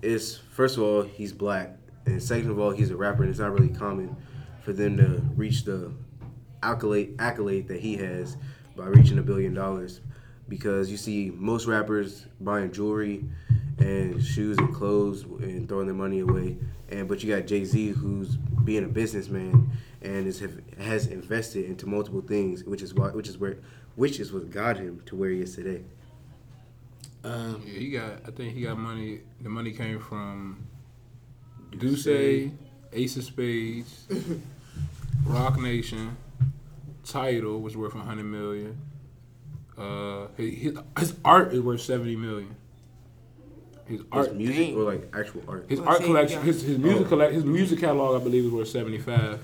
it's 0.00 0.38
first 0.38 0.78
of 0.78 0.84
all 0.84 1.02
he's 1.02 1.34
black, 1.34 1.76
and 2.06 2.22
second 2.22 2.50
of 2.50 2.58
all 2.58 2.70
he's 2.70 2.90
a 2.90 2.96
rapper, 2.96 3.22
and 3.22 3.30
it's 3.30 3.40
not 3.40 3.52
really 3.52 3.68
common 3.68 4.16
for 4.64 4.72
them 4.72 4.96
to 4.96 5.22
reach 5.36 5.64
the 5.64 5.92
accolade 6.62 7.14
accolade 7.18 7.68
that 7.68 7.80
he 7.80 7.98
has 7.98 8.38
by 8.74 8.86
reaching 8.86 9.18
a 9.18 9.22
billion 9.22 9.52
dollars. 9.52 10.00
Because 10.48 10.90
you 10.90 10.96
see 10.96 11.30
most 11.36 11.66
rappers 11.66 12.24
buying 12.40 12.72
jewelry 12.72 13.26
and 13.80 14.22
shoes 14.22 14.58
and 14.58 14.74
clothes 14.74 15.24
and 15.24 15.68
throwing 15.68 15.86
their 15.86 15.94
money 15.94 16.20
away, 16.20 16.56
and 16.90 17.08
but 17.08 17.22
you 17.22 17.34
got 17.34 17.46
Jay 17.46 17.64
Z 17.64 17.88
who's 17.90 18.36
being 18.36 18.84
a 18.84 18.88
businessman 18.88 19.70
and 20.02 20.26
is 20.26 20.42
has 20.78 21.06
invested 21.06 21.64
into 21.64 21.86
multiple 21.86 22.20
things, 22.20 22.64
which 22.64 22.82
is 22.82 22.94
why 22.94 23.08
which 23.08 23.28
is 23.28 23.38
where 23.38 23.56
which 23.96 24.20
is 24.20 24.32
what 24.32 24.50
got 24.50 24.76
him 24.76 25.02
to 25.06 25.16
where 25.16 25.30
he 25.30 25.40
is 25.40 25.54
today. 25.54 25.82
Um, 27.24 27.62
Yeah, 27.66 27.78
he 27.78 27.90
got. 27.90 28.12
I 28.26 28.30
think 28.30 28.54
he 28.54 28.62
got 28.62 28.78
money. 28.78 29.20
The 29.40 29.48
money 29.48 29.72
came 29.72 29.98
from 29.98 30.64
D'Ussé, 31.72 32.52
Ace 32.92 33.16
of 33.16 33.24
Spades, 33.24 34.06
Roc 35.26 35.58
Nation, 35.58 36.16
Tidal 37.04 37.60
was 37.60 37.76
worth 37.76 37.94
100 37.94 38.24
million. 38.24 38.80
Uh, 39.76 40.28
his, 40.36 40.54
his, 40.58 40.78
his 40.98 41.14
art 41.24 41.52
is 41.52 41.60
worth 41.60 41.80
70 41.80 42.16
million. 42.16 42.56
His 43.90 43.98
His 44.00 44.06
art, 44.12 44.34
music 44.36 44.56
dang. 44.68 44.76
or 44.76 44.82
like 44.84 45.12
actual 45.14 45.42
art? 45.48 45.66
his 45.68 45.80
art 45.80 46.02
collection, 46.02 46.40
his 46.42 46.62
his 46.62 46.78
music 46.78 47.06
Oh. 47.06 47.08
collect, 47.08 47.34
his 47.34 47.44
music 47.44 47.80
catalog, 47.80 48.20
I 48.20 48.24
believe, 48.24 48.44
is 48.44 48.50
worth 48.52 48.68
75. 48.68 49.40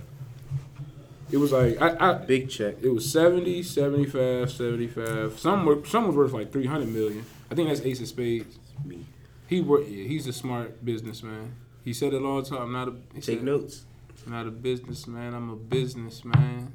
It 1.33 1.39
was 1.39 1.51
like 1.53 1.81
I, 1.83 1.97
I 1.99 2.13
Big 2.25 2.49
check. 2.49 2.77
it 2.81 2.89
was 2.91 3.11
70, 3.11 3.63
75, 3.65 4.51
75. 4.51 5.39
Some 5.39 5.67
were 5.67 5.85
some 5.85 6.07
was 6.07 6.15
worth 6.17 6.33
like 6.33 6.53
300 6.53 6.87
million. 6.89 7.25
I 7.51 7.55
think 7.57 7.69
that's 7.69 7.81
Ace 7.81 8.01
of 8.01 8.07
Spades. 8.09 8.57
Me. 8.85 9.05
He 9.49 9.61
work. 9.61 9.83
Yeah, 9.89 10.05
he's 10.05 10.27
a 10.29 10.33
smart 10.33 10.85
businessman. 10.85 11.55
He 11.85 11.93
said 11.93 12.15
it 12.15 12.23
all 12.23 12.41
the 12.43 12.49
time. 12.49 12.63
I'm 12.63 12.73
not 12.73 12.89
a. 12.89 12.93
He 13.15 13.21
Take 13.21 13.39
said, 13.39 13.43
notes. 13.43 13.85
I'm 14.25 14.33
not 14.33 14.47
a 14.47 14.51
businessman. 14.53 15.35
I'm 15.35 15.51
a 15.51 15.57
businessman. 15.57 16.73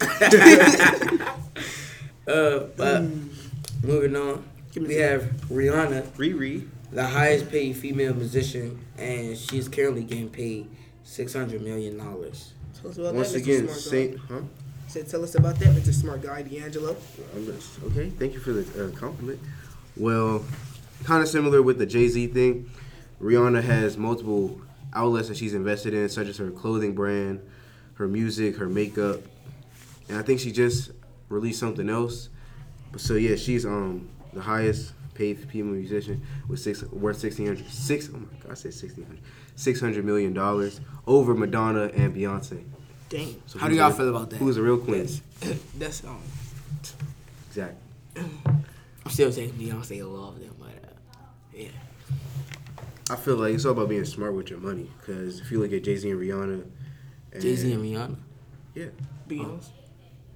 Uh, 2.24 2.60
but 2.76 3.02
moving 3.82 4.14
on, 4.14 4.34
Give 4.34 4.36
me 4.36 4.51
we 4.76 4.94
have 4.96 5.22
Rihanna, 5.50 6.02
Riri. 6.16 6.68
the 6.90 7.06
highest 7.06 7.50
paid 7.50 7.76
female 7.76 8.14
musician, 8.14 8.84
and 8.98 9.36
she's 9.36 9.68
currently 9.68 10.02
getting 10.04 10.28
paid 10.30 10.68
six 11.04 11.32
hundred 11.34 11.62
million 11.62 11.96
dollars. 11.98 12.52
Tell 12.80 12.90
us 12.90 12.98
about 12.98 13.14
Once 13.14 13.32
that. 13.32 13.38
Mr. 13.40 13.42
again, 13.42 13.68
Smart 13.68 13.78
Saint. 13.80 14.16
Guy. 14.16 14.34
Huh? 14.34 14.40
Said, 14.88 15.08
tell 15.08 15.24
us 15.24 15.34
about 15.36 15.58
that, 15.58 15.68
Mr. 15.68 15.94
Smart 15.94 16.20
Guy, 16.22 16.42
D'Angelo. 16.42 16.96
Okay, 17.86 18.10
thank 18.10 18.34
you 18.34 18.40
for 18.40 18.52
the 18.52 18.86
uh, 18.86 18.90
compliment. 18.90 19.40
Well, 19.96 20.44
kind 21.04 21.22
of 21.22 21.28
similar 21.28 21.62
with 21.62 21.78
the 21.78 21.86
Jay 21.86 22.08
Z 22.08 22.26
thing. 22.28 22.70
Rihanna 23.20 23.62
has 23.62 23.96
multiple 23.96 24.60
outlets 24.92 25.28
that 25.28 25.38
she's 25.38 25.54
invested 25.54 25.94
in, 25.94 26.08
such 26.10 26.26
as 26.28 26.36
her 26.36 26.50
clothing 26.50 26.94
brand, 26.94 27.40
her 27.94 28.06
music, 28.06 28.56
her 28.56 28.68
makeup, 28.68 29.20
and 30.08 30.18
I 30.18 30.22
think 30.22 30.40
she 30.40 30.52
just 30.52 30.90
released 31.30 31.58
something 31.60 31.88
else. 31.88 32.28
So 32.98 33.14
yeah, 33.14 33.36
she's 33.36 33.64
um 33.64 34.10
the 34.32 34.40
highest 34.40 34.92
paid 35.14 35.38
female 35.50 35.74
musician 35.74 36.22
with 36.48 36.60
six 36.60 36.82
worth 36.84 37.18
sixteen 37.18 37.46
hundred 37.46 37.68
six. 37.68 38.08
Oh 38.12 38.18
my 38.18 38.26
god, 38.42 38.52
I 38.52 38.54
said 38.54 38.74
sixteen 38.74 39.04
hundred. 39.04 39.22
Six 39.56 39.80
hundred 39.80 40.04
million 40.04 40.32
dollars 40.32 40.80
over 41.06 41.34
Madonna 41.34 41.90
and 41.94 42.14
Beyonce. 42.14 42.64
Dang. 43.08 43.42
So 43.46 43.58
How 43.58 43.68
do 43.68 43.74
y'all 43.74 43.90
feel 43.90 44.08
about 44.08 44.30
that? 44.30 44.36
Who's 44.36 44.56
the 44.56 44.62
real 44.62 44.78
queen? 44.78 45.08
That's 45.78 46.02
um. 46.04 46.22
Exactly. 47.48 47.76
I'm 48.16 49.10
still 49.10 49.30
taking 49.32 49.52
Beyonce 49.58 50.06
all 50.06 50.30
of 50.30 50.40
them, 50.40 50.54
but 50.58 50.68
uh, 50.68 51.18
yeah. 51.54 51.68
I 53.10 53.16
feel 53.16 53.36
like 53.36 53.52
it's 53.52 53.66
all 53.66 53.72
about 53.72 53.90
being 53.90 54.04
smart 54.06 54.34
with 54.34 54.48
your 54.48 54.60
money. 54.60 54.90
Because 54.98 55.40
if 55.40 55.50
you 55.50 55.60
look 55.60 55.72
at 55.72 55.84
Jay 55.84 55.96
Z 55.96 56.10
and 56.10 56.18
Rihanna, 56.18 56.64
and, 57.32 57.42
Jay 57.42 57.54
Z 57.54 57.70
and 57.70 57.84
Rihanna. 57.84 58.16
yeah, 58.74 58.86
Beyonce. 59.28 59.68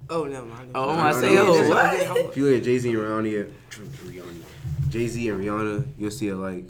Oh, 0.09 0.23
never 0.25 0.45
mind. 0.45 0.71
Oh, 0.73 0.89
I 0.89 1.09
I 1.09 1.11
say, 1.11 1.37
oh, 1.37 1.69
what? 1.69 2.19
if 2.29 2.37
you 2.37 2.45
look 2.45 2.57
at 2.57 2.63
Jay 2.63 2.77
Z 2.79 2.89
and 2.89 2.97
Rihanna, 2.97 3.51
Rihanna, 3.71 4.41
Jay 4.89 5.07
Z 5.07 5.29
and 5.29 5.43
Rihanna, 5.43 5.87
you'll 5.97 6.11
see 6.11 6.31
like 6.33 6.65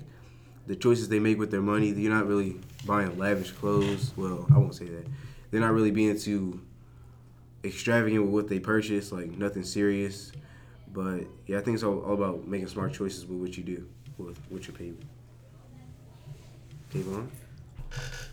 the 0.65 0.75
choices 0.75 1.07
they 1.07 1.19
make 1.19 1.37
with 1.37 1.51
their 1.51 1.61
money. 1.61 1.89
You're 1.89 2.13
not 2.13 2.27
really 2.27 2.59
buying 2.85 3.17
lavish 3.17 3.51
clothes. 3.51 4.11
Well, 4.15 4.47
I 4.53 4.57
won't 4.57 4.75
say 4.75 4.85
that. 4.85 5.05
They're 5.51 5.61
not 5.61 5.73
really 5.73 5.91
being 5.91 6.17
too 6.17 6.61
extravagant 7.63 8.23
with 8.23 8.33
what 8.33 8.47
they 8.47 8.59
purchase. 8.59 9.11
Like 9.11 9.31
nothing 9.37 9.63
serious. 9.63 10.31
But 10.91 11.25
yeah, 11.45 11.59
I 11.59 11.61
think 11.61 11.75
it's 11.75 11.83
all, 11.83 11.99
all 11.99 12.13
about 12.13 12.47
making 12.47 12.67
smart 12.69 12.93
choices 12.93 13.25
with 13.25 13.39
what 13.39 13.55
you 13.55 13.63
do 13.63 13.87
with 14.17 14.37
what 14.49 14.67
you 14.67 14.73
pay. 14.73 14.93
Kayvon? 16.93 17.27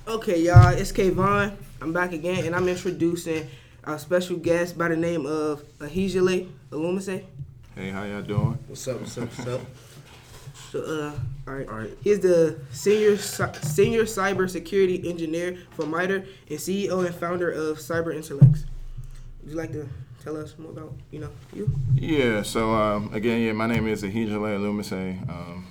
Okay, 0.06 0.40
y'all, 0.40 0.68
it's 0.68 0.92
Kayvon. 0.92 1.56
I'm 1.80 1.92
back 1.92 2.12
again, 2.12 2.44
and 2.44 2.54
I'm 2.54 2.68
introducing 2.68 3.46
our 3.86 3.98
special 3.98 4.36
guest 4.36 4.78
by 4.78 4.88
the 4.88 4.96
name 4.96 5.26
of 5.26 5.62
Ahijale 5.78 6.48
Alumise. 6.70 7.24
Hey, 7.74 7.90
how 7.90 8.04
y'all 8.04 8.22
doing? 8.22 8.58
What's 8.66 8.86
up? 8.88 9.00
What's 9.00 9.18
up? 9.18 9.24
What's 9.24 9.46
up? 9.46 9.60
So, 10.70 10.80
uh, 10.80 11.12
all 11.48 11.54
right. 11.54 11.68
All 11.68 11.78
right. 11.78 11.90
He's 12.02 12.20
the 12.20 12.58
senior 12.70 13.16
cy- 13.16 13.52
senior 13.52 14.04
cybersecurity 14.04 15.06
engineer 15.06 15.58
for 15.70 15.86
MITRE 15.86 16.24
and 16.48 16.58
CEO 16.58 17.04
and 17.04 17.14
founder 17.14 17.50
of 17.50 17.78
Cyber 17.78 18.14
Intellects. 18.14 18.64
Would 19.42 19.50
you 19.50 19.56
like 19.56 19.72
to 19.72 19.88
tell 20.22 20.36
us 20.36 20.56
more 20.58 20.70
about 20.72 20.94
you 21.10 21.20
know 21.20 21.30
you? 21.52 21.70
Yeah, 21.94 22.42
so 22.42 22.74
um, 22.74 23.12
again, 23.12 23.42
yeah, 23.42 23.52
my 23.52 23.66
name 23.66 23.86
is 23.88 24.02
Ahijale 24.02 24.58
Alumise. 24.58 25.28
Um, 25.28 25.66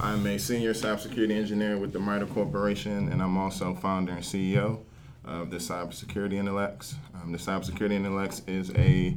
I'm 0.00 0.26
a 0.26 0.38
senior 0.38 0.72
cybersecurity 0.72 1.32
engineer 1.32 1.78
with 1.78 1.92
the 1.92 1.98
MITRE 1.98 2.26
Corporation, 2.26 3.08
and 3.10 3.20
I'm 3.20 3.36
also 3.36 3.74
founder 3.74 4.12
and 4.12 4.22
CEO 4.22 4.80
of 5.24 5.50
the 5.50 5.58
Cybersecurity 5.58 6.34
Intellects. 6.34 6.94
Um, 7.14 7.32
the 7.32 7.38
Cybersecurity 7.38 7.92
Intellects 7.92 8.42
is 8.46 8.72
a 8.76 9.16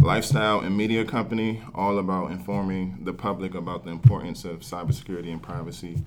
lifestyle 0.00 0.60
and 0.60 0.76
media 0.76 1.04
company 1.04 1.62
all 1.74 1.98
about 1.98 2.30
informing 2.30 2.98
the 3.04 3.12
public 3.12 3.54
about 3.54 3.84
the 3.84 3.90
importance 3.90 4.44
of 4.44 4.60
cybersecurity 4.60 5.30
and 5.30 5.42
privacy 5.42 6.02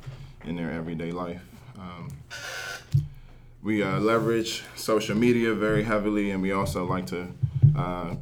in 0.45 0.56
their 0.56 0.71
everyday 0.71 1.12
life. 1.12 1.43
Um, 1.77 2.10
we 3.62 3.84
uh, 3.84 3.99
leverage 3.99 4.63
social 4.75 5.15
media 5.15 5.53
very 5.53 5.84
heavily, 5.84 6.32
and 6.32 6.41
we 6.41 6.51
also 6.51 6.86
like 6.86 7.06
to 7.08 7.27
uh, 7.77 8.15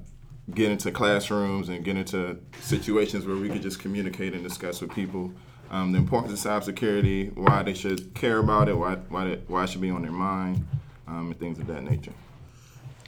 get 0.53 0.71
into 0.71 0.91
classrooms 0.91 1.69
and 1.69 1.83
get 1.83 1.97
into 1.97 2.37
situations 2.59 3.25
where 3.25 3.35
we 3.35 3.49
could 3.49 3.61
just 3.61 3.79
communicate 3.79 4.33
and 4.33 4.43
discuss 4.43 4.81
with 4.81 4.91
people 4.93 5.31
um, 5.71 5.93
the 5.93 5.97
importance 5.97 6.45
of 6.45 6.51
cybersecurity, 6.51 7.33
why 7.35 7.63
they 7.63 7.73
should 7.73 8.13
care 8.13 8.39
about 8.39 8.67
it, 8.67 8.73
why 8.73 8.95
why, 9.09 9.27
it, 9.27 9.43
why 9.47 9.63
it 9.63 9.69
should 9.69 9.81
be 9.81 9.89
on 9.89 10.01
their 10.01 10.11
mind, 10.11 10.65
um, 11.11 11.27
and 11.27 11.39
things 11.39 11.59
of 11.59 11.67
that 11.67 11.83
nature. 11.83 12.13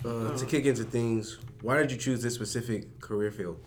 Uh, 0.05 0.37
to 0.37 0.45
kick 0.45 0.65
into 0.65 0.83
things, 0.83 1.37
why 1.61 1.77
did 1.77 1.91
you 1.91 1.97
choose 1.97 2.21
this 2.21 2.35
specific 2.35 2.99
career 2.99 3.31
field? 3.31 3.57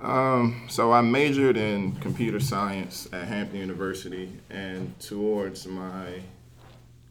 Um, 0.00 0.66
so 0.68 0.92
I 0.92 1.00
majored 1.00 1.56
in 1.56 1.92
computer 1.96 2.38
science 2.38 3.08
at 3.12 3.26
Hampton 3.26 3.58
University, 3.58 4.30
and 4.50 4.96
towards 5.00 5.66
my 5.66 6.20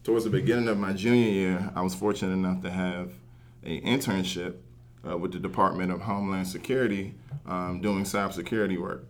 towards 0.04 0.24
the 0.24 0.30
beginning 0.30 0.68
of 0.68 0.78
my 0.78 0.94
junior 0.94 1.30
year, 1.30 1.70
I 1.74 1.82
was 1.82 1.94
fortunate 1.94 2.32
enough 2.32 2.62
to 2.62 2.70
have 2.70 3.12
a 3.62 3.80
internship 3.82 4.54
uh, 5.06 5.18
with 5.18 5.32
the 5.32 5.38
Department 5.38 5.92
of 5.92 6.00
Homeland 6.00 6.46
Security 6.46 7.14
um, 7.44 7.80
doing 7.82 8.04
cybersecurity 8.04 8.80
work. 8.80 9.04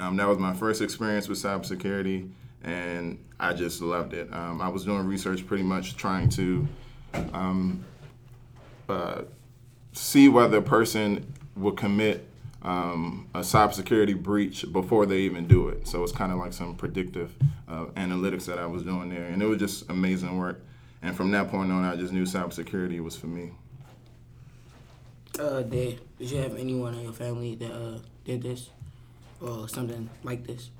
Um, 0.00 0.16
that 0.16 0.26
was 0.26 0.38
my 0.38 0.54
first 0.54 0.82
experience 0.82 1.28
with 1.28 1.38
cybersecurity, 1.38 2.30
and 2.62 3.18
I 3.38 3.52
just 3.52 3.80
loved 3.80 4.14
it. 4.14 4.32
Um, 4.32 4.60
I 4.60 4.68
was 4.68 4.84
doing 4.84 5.06
research 5.06 5.46
pretty 5.46 5.62
much 5.62 5.96
trying 5.96 6.28
to 6.30 6.66
um, 7.32 7.84
uh, 8.88 9.22
see 9.92 10.28
whether 10.28 10.58
a 10.58 10.62
person 10.62 11.32
will 11.56 11.72
commit 11.72 12.28
um, 12.62 13.28
a 13.34 13.40
cybersecurity 13.40 14.20
breach 14.20 14.70
before 14.72 15.06
they 15.06 15.18
even 15.18 15.46
do 15.46 15.68
it. 15.68 15.86
So 15.86 16.02
it's 16.02 16.12
kind 16.12 16.32
of 16.32 16.38
like 16.38 16.52
some 16.52 16.74
predictive 16.74 17.34
uh, 17.68 17.86
analytics 17.96 18.46
that 18.46 18.58
I 18.58 18.66
was 18.66 18.82
doing 18.82 19.08
there, 19.10 19.24
and 19.26 19.42
it 19.42 19.46
was 19.46 19.58
just 19.58 19.88
amazing 19.88 20.38
work. 20.38 20.60
And 21.02 21.16
from 21.16 21.30
that 21.30 21.48
point 21.50 21.70
on, 21.70 21.84
I 21.84 21.94
just 21.94 22.12
knew 22.12 22.24
cybersecurity 22.24 23.00
was 23.00 23.16
for 23.16 23.28
me. 23.28 23.52
Uh, 25.38 25.62
did 25.62 26.00
did 26.18 26.30
you 26.30 26.38
have 26.38 26.56
anyone 26.56 26.94
in 26.94 27.04
your 27.04 27.12
family 27.12 27.54
that 27.54 27.70
uh 27.70 27.98
did 28.24 28.42
this 28.42 28.70
or 29.40 29.68
something 29.68 30.10
like 30.24 30.44
this? 30.44 30.70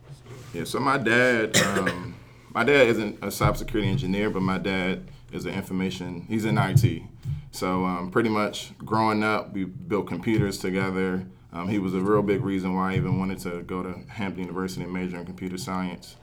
Yeah, 0.54 0.64
so 0.64 0.80
my 0.80 0.98
dad, 0.98 1.56
um, 1.58 2.14
my 2.54 2.64
dad 2.64 2.86
isn't 2.88 3.16
a 3.22 3.26
cybersecurity 3.26 3.86
engineer, 3.86 4.30
but 4.30 4.42
my 4.42 4.58
dad 4.58 5.04
is 5.32 5.44
an 5.44 5.54
information. 5.54 6.24
He's 6.28 6.44
in 6.44 6.56
IT. 6.58 7.02
So 7.50 7.84
um, 7.84 8.10
pretty 8.10 8.28
much 8.28 8.76
growing 8.78 9.22
up, 9.22 9.52
we 9.52 9.64
built 9.64 10.06
computers 10.06 10.58
together. 10.58 11.26
Um, 11.52 11.68
he 11.68 11.78
was 11.78 11.94
a 11.94 12.00
real 12.00 12.22
big 12.22 12.44
reason 12.44 12.74
why 12.74 12.92
I 12.92 12.96
even 12.96 13.18
wanted 13.18 13.38
to 13.40 13.62
go 13.62 13.82
to 13.82 13.98
Hampton 14.08 14.44
University 14.44 14.82
and 14.82 14.92
major 14.92 15.16
in 15.16 15.26
computer 15.26 15.58
science. 15.58 16.16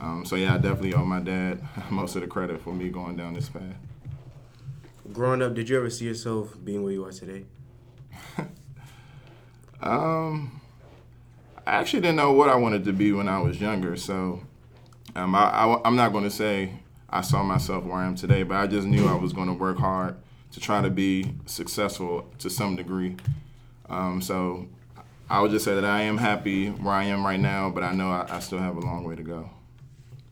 Um, 0.00 0.24
so 0.24 0.36
yeah, 0.36 0.54
I 0.54 0.58
definitely 0.58 0.94
owe 0.94 1.04
my 1.04 1.20
dad 1.20 1.60
most 1.90 2.14
of 2.14 2.22
the 2.22 2.28
credit 2.28 2.60
for 2.60 2.72
me 2.72 2.88
going 2.88 3.16
down 3.16 3.34
this 3.34 3.48
path. 3.48 3.62
Growing 5.12 5.42
up, 5.42 5.54
did 5.54 5.68
you 5.68 5.76
ever 5.78 5.90
see 5.90 6.04
yourself 6.04 6.56
being 6.62 6.82
where 6.84 6.92
you 6.92 7.04
are 7.04 7.12
today? 7.12 7.44
Um, 9.80 10.57
I 11.68 11.72
actually 11.72 12.00
didn't 12.00 12.16
know 12.16 12.32
what 12.32 12.48
I 12.48 12.54
wanted 12.54 12.84
to 12.84 12.94
be 12.94 13.12
when 13.12 13.28
I 13.28 13.40
was 13.42 13.60
younger, 13.60 13.94
so 13.94 14.40
um, 15.14 15.34
I, 15.34 15.78
am 15.84 15.96
not 15.96 16.12
going 16.12 16.24
to 16.24 16.30
say 16.30 16.72
I 17.10 17.20
saw 17.20 17.42
myself 17.42 17.84
where 17.84 17.96
I 17.96 18.06
am 18.06 18.14
today, 18.14 18.42
but 18.42 18.56
I 18.56 18.66
just 18.66 18.86
knew 18.86 19.06
I 19.06 19.14
was 19.14 19.34
going 19.34 19.48
to 19.48 19.52
work 19.52 19.76
hard 19.76 20.16
to 20.52 20.60
try 20.60 20.80
to 20.80 20.88
be 20.88 21.34
successful 21.44 22.26
to 22.38 22.48
some 22.48 22.74
degree. 22.74 23.16
Um, 23.90 24.22
so 24.22 24.66
I 25.28 25.42
would 25.42 25.50
just 25.50 25.62
say 25.66 25.74
that 25.74 25.84
I 25.84 26.00
am 26.00 26.16
happy 26.16 26.70
where 26.70 26.94
I 26.94 27.04
am 27.04 27.22
right 27.22 27.38
now, 27.38 27.68
but 27.68 27.82
I 27.82 27.92
know 27.92 28.10
I, 28.12 28.24
I 28.30 28.40
still 28.40 28.60
have 28.60 28.78
a 28.78 28.80
long 28.80 29.04
way 29.04 29.16
to 29.16 29.22
go. 29.22 29.50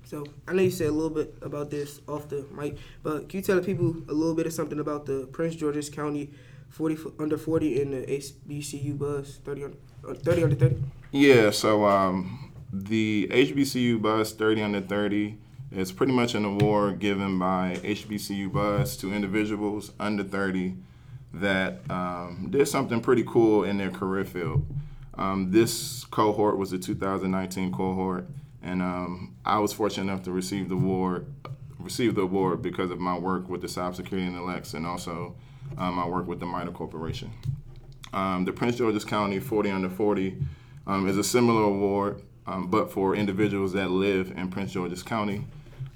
So 0.04 0.24
I 0.48 0.54
know 0.54 0.62
you 0.62 0.70
said 0.70 0.86
a 0.86 0.92
little 0.92 1.10
bit 1.10 1.36
about 1.42 1.70
this 1.70 2.00
off 2.08 2.30
the 2.30 2.46
mic, 2.50 2.78
but 3.02 3.28
can 3.28 3.40
you 3.40 3.44
tell 3.44 3.56
the 3.56 3.62
people 3.62 3.94
a 4.08 4.14
little 4.14 4.34
bit 4.34 4.46
of 4.46 4.54
something 4.54 4.80
about 4.80 5.04
the 5.04 5.28
Prince 5.32 5.56
George's 5.56 5.90
County 5.90 6.30
40 6.70 6.96
under 7.18 7.36
40 7.36 7.82
and 7.82 7.92
the 7.92 8.06
HBCU 8.06 8.96
Buzz 8.96 9.38
30 9.44 9.64
under, 9.64 9.76
uh, 10.08 10.14
30 10.14 10.42
under 10.44 10.56
30? 10.56 10.76
Yeah, 11.18 11.48
so 11.48 11.86
um, 11.86 12.52
the 12.70 13.26
HBCU 13.32 14.02
Buzz 14.02 14.34
30 14.34 14.60
under 14.60 14.80
30 14.82 15.38
is 15.72 15.90
pretty 15.90 16.12
much 16.12 16.34
an 16.34 16.44
award 16.44 16.98
given 16.98 17.38
by 17.38 17.78
HBCU 17.82 18.52
Buzz 18.52 18.98
to 18.98 19.14
individuals 19.14 19.92
under 19.98 20.22
30 20.22 20.76
that 21.32 21.80
um, 21.90 22.48
did 22.50 22.68
something 22.68 23.00
pretty 23.00 23.24
cool 23.26 23.64
in 23.64 23.78
their 23.78 23.90
career 23.90 24.26
field. 24.26 24.66
Um, 25.14 25.50
this 25.52 26.04
cohort 26.04 26.58
was 26.58 26.72
the 26.72 26.78
2019 26.78 27.72
cohort, 27.72 28.28
and 28.62 28.82
um, 28.82 29.36
I 29.42 29.58
was 29.58 29.72
fortunate 29.72 30.12
enough 30.12 30.22
to 30.24 30.32
receive 30.32 30.68
the 30.68 30.74
award, 30.74 31.24
receive 31.78 32.14
the 32.14 32.22
award 32.22 32.60
because 32.60 32.90
of 32.90 33.00
my 33.00 33.16
work 33.16 33.48
with 33.48 33.62
the 33.62 33.68
Cybersecurity 33.68 34.26
Intellects 34.26 34.74
and 34.74 34.86
also 34.86 35.34
um, 35.78 35.94
my 35.94 36.06
work 36.06 36.26
with 36.26 36.40
the 36.40 36.46
MITRE 36.46 36.72
Corporation. 36.72 37.30
Um, 38.12 38.44
the 38.44 38.52
Prince 38.52 38.76
George's 38.76 39.06
County 39.06 39.40
40 39.40 39.70
under 39.70 39.88
40 39.88 40.36
um, 40.86 41.08
is 41.08 41.18
a 41.18 41.24
similar 41.24 41.62
award, 41.62 42.22
um, 42.46 42.68
but 42.68 42.90
for 42.90 43.16
individuals 43.16 43.72
that 43.72 43.90
live 43.90 44.32
in 44.36 44.48
Prince 44.48 44.72
George's 44.72 45.02
County, 45.02 45.44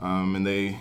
um, 0.01 0.35
and 0.37 0.47
they 0.47 0.79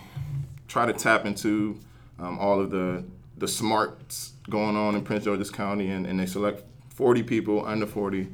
try 0.67 0.85
to 0.85 0.93
tap 0.93 1.25
into 1.25 1.79
um, 2.19 2.39
all 2.39 2.59
of 2.59 2.71
the 2.71 3.03
the 3.37 3.47
smarts 3.47 4.33
going 4.49 4.75
on 4.75 4.95
in 4.95 5.03
Prince 5.03 5.23
George's 5.23 5.49
County, 5.49 5.89
and, 5.91 6.05
and 6.05 6.19
they 6.19 6.25
select 6.25 6.63
40 6.89 7.23
people 7.23 7.65
under 7.65 7.87
40 7.87 8.27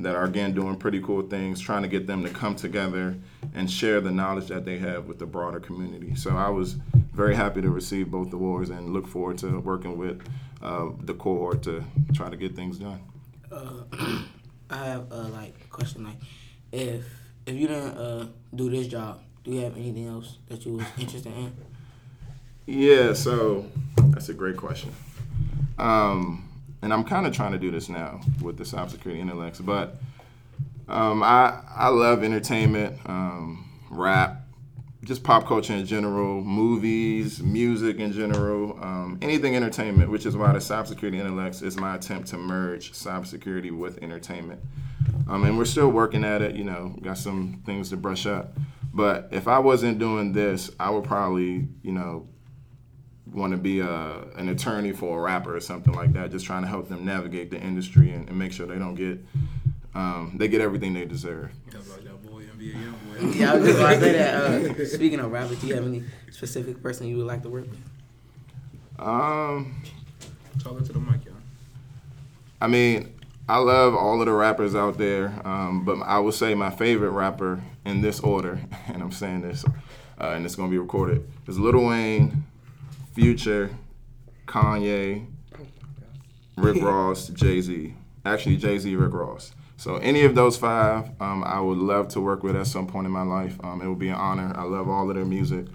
that 0.00 0.14
are 0.14 0.24
again 0.24 0.52
doing 0.52 0.76
pretty 0.76 1.00
cool 1.00 1.22
things, 1.22 1.60
trying 1.60 1.82
to 1.82 1.88
get 1.88 2.06
them 2.06 2.22
to 2.22 2.30
come 2.30 2.54
together 2.54 3.16
and 3.54 3.70
share 3.70 4.00
the 4.00 4.10
knowledge 4.10 4.48
that 4.48 4.64
they 4.64 4.78
have 4.78 5.06
with 5.06 5.18
the 5.18 5.26
broader 5.26 5.60
community. 5.60 6.14
So 6.14 6.36
I 6.36 6.48
was 6.48 6.76
very 7.12 7.34
happy 7.34 7.60
to 7.62 7.70
receive 7.70 8.10
both 8.10 8.32
awards 8.32 8.70
and 8.70 8.92
look 8.92 9.06
forward 9.06 9.38
to 9.38 9.58
working 9.60 9.96
with 9.96 10.20
uh, 10.62 10.88
the 11.02 11.14
cohort 11.14 11.62
to 11.64 11.84
try 12.14 12.30
to 12.30 12.36
get 12.36 12.54
things 12.54 12.78
done. 12.78 13.00
Uh, 13.50 14.18
I 14.70 14.76
have 14.84 15.10
uh, 15.10 15.28
like 15.28 15.54
a 15.64 15.68
question 15.70 16.04
like 16.04 16.16
if 16.72 17.04
if 17.46 17.54
you 17.54 17.66
didn't 17.66 17.96
uh, 17.96 18.26
do 18.54 18.68
this 18.70 18.86
job, 18.86 19.20
do 19.44 19.50
you 19.52 19.60
have 19.60 19.76
anything 19.76 20.06
else 20.06 20.36
that 20.48 20.66
you 20.66 20.74
was 20.74 20.86
interested 20.98 21.32
in? 21.32 21.52
Yeah, 22.66 23.14
so 23.14 23.66
that's 23.96 24.28
a 24.28 24.34
great 24.34 24.58
question. 24.58 24.92
Um, 25.78 26.48
and 26.82 26.92
I'm 26.92 27.04
kind 27.04 27.26
of 27.26 27.32
trying 27.32 27.52
to 27.52 27.58
do 27.58 27.70
this 27.70 27.88
now 27.88 28.20
with 28.42 28.58
the 28.58 28.64
cybersecurity 28.64 29.18
intellects, 29.18 29.60
but 29.60 29.96
um, 30.88 31.22
I 31.22 31.62
I 31.74 31.88
love 31.88 32.22
entertainment, 32.22 32.98
um, 33.06 33.68
rap, 33.90 34.42
just 35.04 35.22
pop 35.22 35.46
culture 35.46 35.72
in 35.72 35.86
general, 35.86 36.42
movies, 36.42 37.40
music 37.40 37.98
in 37.98 38.12
general, 38.12 38.76
um, 38.82 39.18
anything 39.22 39.54
entertainment, 39.54 40.10
which 40.10 40.26
is 40.26 40.36
why 40.36 40.52
the 40.52 40.58
cybersecurity 40.58 41.20
intellects 41.20 41.62
is 41.62 41.76
my 41.76 41.94
attempt 41.94 42.28
to 42.28 42.36
merge 42.36 42.92
cybersecurity 42.92 43.70
with 43.70 44.02
entertainment. 44.02 44.60
Um, 45.28 45.44
and 45.44 45.56
we're 45.56 45.66
still 45.66 45.88
working 45.88 46.24
at 46.24 46.42
it, 46.42 46.56
you 46.56 46.64
know, 46.64 46.96
got 47.00 47.16
some 47.16 47.62
things 47.64 47.90
to 47.90 47.96
brush 47.96 48.26
up. 48.26 48.56
But 48.92 49.28
if 49.30 49.46
I 49.46 49.60
wasn't 49.60 49.98
doing 49.98 50.32
this, 50.32 50.70
I 50.80 50.90
would 50.90 51.04
probably, 51.04 51.68
you 51.82 51.92
know, 51.92 52.26
want 53.26 53.52
to 53.52 53.58
be 53.58 53.80
a, 53.80 54.24
an 54.36 54.48
attorney 54.48 54.92
for 54.92 55.18
a 55.18 55.22
rapper 55.22 55.54
or 55.54 55.60
something 55.60 55.94
like 55.94 56.12
that, 56.14 56.30
just 56.32 56.44
trying 56.44 56.62
to 56.62 56.68
help 56.68 56.88
them 56.88 57.04
navigate 57.04 57.50
the 57.50 57.60
industry 57.60 58.10
and, 58.10 58.28
and 58.28 58.38
make 58.38 58.52
sure 58.52 58.66
they 58.66 58.78
don't 58.78 58.94
get, 58.94 59.18
um, 59.94 60.32
they 60.36 60.48
get 60.48 60.60
everything 60.60 60.94
they 60.94 61.04
deserve. 61.04 61.52
That's 62.58 62.74
like 62.74 62.80
that 62.80 63.18
boy, 63.18 63.22
NBA 63.22 63.22
young 63.22 63.30
boy. 63.32 63.38
Yeah, 63.38 63.52
I 63.52 63.56
was 63.56 63.66
just 63.66 63.78
about 63.78 63.94
to 63.94 64.00
say 64.00 64.12
that. 64.12 64.80
Uh, 64.80 64.86
speaking 64.86 65.20
of 65.20 65.30
rappers, 65.32 65.58
do 65.60 65.66
you 65.66 65.74
have 65.74 65.86
any 65.86 66.04
specific 66.30 66.82
person 66.82 67.06
you 67.06 67.16
would 67.18 67.26
like 67.26 67.42
to 67.42 67.48
work 67.48 67.64
with? 67.68 67.78
Um, 68.98 69.82
Talking 70.58 70.84
to 70.84 70.92
the 70.92 70.98
mic, 70.98 71.24
y'all. 71.24 71.34
I 72.60 72.66
mean, 72.66 73.14
I 73.48 73.58
love 73.58 73.94
all 73.94 74.20
of 74.20 74.26
the 74.26 74.32
rappers 74.32 74.74
out 74.74 74.98
there, 74.98 75.32
um, 75.44 75.84
but 75.84 76.00
I 76.02 76.18
would 76.18 76.34
say 76.34 76.54
my 76.54 76.70
favorite 76.70 77.10
rapper 77.10 77.62
in 77.84 78.00
this 78.00 78.20
order, 78.20 78.60
and 78.88 79.02
I'm 79.02 79.12
saying 79.12 79.42
this, 79.42 79.64
uh, 80.20 80.32
and 80.34 80.44
it's 80.44 80.56
gonna 80.56 80.70
be 80.70 80.78
recorded, 80.78 81.26
is 81.46 81.58
Lil 81.58 81.86
Wayne, 81.86 82.44
Future, 83.14 83.70
Kanye, 84.46 85.26
Rick 86.56 86.76
Ross, 86.82 87.28
Jay 87.28 87.60
Z. 87.60 87.94
Actually, 88.24 88.56
Jay 88.56 88.78
Z, 88.78 88.94
Rick 88.96 89.12
Ross. 89.14 89.52
So 89.78 89.96
any 89.96 90.24
of 90.24 90.34
those 90.34 90.56
five, 90.56 91.08
um, 91.20 91.42
I 91.44 91.60
would 91.60 91.78
love 91.78 92.08
to 92.08 92.20
work 92.20 92.42
with 92.42 92.56
at 92.56 92.66
some 92.66 92.86
point 92.86 93.06
in 93.06 93.12
my 93.12 93.22
life. 93.22 93.56
Um, 93.64 93.80
it 93.80 93.86
would 93.88 93.98
be 94.00 94.08
an 94.08 94.16
honor. 94.16 94.52
I 94.56 94.64
love 94.64 94.88
all 94.88 95.08
of 95.08 95.14
their 95.14 95.24
music, 95.24 95.66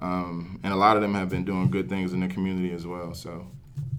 um, 0.00 0.58
and 0.64 0.72
a 0.72 0.76
lot 0.76 0.96
of 0.96 1.02
them 1.02 1.12
have 1.14 1.28
been 1.28 1.44
doing 1.44 1.70
good 1.70 1.88
things 1.88 2.12
in 2.14 2.20
the 2.20 2.28
community 2.28 2.72
as 2.72 2.86
well. 2.86 3.12
So 3.14 3.46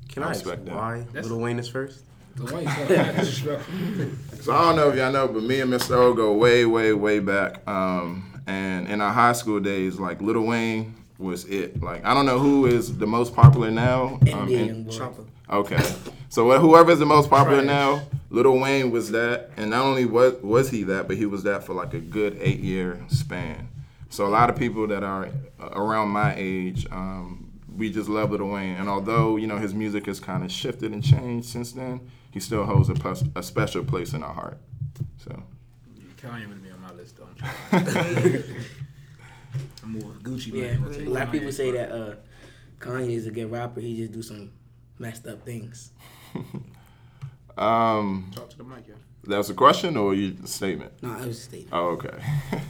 Can 0.10 0.24
I 0.24 0.28
I 0.28 0.30
respect 0.30 0.66
that. 0.66 0.74
why 0.76 1.00
That's- 1.14 1.28
Lil 1.30 1.40
Wayne 1.42 1.60
is 1.60 1.68
first? 1.68 2.04
The 2.38 2.44
white. 2.46 2.68
So 4.42 4.54
I 4.56 4.62
don't 4.64 4.76
know 4.78 4.90
if 4.90 4.96
y'all 4.96 5.12
know, 5.12 5.28
but 5.28 5.44
me 5.44 5.60
and 5.62 5.72
Mr. 5.72 5.92
O 5.98 6.14
go 6.14 6.34
way, 6.34 6.66
way, 6.66 6.94
way 6.94 7.20
back. 7.20 7.62
Um, 7.68 8.42
and 8.48 8.88
in 8.88 9.00
our 9.02 9.12
high 9.14 9.34
school 9.34 9.60
days, 9.60 10.00
like 10.00 10.22
Little 10.22 10.46
Wayne 10.48 10.96
was 11.20 11.46
it. 11.46 11.84
Like 11.84 12.04
I 12.04 12.14
don't 12.16 12.26
know 12.26 12.40
who 12.40 12.66
is 12.66 12.98
the 12.98 13.06
most 13.06 13.36
popular 13.36 13.70
now. 13.70 14.06
Um, 14.14 14.20
NBA 14.22 14.58
and- 14.60 14.68
young 14.68 14.84
boy. 14.86 14.92
Chopper. 14.92 15.24
okay, 15.52 15.84
so 16.30 16.58
whoever 16.60 16.92
is 16.92 16.98
the 17.00 17.06
most 17.06 17.30
popular 17.30 17.62
now, 17.64 18.02
Lil 18.32 18.58
Wayne 18.60 18.92
was 18.92 19.12
that, 19.12 19.52
and 19.58 19.70
not 19.72 19.84
only 19.86 20.06
was 20.06 20.36
was 20.42 20.70
he 20.70 20.84
that, 20.84 21.08
but 21.08 21.18
he 21.18 21.26
was 21.26 21.44
that 21.44 21.66
for 21.66 21.74
like 21.74 21.94
a 21.94 22.00
good 22.00 22.38
eight 22.40 22.62
year 22.62 23.06
span. 23.10 23.68
So 24.10 24.26
a 24.26 24.30
lot 24.30 24.50
of 24.50 24.56
people 24.56 24.88
that 24.88 25.04
are 25.04 25.30
around 25.74 26.10
my 26.10 26.34
age, 26.38 26.88
um, 26.92 27.52
we 27.76 27.92
just 27.92 28.08
love 28.10 28.32
Little 28.32 28.50
Wayne. 28.50 28.78
And 28.78 28.88
although 28.88 29.36
you 29.36 29.48
know 29.48 29.58
his 29.58 29.74
music 29.74 30.06
has 30.06 30.22
kind 30.22 30.46
of 30.46 30.52
shifted 30.52 30.94
and 30.94 31.04
changed 31.04 31.50
since 31.50 31.74
then, 31.74 32.10
he 32.32 32.40
still 32.40 32.64
holds 32.64 32.88
a, 32.90 32.94
pus- 32.94 33.26
a 33.36 33.44
special 33.44 33.84
place 33.84 34.14
in 34.14 34.24
our 34.24 34.34
heart. 34.34 34.58
So. 35.18 35.44
Kanye 36.22 36.48
would 36.48 36.64
be 36.64 36.70
on 36.70 36.80
my 36.82 36.94
list, 36.94 37.18
don't 37.18 37.36
you? 37.38 38.44
I'm 39.84 39.92
more 40.00 40.12
Gucci 40.22 40.54
Yeah, 40.54 40.78
man. 40.78 40.84
I'll 40.86 41.08
a 41.08 41.10
lot 41.10 41.24
of 41.24 41.32
people 41.32 41.52
say 41.52 41.72
but- 41.72 41.90
that 41.90 41.92
uh, 41.92 42.16
Kanye 42.80 43.16
is 43.16 43.28
a 43.28 43.32
good 43.32 43.52
rapper. 43.52 43.82
He 43.82 43.98
just 43.98 44.14
do 44.14 44.22
some 44.22 44.52
messed 45.00 45.28
up 45.28 45.44
things. 45.44 45.92
Um, 47.58 48.32
Talk 48.36 48.50
to 48.52 48.58
the 48.58 48.64
mic, 48.64 48.88
y'all. 48.88 48.98
that 49.26 49.38
was 49.38 49.50
a 49.50 49.54
question 49.54 49.98
or 49.98 50.14
you 50.14 50.36
a 50.44 50.48
statement? 50.48 50.92
No, 51.02 51.14
it 51.16 51.28
was 51.28 51.38
a 51.38 51.42
statement. 51.42 51.70
Oh, 51.74 51.88
okay. 51.90 52.18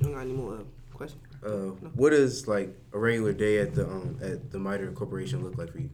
You 0.00 0.06
don't 0.06 0.12
got 0.14 0.20
any 0.20 0.32
more 0.32 0.54
uh, 0.54 0.94
questions? 0.94 1.22
Uh, 1.44 1.70
what 1.94 2.10
does 2.10 2.46
like 2.46 2.76
a 2.92 2.98
regular 2.98 3.32
day 3.32 3.58
at 3.58 3.74
the 3.74 3.84
um 3.86 4.18
at 4.22 4.50
the 4.52 4.58
MITRE 4.58 4.92
Corporation 4.92 5.42
look 5.42 5.56
like 5.58 5.72
for 5.72 5.78
you? 5.78 5.90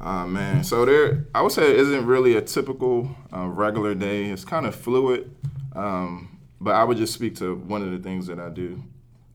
Ah 0.00 0.26
man, 0.26 0.62
so 0.64 0.84
there, 0.84 1.26
I 1.34 1.42
would 1.42 1.52
say 1.52 1.70
it 1.70 1.76
isn't 1.80 2.06
really 2.06 2.36
a 2.36 2.40
typical 2.42 3.14
uh, 3.34 3.46
regular 3.46 3.94
day. 3.94 4.26
It's 4.26 4.44
kind 4.44 4.64
of 4.66 4.74
fluid, 4.74 5.34
um, 5.74 6.38
but 6.60 6.74
I 6.74 6.84
would 6.84 6.96
just 6.98 7.14
speak 7.14 7.36
to 7.36 7.54
one 7.56 7.82
of 7.82 7.90
the 7.90 7.98
things 7.98 8.26
that 8.28 8.38
I 8.38 8.48
do. 8.48 8.82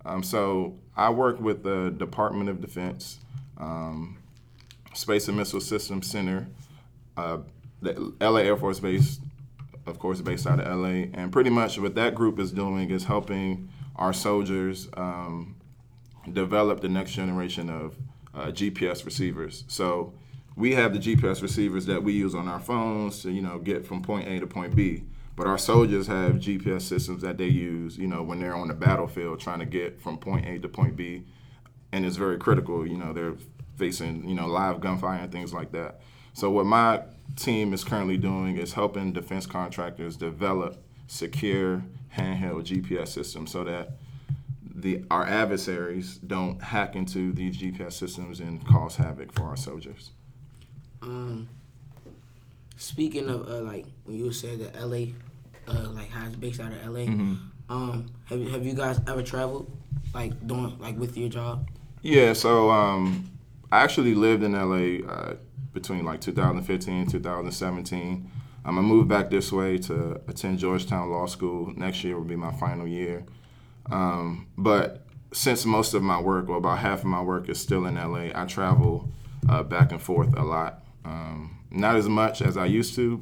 Um, 0.06 0.24
so 0.24 0.76
I 0.95 1.10
work 1.10 1.39
with 1.39 1.63
the 1.63 1.89
Department 1.98 2.50
of 2.50 2.62
Defense, 2.62 3.19
um, 3.58 4.17
Space 4.93 5.28
and 5.28 5.38
Missile 5.38 5.60
Systems 5.62 6.10
Center, 6.10 6.48
uh, 7.17 7.39
the 7.82 8.13
LA 8.22 8.39
Air 8.39 8.58
Force 8.58 8.80
Base, 8.80 9.19
of 9.86 10.00
course, 10.00 10.22
based 10.22 10.48
out 10.48 10.60
of 10.60 10.80
LA. 10.80 11.08
And 11.13 11.32
pretty 11.32 11.50
much 11.50 11.80
what 11.80 11.95
that 11.95 12.15
group 12.15 12.39
is 12.39 12.52
doing 12.52 12.89
is 12.89 13.06
helping 13.06 13.69
our 13.95 14.13
soldiers 14.13 14.88
um, 14.95 15.56
develop 16.32 16.82
the 16.82 16.89
next 16.89 17.12
generation 17.12 17.69
of 17.69 17.95
uh, 18.34 18.48
GPS 18.48 19.06
receivers. 19.06 19.63
So 19.67 20.13
we 20.56 20.74
have 20.74 20.93
the 20.93 21.00
GPS 21.00 21.41
receivers 21.41 21.86
that 21.86 22.04
we 22.04 22.13
use 22.13 22.36
on 22.36 22.48
our 22.48 22.60
phones 22.60 23.22
to, 23.24 23.32
you 23.32 23.41
know, 23.41 23.60
get 23.60 23.86
from 23.86 24.02
point 24.02 24.28
A 24.28 24.39
to 24.39 24.48
point 24.48 24.76
B. 24.76 25.04
But 25.36 25.48
our 25.48 25.58
soldiers 25.58 26.08
have 26.08 26.34
GPS 26.34 26.82
systems 26.82 27.22
that 27.22 27.38
they 27.38 27.48
use, 27.48 27.98
you 27.98 28.08
know, 28.08 28.24
when 28.24 28.41
they're 28.41 28.56
on 28.56 28.67
the 28.67 28.74
battlefield 28.74 29.39
trying 29.39 29.60
to 29.60 29.65
get 29.65 30.02
from 30.02 30.17
point 30.17 30.45
A 30.45 30.60
to 30.60 30.67
point 30.67 30.98
B. 30.98 31.24
And 31.93 32.06
it's 32.06 32.17
very 32.17 32.38
critical, 32.38 32.86
you 32.86 32.98
know, 32.98 33.13
they're 33.13 33.36
facing, 33.78 34.28
you 34.28 34.36
know, 34.36 34.48
live 34.48 34.82
gunfire 34.82 35.19
and 35.19 35.32
things 35.32 35.54
like 35.54 35.72
that. 35.72 36.02
So 36.34 36.50
what 36.50 36.65
my 36.65 37.02
team 37.36 37.74
is 37.74 37.84
currently 37.84 38.18
doing 38.18 38.58
is 38.58 38.74
helping 38.74 39.12
defense 39.13 39.46
contractors 39.46 40.18
develop 40.18 40.82
secure 41.08 41.84
handheld 42.15 42.65
GPS 42.65 43.10
systems 43.10 43.52
so 43.52 43.63
that 43.63 43.92
the 44.76 45.04
our 45.12 45.26
adversaries 45.26 46.18
don't 46.18 46.62
hack 46.62 46.96
into 46.96 47.32
these 47.34 47.58
GPS 47.58 47.94
systems 47.94 48.39
and 48.39 48.65
cause 48.65 48.96
havoc 48.96 49.32
for 49.34 49.44
our 49.44 49.58
soldiers. 49.58 50.12
Um, 51.02 51.50
speaking 52.78 53.30
of 53.30 53.48
uh, 53.50 53.62
like 53.62 53.86
when 54.06 54.18
you 54.18 54.32
said 54.32 54.60
that 54.60 54.82
LA, 54.82 55.08
uh, 55.68 55.89
like 55.89 56.10
how 56.10 56.26
it's 56.28 56.36
based 56.36 56.60
out 56.60 56.72
of 56.72 56.88
LA. 56.88 57.06
Um, 57.70 58.08
have 58.26 58.39
you 58.39 58.50
have 58.50 58.65
you 58.65 58.74
guys 58.74 59.00
ever 59.08 59.22
traveled 59.22 59.70
like 60.13 60.48
doing 60.48 60.78
like 60.80 60.98
with 60.98 61.18
your 61.18 61.30
job? 61.30 61.70
Yeah, 62.02 62.34
so 62.34 62.72
um, 62.72 63.30
I 63.72 63.84
actually 63.84 64.15
lived 64.15 64.44
in 64.44 64.54
LA 64.54 65.08
uh, 65.08 65.36
between 65.73 66.05
like 66.05 66.21
2015 66.21 66.93
and 66.93 67.10
2017. 67.10 68.32
Um, 68.65 68.77
I 68.77 68.82
moved 68.82 69.08
back 69.08 69.29
this 69.29 69.51
way 69.51 69.77
to 69.79 70.19
attend 70.27 70.60
Georgetown 70.60 71.10
Law 71.10 71.25
School. 71.25 71.73
Next 71.75 72.03
year 72.03 72.17
will 72.17 72.25
be 72.25 72.36
my 72.36 72.51
final 72.53 72.88
year. 72.88 73.23
Um, 73.91 74.47
but 74.58 75.05
since 75.32 75.65
most 75.65 75.93
of 75.93 76.01
my 76.03 76.19
work, 76.19 76.49
or 76.49 76.58
about 76.58 76.79
half 76.79 76.99
of 76.99 77.05
my 77.05 77.21
work, 77.21 77.49
is 77.49 77.60
still 77.60 77.86
in 77.86 77.95
LA, 77.95 78.29
I 78.36 78.45
travel 78.45 79.10
uh, 79.47 79.63
back 79.63 79.91
and 79.91 80.01
forth 80.01 80.36
a 80.38 80.43
lot. 80.43 80.84
Um, 81.05 81.58
not 81.71 81.95
as 81.95 82.10
much 82.10 82.41
as 82.41 82.58
I 82.58 82.65
used 82.65 82.95
to, 82.95 83.21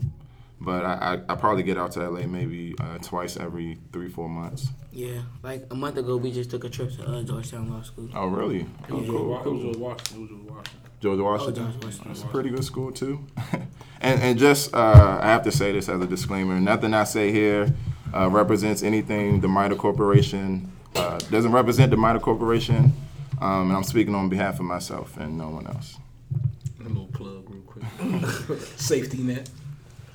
but 0.59 0.83
I, 0.83 1.21
I, 1.27 1.33
I 1.33 1.35
probably 1.35 1.63
get 1.63 1.77
out 1.77 1.91
to 1.91 2.09
LA 2.09 2.25
maybe 2.25 2.73
uh, 2.79 2.97
twice 2.97 3.37
every 3.37 3.77
three 3.93 4.09
four 4.09 4.27
months. 4.29 4.69
Yeah, 4.91 5.21
like 5.43 5.67
a 5.69 5.75
month 5.75 5.97
ago, 5.97 6.17
we 6.17 6.31
just 6.31 6.49
took 6.49 6.63
a 6.63 6.69
trip 6.69 6.91
to 6.93 7.05
uh, 7.07 7.21
Georgetown 7.23 7.69
Law 7.71 7.83
School. 7.83 8.09
Oh 8.15 8.27
really? 8.27 8.65
Oh, 8.89 8.99
Yeah. 9.01 9.07
cool, 9.07 9.35
It 9.35 9.49
was 9.49 9.61
George 9.63 9.77
Washington. 9.77 10.23
It 10.23 10.31
was 10.31 10.31
Washington. 10.49 10.86
George 10.99 11.19
Washington. 11.19 11.65
Oh, 11.67 11.71
George 11.71 11.83
Washington. 11.83 12.07
That's 12.13 12.23
a 12.23 12.27
pretty 12.27 12.49
good 12.49 12.63
school 12.63 12.91
too. 12.91 13.25
and 14.01 14.21
and 14.21 14.39
just 14.39 14.73
uh, 14.73 15.19
I 15.21 15.27
have 15.27 15.43
to 15.43 15.51
say 15.51 15.71
this 15.71 15.89
as 15.89 16.01
a 16.01 16.07
disclaimer: 16.07 16.59
nothing 16.59 16.93
I 16.93 17.03
say 17.03 17.31
here 17.31 17.73
uh, 18.13 18.29
represents 18.29 18.83
anything 18.83 19.41
the 19.41 19.47
MITRE 19.47 19.75
Corporation 19.75 20.71
uh, 20.95 21.17
doesn't 21.29 21.51
represent 21.51 21.91
the 21.91 21.97
MITRE 21.97 22.19
Corporation, 22.19 22.93
um, 23.41 23.67
and 23.69 23.73
I'm 23.73 23.83
speaking 23.83 24.15
on 24.15 24.29
behalf 24.29 24.55
of 24.59 24.65
myself 24.65 25.17
and 25.17 25.37
no 25.37 25.49
one 25.49 25.67
else. 25.67 25.97
A 26.79 26.83
little 26.83 27.07
plug 27.07 27.47
real 27.49 27.61
quick. 27.61 28.59
Safety 28.77 29.17
net. 29.23 29.49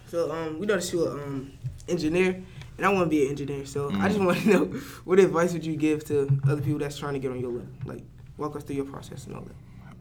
So 0.09 0.31
um, 0.33 0.59
we 0.59 0.67
noticed 0.67 0.93
you 0.93 1.07
a 1.07 1.13
um 1.13 1.53
engineer, 1.89 2.43
and 2.77 2.87
I 2.87 2.89
want 2.89 3.05
to 3.07 3.11
be 3.11 3.25
an 3.25 3.31
engineer. 3.31 3.65
So 3.67 3.91
I 3.95 4.09
just 4.09 4.19
Mm. 4.19 4.27
want 4.27 4.39
to 4.41 4.49
know 4.53 4.65
what 5.05 5.19
advice 5.21 5.53
would 5.53 5.65
you 5.65 5.77
give 5.77 6.05
to 6.07 6.29
other 6.49 6.61
people 6.61 6.79
that's 6.81 6.99
trying 6.99 7.15
to 7.15 7.19
get 7.21 7.31
on 7.31 7.41
your 7.41 7.51
level? 7.53 7.69
Like 7.85 8.03
walk 8.37 8.57
us 8.57 8.65
through 8.65 8.77
your 8.77 8.85
process 8.87 9.27
and 9.27 9.37
all 9.37 9.43
that. 9.43 9.55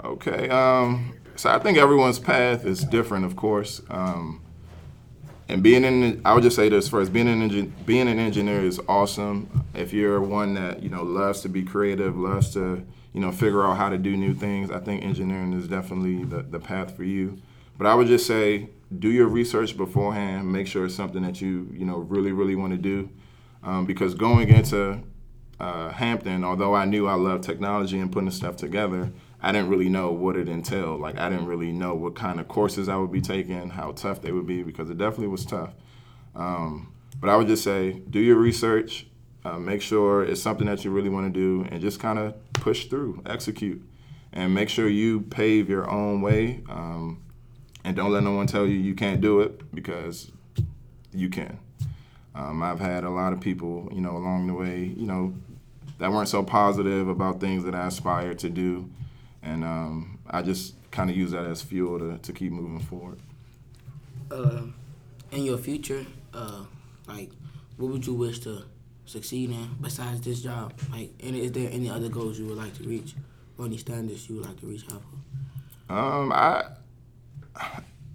Okay. 0.04 0.50
Um, 0.50 1.14
so 1.36 1.50
I 1.50 1.60
think 1.60 1.78
everyone's 1.78 2.20
path 2.20 2.66
is 2.66 2.84
different, 2.84 3.26
of 3.26 3.36
course. 3.36 3.82
Um, 3.90 4.42
and 5.48 5.62
being 5.62 5.84
in, 5.84 6.22
I 6.24 6.34
would 6.34 6.44
just 6.44 6.56
say 6.56 6.70
this 6.70 6.88
first: 6.88 7.12
being 7.12 7.28
an 7.28 7.48
engin- 7.48 7.72
being 7.86 8.08
an 8.08 8.20
engineer 8.20 8.62
is 8.62 8.80
awesome. 8.88 9.66
If 9.74 9.92
you're 9.92 10.22
one 10.22 10.54
that 10.54 10.82
you 10.82 10.90
know 10.90 11.04
loves 11.04 11.42
to 11.42 11.50
be 11.50 11.64
creative, 11.64 12.18
loves 12.18 12.54
to 12.54 12.86
you 13.14 13.20
know 13.20 13.32
figure 13.32 13.66
out 13.66 13.78
how 13.78 13.90
to 13.90 13.98
do 13.98 14.16
new 14.16 14.34
things, 14.34 14.72
I 14.72 14.80
think 14.80 15.04
engineering 15.04 15.54
is 15.54 15.68
definitely 15.68 16.24
the, 16.24 16.42
the 16.44 16.60
path 16.60 16.96
for 16.96 17.04
you. 17.04 17.42
But 17.78 17.88
I 17.88 17.96
would 17.96 18.08
just 18.08 18.26
say 18.26 18.70
do 18.98 19.10
your 19.10 19.28
research 19.28 19.76
beforehand. 19.76 20.52
Make 20.52 20.68
sure 20.68 20.86
it's 20.86 20.96
something 20.96 21.22
that 21.24 21.42
you 21.42 21.70
you 21.74 21.86
know 21.86 21.98
really 21.98 22.32
really 22.32 22.56
want 22.56 22.72
to 22.72 22.78
do, 22.78 23.10
um, 23.62 23.86
because 23.86 24.14
going 24.14 24.50
into 24.50 25.02
uh, 25.60 25.90
Hampton, 25.90 26.44
although 26.44 26.74
I 26.74 26.86
knew 26.86 27.08
I 27.08 27.14
loved 27.14 27.44
technology 27.44 28.00
and 28.00 28.12
putting 28.12 28.32
stuff 28.32 28.56
together, 28.56 29.12
I 29.42 29.52
didn't 29.52 29.70
really 29.70 29.90
know 29.90 30.12
what 30.12 30.36
it 30.36 30.48
entailed. 30.48 31.02
Like 31.02 31.18
I 31.18 31.30
didn't 31.30 31.48
really 31.48 31.72
know 31.72 31.96
what 31.96 32.16
kind 32.16 32.40
of 32.40 32.48
courses 32.48 32.88
I 32.88 32.96
would 32.98 33.12
be 33.12 33.22
taking, 33.22 33.70
how 33.70 33.92
tough 33.92 34.22
they 34.22 34.32
would 34.32 34.46
be, 34.46 34.64
because 34.64 34.90
it 34.90 34.98
definitely 34.98 35.28
was 35.28 35.46
tough. 35.46 35.74
Um, 36.36 36.94
but 37.20 37.30
I 37.30 37.36
would 37.36 37.48
just 37.48 37.64
say, 37.64 38.02
do 38.10 38.20
your 38.20 38.38
research, 38.38 39.08
uh, 39.44 39.58
make 39.58 39.82
sure 39.82 40.24
it's 40.24 40.42
something 40.42 40.68
that 40.68 40.86
you 40.86 40.92
really 40.92 41.10
want 41.10 41.34
to 41.34 41.40
do, 41.40 41.68
and 41.72 41.82
just 41.82 42.00
kind 42.00 42.20
of 42.20 42.36
push 42.54 42.86
through, 42.86 43.22
execute, 43.26 43.84
and 44.32 44.54
make 44.54 44.70
sure 44.70 44.88
you 44.88 45.22
pave 45.22 45.70
your 45.70 45.90
own 45.90 46.22
way. 46.22 46.62
Um, 46.70 47.22
and 47.84 47.96
don't 47.96 48.12
let 48.12 48.24
no 48.24 48.34
one 48.34 48.48
tell 48.48 48.66
you 48.66 48.76
you 48.76 48.94
can't 48.94 49.22
do 49.22 49.42
it 49.42 49.74
because 49.74 50.32
you 51.12 51.30
can. 51.30 51.58
Um, 52.36 52.62
I've 52.64 52.80
had 52.80 53.04
a 53.04 53.10
lot 53.10 53.34
of 53.34 53.42
people, 53.42 53.90
you 53.92 54.02
know, 54.02 54.16
along 54.16 54.48
the 54.48 54.54
way, 54.54 54.94
you 54.96 55.06
know, 55.06 55.34
that 55.98 56.12
weren't 56.12 56.30
so 56.30 56.44
positive 56.44 57.08
about 57.08 57.40
things 57.40 57.64
that 57.66 57.76
I 57.76 57.88
aspired 57.88 58.40
to 58.40 58.50
do, 58.50 58.90
and 59.44 59.64
um, 59.64 60.20
I 60.28 60.42
just 60.42 60.76
kind 60.92 61.10
of 61.10 61.16
use 61.16 61.32
that 61.32 61.46
as 61.46 61.62
fuel 61.62 62.00
to, 62.00 62.18
to 62.18 62.34
keep 62.34 62.52
moving 62.52 62.80
forward. 62.80 63.20
Uh, 64.30 64.64
in 65.32 65.44
your 65.44 65.58
future, 65.58 66.06
uh, 66.34 66.64
like, 67.08 67.32
what 67.78 67.92
would 67.92 68.06
you 68.06 68.14
wish 68.14 68.40
to 68.40 68.64
succeed 69.06 69.50
in 69.50 69.70
besides 69.82 70.22
this 70.22 70.42
job? 70.42 70.74
Like, 70.92 71.12
and 71.22 71.36
is 71.36 71.52
there 71.52 71.70
any 71.72 71.90
other 71.90 72.10
goals 72.10 72.40
you 72.40 72.46
would 72.48 72.58
like 72.58 72.74
to 72.78 72.84
reach, 72.84 73.14
or 73.58 73.66
any 73.66 73.78
standards 73.78 74.30
you 74.30 74.36
would 74.38 74.46
like 74.46 74.60
to 74.62 74.68
reach 74.68 74.86
out 74.92 75.02
for? 75.02 75.94
Um, 75.94 76.32
I 76.32 76.66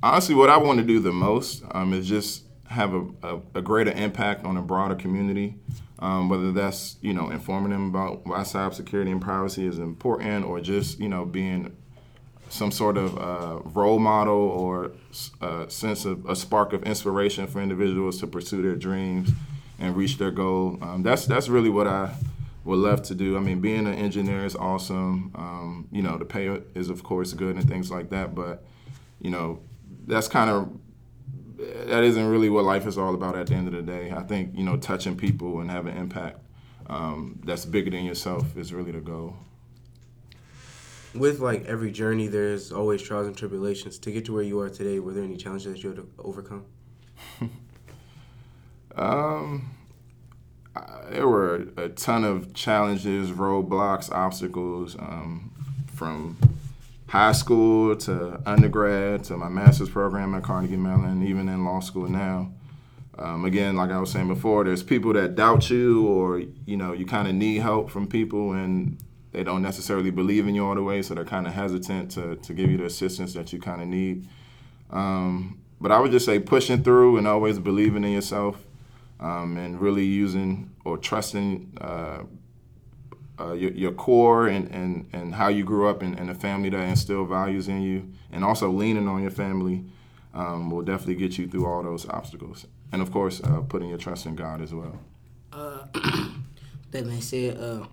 honestly, 0.03 0.35
what 0.35 0.51
I 0.51 0.57
want 0.57 0.79
to 0.79 0.85
do 0.85 1.01
the 1.01 1.13
most 1.13 1.63
um, 1.73 1.93
is 1.93 2.09
just 2.09 2.45
have 2.69 2.95
a, 2.95 3.07
a, 3.23 3.41
a 3.57 3.63
greater 3.63 3.93
impact 3.93 4.45
on 4.45 4.57
a 4.57 4.63
broader 4.63 4.95
community. 4.95 5.57
Um, 5.99 6.29
whether 6.29 6.53
that's 6.53 6.97
you 7.01 7.15
know 7.15 7.31
informing 7.31 7.71
them 7.71 7.89
about 7.89 8.27
why 8.27 8.41
cybersecurity 8.41 9.11
and 9.11 9.21
privacy 9.21 9.67
is 9.67 9.79
important, 9.79 10.45
or 10.45 10.61
just 10.61 11.01
you 11.01 11.09
know 11.09 11.25
being 11.25 11.75
some 12.49 12.71
sort 12.71 12.97
of 12.97 13.19
uh, 13.19 13.61
role 13.71 13.99
model 13.99 14.35
or 14.35 14.93
a 15.41 15.69
sense 15.69 16.05
of 16.05 16.25
a 16.27 16.37
spark 16.37 16.73
of 16.73 16.83
inspiration 16.85 17.47
for 17.47 17.61
individuals 17.61 18.21
to 18.21 18.27
pursue 18.27 18.63
their 18.63 18.77
dreams 18.77 19.31
and 19.79 19.97
reach 19.97 20.19
their 20.19 20.31
goal. 20.31 20.79
Um, 20.81 21.03
that's 21.03 21.27
that's 21.27 21.49
really 21.49 21.71
what 21.71 21.87
I 21.87 22.15
would 22.65 22.79
love 22.79 23.03
to 23.05 23.15
do. 23.15 23.37
I 23.37 23.41
mean, 23.41 23.61
being 23.61 23.87
an 23.87 23.95
engineer 23.95 24.45
is 24.45 24.57
awesome. 24.57 25.33
Um, 25.35 25.89
you 25.91 26.03
know, 26.03 26.19
the 26.19 26.25
pay 26.25 26.47
is 26.75 26.91
of 26.91 27.03
course 27.03 27.33
good 27.33 27.57
and 27.57 27.69
things 27.69 27.91
like 27.91 28.11
that, 28.11 28.35
but 28.35 28.65
you 29.21 29.31
know, 29.31 29.61
that's 30.07 30.29
kind 30.29 30.51
of 30.51 30.69
that 31.59 32.05
isn't 32.05 32.27
really 32.29 32.49
what 32.51 32.65
life 32.65 32.87
is 32.87 32.99
all 32.99 33.15
about 33.15 33.37
at 33.37 33.47
the 33.47 33.55
end 33.55 33.67
of 33.69 33.75
the 33.75 33.83
day. 33.83 34.11
I 34.11 34.23
think 34.23 34.57
you 34.57 34.65
know, 34.65 34.77
touching 34.77 35.17
people 35.17 35.61
and 35.61 35.71
having 35.71 35.97
impact 35.97 36.39
um, 36.89 37.41
that's 37.45 37.65
bigger 37.65 37.91
than 37.91 38.05
yourself 38.05 38.57
is 38.57 38.73
really 38.73 38.93
the 38.93 39.01
goal. 39.01 39.35
With 41.15 41.41
like 41.41 41.65
every 41.65 41.91
journey, 41.91 42.27
there's 42.27 42.73
always 42.73 43.01
trials 43.03 43.27
and 43.27 43.37
tribulations. 43.37 43.99
To 44.01 44.11
get 44.13 44.27
to 44.27 44.35
where 44.35 44.43
you 44.43 44.61
are 44.61 44.69
today, 44.69 44.99
were 44.99 45.15
there 45.15 45.25
any 45.25 45.37
challenges 45.37 45.73
that 45.73 45.83
you 45.83 45.89
had 45.91 45.97
to 45.99 46.09
overcome? 46.19 46.65
Um, 48.99 49.75
I- 50.75 51.11
there 51.11 51.29
were 51.29 51.67
a 51.77 51.89
ton 51.91 52.25
of 52.25 52.55
challenges, 52.55 53.31
roadblocks, 53.31 54.11
obstacles, 54.11 54.97
um, 54.99 55.53
from 55.95 56.39
high 57.09 57.33
school 57.33 57.97
to 57.97 58.41
undergrad 58.47 59.25
to 59.25 59.37
my 59.37 59.49
master's 59.49 59.89
program 59.89 60.35
at 60.35 60.43
Carnegie 60.43 60.77
Mellon, 60.77 61.27
even 61.27 61.49
in 61.49 61.65
law 61.65 61.81
school 61.81 62.09
now. 62.09 62.53
Um, 63.19 63.45
again, 63.45 63.77
like 63.77 63.91
I 63.91 63.99
was 63.99 64.11
saying 64.11 64.29
before, 64.29 64.65
there's 64.65 64.83
people 64.83 65.13
that 65.15 65.37
doubt 65.37 65.71
you, 65.71 66.07
or 66.07 66.43
you 66.67 66.77
know, 66.77 66.93
you 66.93 67.07
kind 67.07 67.27
of 67.29 67.35
need 67.35 67.63
help 67.63 67.91
from 67.91 68.07
people, 68.07 68.53
and 68.53 68.99
they 69.33 69.43
don't 69.43 69.63
necessarily 69.63 70.11
believe 70.11 70.47
in 70.47 70.55
you 70.55 70.67
all 70.67 70.75
the 70.75 70.83
way, 70.83 71.01
so 71.01 71.15
they're 71.15 71.25
kind 71.25 71.47
of 71.47 71.55
hesitant 71.55 72.11
to 72.13 72.37
to 72.37 72.53
give 72.53 72.71
you 72.71 72.77
the 72.77 72.85
assistance 72.85 73.33
that 73.35 73.53
you 73.53 73.61
kind 73.61 73.81
of 73.81 73.89
need. 73.89 74.29
Um, 74.91 75.61
but 75.81 75.93
I 75.93 75.99
would 75.99 76.11
just 76.11 76.27
say 76.27 76.39
pushing 76.39 76.83
through 76.83 77.17
and 77.17 77.27
always 77.27 77.59
believing 77.59 78.05
in 78.05 78.13
yourself 78.13 78.65
um, 79.21 79.57
and 79.57 79.81
really 79.81 80.05
using 80.05 80.71
or 80.85 80.99
trusting 80.99 81.73
uh, 81.81 82.23
uh, 83.39 83.53
your, 83.53 83.71
your 83.73 83.93
core 83.93 84.49
and, 84.49 84.71
and, 84.71 85.09
and 85.13 85.35
how 85.35 85.49
you 85.49 85.65
grew 85.65 85.89
up 85.89 86.03
and, 86.03 86.19
and 86.19 86.29
the 86.29 86.35
family 86.35 86.71
that 86.71 86.81
instilled 86.81 87.29
values 87.29 87.69
in 87.69 87.83
you, 87.83 88.11
and 88.33 88.45
also 88.45 88.71
leaning 88.71 89.09
on 89.09 89.23
your 89.23 89.31
family 89.31 89.85
um, 90.35 90.71
will 90.71 90.83
definitely 90.83 91.15
get 91.17 91.39
you 91.39 91.47
through 91.47 91.67
all 91.67 91.83
those 91.83 92.09
obstacles. 92.09 92.67
And 92.93 93.03
of 93.03 93.11
course, 93.11 93.43
uh, 93.43 93.63
putting 93.63 93.89
your 93.89 93.99
trust 93.99 94.27
in 94.27 94.37
God 94.37 94.61
as 94.61 94.73
well. 94.73 94.99
Uh, 95.53 95.87
that 96.91 97.05
being 97.05 97.21
said, 97.21 97.59
uh, 97.59 97.87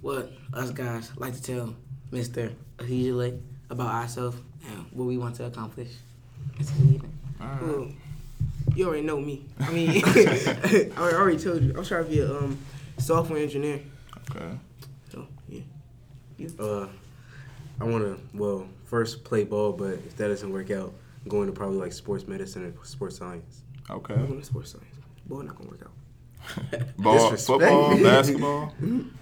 what 0.00 0.32
us 0.52 0.70
guys 0.70 1.12
like 1.16 1.34
to 1.34 1.42
tell 1.42 1.74
Mister 2.10 2.52
usually 2.84 3.40
about 3.70 3.94
ourselves 3.94 4.36
and 4.68 4.86
what 4.92 5.04
we 5.04 5.16
want 5.16 5.36
to 5.36 5.44
accomplish. 5.46 5.90
This 6.58 6.70
evening. 6.72 7.18
Well, 7.40 7.88
you 8.74 8.86
already 8.86 9.02
know 9.02 9.20
me. 9.20 9.44
I 9.60 9.70
mean, 9.70 9.90
I 10.96 11.12
already 11.14 11.38
told 11.38 11.62
you. 11.62 11.74
I'm 11.76 11.84
trying 11.84 12.04
to 12.04 12.10
be 12.10 12.20
a 12.20 12.36
um, 12.36 12.58
software 12.98 13.38
engineer. 13.38 13.80
Okay. 14.34 14.58
So 15.10 15.26
yeah. 15.48 15.60
Uh, 16.58 16.88
I 17.80 17.84
want 17.84 18.04
to 18.04 18.18
well 18.34 18.66
first 18.84 19.24
play 19.24 19.44
ball, 19.44 19.72
but 19.72 19.94
if 19.94 20.16
that 20.16 20.28
doesn't 20.28 20.52
work 20.52 20.70
out, 20.70 20.92
I'm 21.22 21.28
going 21.28 21.46
to 21.46 21.52
probably 21.52 21.78
like 21.78 21.92
sports 21.92 22.26
medicine 22.26 22.64
and 22.64 22.74
sports 22.84 23.16
science. 23.16 23.62
Okay. 23.90 24.14
I'm 24.14 24.26
going 24.26 24.40
to 24.40 24.46
sports 24.46 24.72
science. 24.72 24.86
Boy, 25.26 25.42
not 25.42 25.56
gonna 25.56 25.70
work 25.70 25.82
out. 25.82 26.96
Ball, 26.98 27.36
football, 27.36 27.96
basketball. 28.02 28.74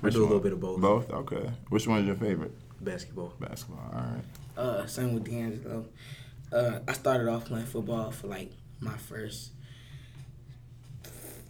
I 0.02 0.08
do 0.10 0.22
a 0.22 0.24
little 0.24 0.40
bit 0.40 0.52
of 0.54 0.60
both. 0.60 0.80
Both. 0.80 1.10
Okay. 1.10 1.50
Which 1.68 1.86
one 1.86 2.00
is 2.00 2.06
your 2.06 2.16
favorite? 2.16 2.52
Basketball. 2.80 3.34
Basketball. 3.38 3.90
All 3.92 4.00
right. 4.00 4.24
Uh, 4.56 4.86
same 4.86 5.14
with 5.14 5.24
D'Angelo. 5.24 5.84
Uh, 6.50 6.80
I 6.88 6.92
started 6.94 7.28
off 7.28 7.44
playing 7.44 7.66
football 7.66 8.10
for 8.10 8.28
like 8.28 8.52
my 8.80 8.96
first 8.96 9.52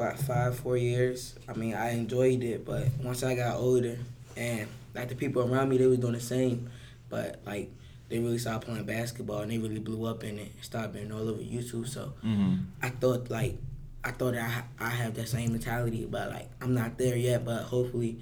five, 0.00 0.18
five, 0.20 0.58
four 0.58 0.76
years. 0.78 1.34
I 1.48 1.52
mean, 1.52 1.74
I 1.74 1.90
enjoyed 1.90 2.42
it, 2.42 2.64
but 2.64 2.86
once 3.02 3.22
I 3.22 3.34
got 3.34 3.56
older 3.56 3.98
and 4.36 4.66
like 4.94 5.08
the 5.10 5.14
people 5.14 5.42
around 5.42 5.68
me, 5.68 5.76
they 5.76 5.86
was 5.86 5.98
doing 5.98 6.14
the 6.14 6.20
same, 6.20 6.70
but 7.10 7.40
like 7.44 7.70
they 8.08 8.18
really 8.18 8.38
started 8.38 8.64
playing 8.66 8.84
basketball 8.84 9.40
and 9.40 9.50
they 9.50 9.58
really 9.58 9.78
blew 9.78 10.06
up 10.06 10.24
in 10.24 10.38
it. 10.38 10.52
Started 10.62 10.94
being 10.94 11.12
all 11.12 11.28
over 11.28 11.42
YouTube. 11.42 11.86
So 11.86 12.14
Mm-hmm. 12.24 12.54
I 12.82 12.88
thought 12.88 13.30
like 13.30 13.56
I 14.02 14.12
thought 14.12 14.34
I 14.34 14.62
I 14.78 14.88
have 14.88 15.14
that 15.14 15.28
same 15.28 15.52
mentality, 15.52 16.06
but 16.10 16.30
like 16.30 16.48
I'm 16.62 16.74
not 16.74 16.96
there 16.96 17.16
yet. 17.16 17.44
But 17.44 17.64
hopefully, 17.64 18.18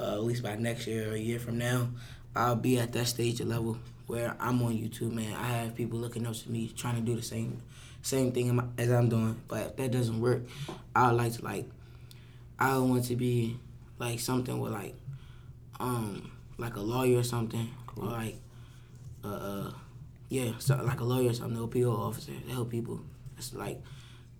uh, 0.00 0.14
at 0.14 0.24
least 0.24 0.42
by 0.42 0.56
next 0.56 0.86
year 0.86 1.10
or 1.10 1.14
a 1.14 1.18
year 1.18 1.38
from 1.38 1.58
now, 1.58 1.88
I'll 2.34 2.56
be 2.56 2.78
at 2.78 2.92
that 2.94 3.06
stage 3.06 3.40
of 3.40 3.48
level 3.48 3.76
where 4.06 4.34
I'm 4.40 4.62
on 4.62 4.72
YouTube, 4.72 5.12
man. 5.12 5.34
I 5.34 5.48
have 5.58 5.74
people 5.76 5.98
looking 5.98 6.26
up 6.26 6.34
to 6.34 6.50
me 6.50 6.72
trying 6.74 6.96
to 6.96 7.02
do 7.02 7.14
the 7.14 7.22
same 7.22 7.60
same 8.02 8.32
thing 8.32 8.72
as 8.78 8.90
I'm 8.90 9.08
doing. 9.08 9.40
But 9.48 9.66
if 9.66 9.76
that 9.76 9.90
doesn't 9.90 10.20
work, 10.20 10.42
I 10.94 11.10
would 11.10 11.16
like 11.16 11.32
to 11.34 11.44
like 11.44 11.66
I 12.58 12.76
would 12.78 12.90
want 12.90 13.04
to 13.06 13.16
be 13.16 13.58
like 13.98 14.20
something 14.20 14.58
with 14.60 14.72
like 14.72 14.94
um 15.80 16.30
like 16.58 16.76
a 16.76 16.80
lawyer 16.80 17.18
or 17.18 17.22
something 17.24 17.70
or 17.96 18.06
like 18.06 18.36
uh, 19.24 19.28
uh 19.28 19.72
yeah 20.28 20.52
so 20.58 20.76
like 20.82 21.00
a 21.00 21.04
lawyer 21.04 21.30
or 21.30 21.34
something, 21.34 21.56
the 21.56 21.62
OPO 21.62 21.90
officer 21.90 22.32
to 22.32 22.52
help 22.52 22.70
people 22.70 23.00
it's 23.38 23.54
like 23.54 23.80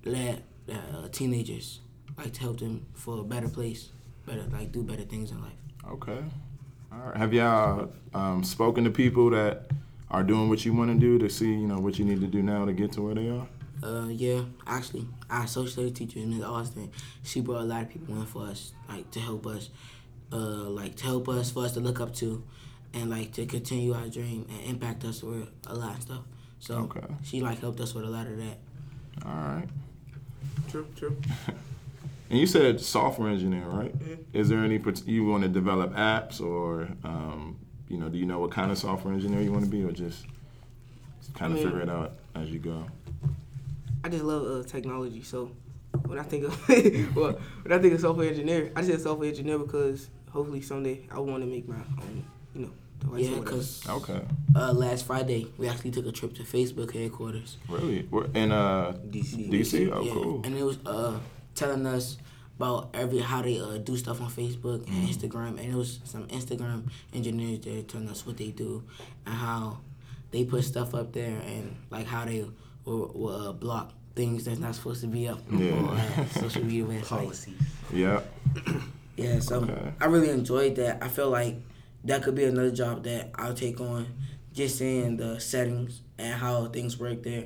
let 0.04 0.42
uh, 0.70 1.08
teenagers 1.10 1.80
like 2.16 2.32
to 2.32 2.40
help 2.40 2.60
them 2.60 2.86
for 2.94 3.20
a 3.20 3.24
better 3.24 3.48
place, 3.48 3.90
better 4.26 4.44
like 4.52 4.72
do 4.72 4.82
better 4.82 5.02
things 5.02 5.30
in 5.30 5.40
life. 5.40 5.52
Okay. 5.88 6.18
All 6.92 6.98
right. 6.98 7.16
Have 7.16 7.32
y'all 7.32 7.92
um, 8.14 8.44
spoken 8.44 8.84
to 8.84 8.90
people 8.90 9.30
that 9.30 9.70
are 10.12 10.22
doing 10.22 10.48
what 10.48 10.64
you 10.64 10.72
want 10.74 10.90
to 10.92 10.98
do 10.98 11.18
to 11.18 11.28
see, 11.28 11.50
you 11.50 11.66
know, 11.66 11.78
what 11.80 11.98
you 11.98 12.04
need 12.04 12.20
to 12.20 12.26
do 12.28 12.42
now 12.42 12.64
to 12.64 12.72
get 12.72 12.92
to 12.92 13.02
where 13.02 13.14
they 13.14 13.28
are? 13.30 13.46
Uh, 13.82 14.06
yeah, 14.08 14.42
actually, 14.66 15.08
our 15.28 15.46
social 15.48 15.68
studies 15.72 15.92
teacher, 15.94 16.20
Ms. 16.20 16.44
Austin, 16.44 16.90
she 17.24 17.40
brought 17.40 17.62
a 17.62 17.64
lot 17.64 17.82
of 17.82 17.88
people 17.90 18.14
in 18.14 18.26
for 18.26 18.44
us, 18.46 18.72
like 18.88 19.10
to 19.10 19.18
help 19.18 19.46
us, 19.46 19.70
uh, 20.32 20.36
like 20.36 20.94
to 20.96 21.04
help 21.04 21.28
us 21.28 21.50
for 21.50 21.64
us 21.64 21.72
to 21.72 21.80
look 21.80 22.00
up 22.00 22.14
to, 22.16 22.44
and 22.94 23.10
like 23.10 23.32
to 23.32 23.46
continue 23.46 23.92
our 23.94 24.06
dream 24.06 24.46
and 24.50 24.60
impact 24.70 25.02
us 25.04 25.22
with 25.22 25.48
a 25.66 25.74
lot 25.74 25.96
of 25.96 26.02
stuff. 26.02 26.22
So 26.60 26.74
Okay. 26.96 27.00
she 27.24 27.40
like 27.40 27.58
helped 27.60 27.80
us 27.80 27.92
with 27.94 28.04
a 28.04 28.08
lot 28.08 28.26
of 28.28 28.36
that. 28.36 28.58
All 29.26 29.32
right. 29.34 29.68
True, 30.70 30.86
true. 30.96 31.16
And 32.30 32.40
you 32.40 32.46
said 32.46 32.80
software 32.80 33.28
engineer, 33.28 33.66
right? 33.66 33.94
Is 34.32 34.48
there 34.48 34.60
any 34.60 34.78
part- 34.78 35.06
you 35.06 35.26
want 35.26 35.42
to 35.42 35.50
develop 35.50 35.92
apps 35.92 36.40
or, 36.40 36.88
um, 37.04 37.58
you 37.92 37.98
know, 37.98 38.08
do 38.08 38.18
you 38.18 38.26
know 38.26 38.38
what 38.40 38.50
kind 38.50 38.70
of 38.72 38.78
software 38.78 39.12
engineer 39.12 39.42
you 39.42 39.52
want 39.52 39.64
to 39.64 39.70
be, 39.70 39.84
or 39.84 39.92
just 39.92 40.24
kind 41.34 41.52
of 41.52 41.58
I 41.58 41.62
mean- 41.62 41.64
figure 41.70 41.82
it 41.82 41.90
out 41.90 42.12
as 42.34 42.48
you 42.50 42.58
go? 42.58 42.86
I 44.04 44.08
just 44.08 44.24
love 44.24 44.44
uh, 44.64 44.68
technology. 44.68 45.22
So 45.22 45.52
when 46.06 46.18
I 46.18 46.22
think 46.24 46.44
of 46.44 46.68
well, 47.16 47.38
when 47.62 47.72
I 47.72 47.78
think 47.80 47.94
of 47.94 48.00
software 48.00 48.28
engineer, 48.28 48.72
I 48.74 48.82
say 48.82 48.96
software 48.96 49.28
engineer 49.28 49.58
because 49.58 50.08
hopefully 50.30 50.60
someday 50.62 51.06
I 51.10 51.20
want 51.20 51.42
to 51.42 51.46
make 51.48 51.68
my 51.68 51.76
own, 52.00 52.24
you 52.54 52.62
know, 52.62 52.70
device. 52.98 53.28
or 53.28 53.36
Yeah, 53.36 53.42
cause 53.44 53.88
Okay. 53.88 54.20
uh, 54.56 54.72
last 54.72 55.06
Friday 55.06 55.46
we 55.56 55.68
actually 55.68 55.92
took 55.92 56.06
a 56.06 56.12
trip 56.12 56.34
to 56.34 56.42
Facebook 56.42 56.92
headquarters. 56.92 57.58
Really? 57.68 58.08
We're 58.10 58.24
in 58.34 58.50
uh, 58.50 58.96
DC. 59.08 59.48
DC? 59.50 59.92
Oh, 59.92 60.02
yeah, 60.02 60.12
cool. 60.14 60.40
and 60.44 60.56
it 60.56 60.64
was 60.64 60.78
uh 60.84 61.18
telling 61.54 61.86
us 61.86 62.16
about 62.62 62.90
every 62.94 63.18
how 63.18 63.42
they 63.42 63.58
uh, 63.60 63.78
do 63.78 63.96
stuff 63.96 64.20
on 64.20 64.30
Facebook 64.30 64.86
and 64.86 64.92
Mm-hmm. 64.92 65.06
Instagram, 65.06 65.48
and 65.58 65.72
it 65.72 65.74
was 65.74 66.00
some 66.04 66.26
Instagram 66.28 66.88
engineers 67.12 67.60
there 67.60 67.82
telling 67.82 68.08
us 68.08 68.24
what 68.26 68.36
they 68.36 68.48
do 68.50 68.82
and 69.26 69.34
how 69.34 69.78
they 70.30 70.44
put 70.44 70.62
stuff 70.64 70.94
up 70.94 71.12
there 71.12 71.40
and 71.46 71.76
like 71.90 72.06
how 72.06 72.24
they 72.24 72.46
will, 72.84 73.10
will 73.14 73.48
uh, 73.48 73.52
block 73.52 73.92
things 74.14 74.44
that's 74.44 74.58
not 74.60 74.74
supposed 74.74 75.00
to 75.00 75.06
be 75.08 75.26
up 75.28 75.40
Yeah. 75.50 75.72
on 75.72 75.88
uh, 75.96 76.26
social 76.28 76.64
media 76.64 76.84
websites. 76.84 77.08
Policy. 77.08 77.54
Yeah. 77.92 78.20
Yeah, 79.14 79.40
so 79.40 79.56
Okay. 79.60 79.92
I 80.00 80.06
really 80.06 80.30
enjoyed 80.30 80.76
that. 80.76 81.02
I 81.02 81.08
feel 81.08 81.28
like 81.28 81.56
that 82.04 82.22
could 82.22 82.34
be 82.34 82.44
another 82.44 82.70
job 82.70 83.04
that 83.04 83.30
I'll 83.34 83.52
take 83.52 83.78
on, 83.78 84.06
just 84.54 84.78
seeing 84.78 85.18
the 85.18 85.38
settings 85.38 86.00
and 86.18 86.32
how 86.32 86.64
things 86.68 86.98
work 86.98 87.22
there, 87.22 87.44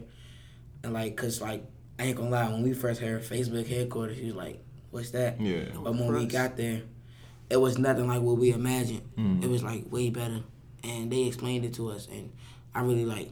and 0.84 0.92
like, 0.92 1.16
cause 1.16 1.40
like 1.40 1.64
I 1.98 2.04
ain't 2.04 2.16
gonna 2.18 2.30
lie, 2.30 2.48
when 2.48 2.62
we 2.62 2.72
first 2.72 3.00
heard 3.00 3.22
Facebook 3.24 3.66
headquarters, 3.66 4.16
he 4.16 4.26
was 4.26 4.36
like, 4.36 4.62
"What's 4.90 5.10
that?" 5.10 5.40
Yeah. 5.40 5.64
But 5.82 5.94
when 5.94 6.12
we 6.14 6.26
got 6.26 6.56
there, 6.56 6.82
it 7.50 7.56
was 7.58 7.78
nothing 7.78 8.06
like 8.08 8.22
what 8.22 8.38
we 8.38 8.52
imagined. 8.52 9.02
Mm. 9.16 9.42
It 9.44 9.48
was 9.50 9.62
like 9.62 9.90
way 9.92 10.10
better, 10.10 10.40
and 10.82 11.10
they 11.10 11.24
explained 11.24 11.64
it 11.64 11.74
to 11.74 11.90
us, 11.90 12.08
and 12.10 12.30
I 12.74 12.80
really 12.82 13.04
like 13.04 13.30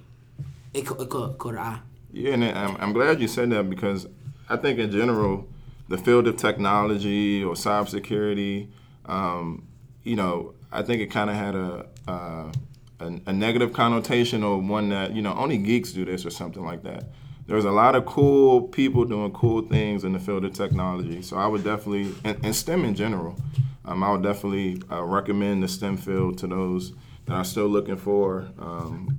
it. 0.73 0.87
ca- 0.87 0.97
It 1.03 1.09
caught, 1.09 1.39
caught 1.39 1.57
eye. 1.57 1.81
Yeah, 2.13 2.35
and 2.35 2.45
I'm, 2.45 2.77
I'm 2.79 2.93
glad 2.93 3.21
you 3.21 3.27
said 3.29 3.51
that 3.51 3.69
because 3.69 4.07
I 4.49 4.57
think 4.57 4.79
in 4.79 4.91
general, 4.93 5.49
the 5.89 5.99
field 5.99 6.27
of 6.29 6.37
technology 6.37 7.43
or 7.43 7.55
cybersecurity, 7.55 8.69
um, 9.07 9.67
you 10.05 10.17
know, 10.17 10.55
I 10.71 10.83
think 10.83 11.01
it 11.03 11.07
kind 11.11 11.29
of 11.31 11.37
had 11.37 11.55
a, 11.55 11.87
uh, 12.09 12.53
a 13.01 13.21
a 13.27 13.33
negative 13.33 13.73
connotation 13.73 14.43
or 14.45 14.59
one 14.61 14.89
that 14.91 15.13
you 15.13 15.23
know 15.23 15.35
only 15.35 15.59
geeks 15.59 15.93
do 15.93 16.05
this 16.05 16.25
or 16.25 16.31
something 16.31 16.65
like 16.65 16.83
that. 16.85 17.05
There's 17.47 17.67
a 17.67 17.71
lot 17.71 17.95
of 17.95 18.07
cool 18.07 18.63
people 18.63 19.05
doing 19.05 19.33
cool 19.33 19.63
things 19.63 20.05
in 20.05 20.13
the 20.13 20.19
field 20.19 20.45
of 20.45 20.55
technology, 20.55 21.21
so 21.21 21.37
I 21.37 21.47
would 21.47 21.63
definitely 21.63 22.15
and, 22.25 22.43
and 22.45 22.57
STEM 22.57 22.85
in 22.85 22.95
general. 22.95 23.37
Um, 23.85 24.03
I 24.03 24.13
would 24.13 24.23
definitely 24.23 24.81
uh, 24.91 25.03
recommend 25.03 25.63
the 25.63 25.69
STEM 25.69 25.99
field 25.99 26.39
to 26.39 26.47
those 26.47 26.95
that 27.27 27.35
are 27.35 27.45
still 27.45 27.69
looking 27.69 27.97
for 27.97 28.49
um, 28.59 29.19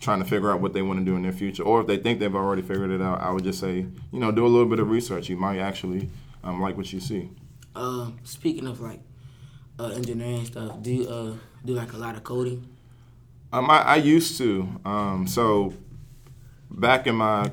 trying 0.00 0.18
to 0.18 0.24
figure 0.24 0.50
out 0.50 0.60
what 0.60 0.72
they 0.72 0.82
want 0.82 0.98
to 0.98 1.04
do 1.04 1.14
in 1.14 1.22
their 1.22 1.32
future, 1.32 1.62
or 1.62 1.82
if 1.82 1.86
they 1.86 1.98
think 1.98 2.20
they've 2.20 2.34
already 2.34 2.62
figured 2.62 2.90
it 2.90 3.02
out, 3.02 3.20
I 3.20 3.30
would 3.30 3.44
just 3.44 3.60
say, 3.60 3.86
you 4.12 4.18
know, 4.18 4.32
do 4.32 4.46
a 4.46 4.48
little 4.48 4.68
bit 4.68 4.80
of 4.80 4.88
research. 4.90 5.28
You 5.28 5.36
might 5.36 5.58
actually 5.58 6.10
um, 6.42 6.60
like 6.60 6.76
what 6.76 6.92
you 6.92 7.00
see. 7.00 7.30
Uh, 7.76 8.10
speaking 8.24 8.66
of 8.66 8.80
like 8.80 9.00
uh, 9.78 9.88
engineering 9.88 10.46
stuff, 10.46 10.82
do 10.82 10.90
you 10.90 11.08
uh, 11.08 11.34
do 11.64 11.74
like 11.74 11.92
a 11.92 11.98
lot 11.98 12.16
of 12.16 12.24
coding? 12.24 12.66
Um, 13.52 13.70
I, 13.70 13.82
I 13.82 13.96
used 13.96 14.38
to. 14.38 14.68
Um, 14.84 15.26
so 15.26 15.74
back 16.72 17.06
in 17.06 17.14
my 17.14 17.50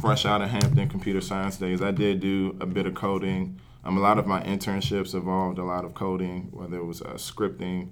fresh 0.00 0.24
out 0.24 0.42
of 0.42 0.50
Hampton 0.50 0.88
computer 0.88 1.20
science 1.20 1.56
days, 1.56 1.82
I 1.82 1.90
did 1.90 2.20
do 2.20 2.56
a 2.60 2.66
bit 2.66 2.86
of 2.86 2.94
coding. 2.94 3.60
Um, 3.84 3.96
a 3.96 4.00
lot 4.00 4.18
of 4.18 4.26
my 4.26 4.42
internships 4.42 5.14
involved 5.14 5.58
a 5.58 5.64
lot 5.64 5.84
of 5.84 5.94
coding, 5.94 6.48
whether 6.52 6.76
it 6.76 6.84
was 6.84 7.02
uh, 7.02 7.14
scripting 7.14 7.88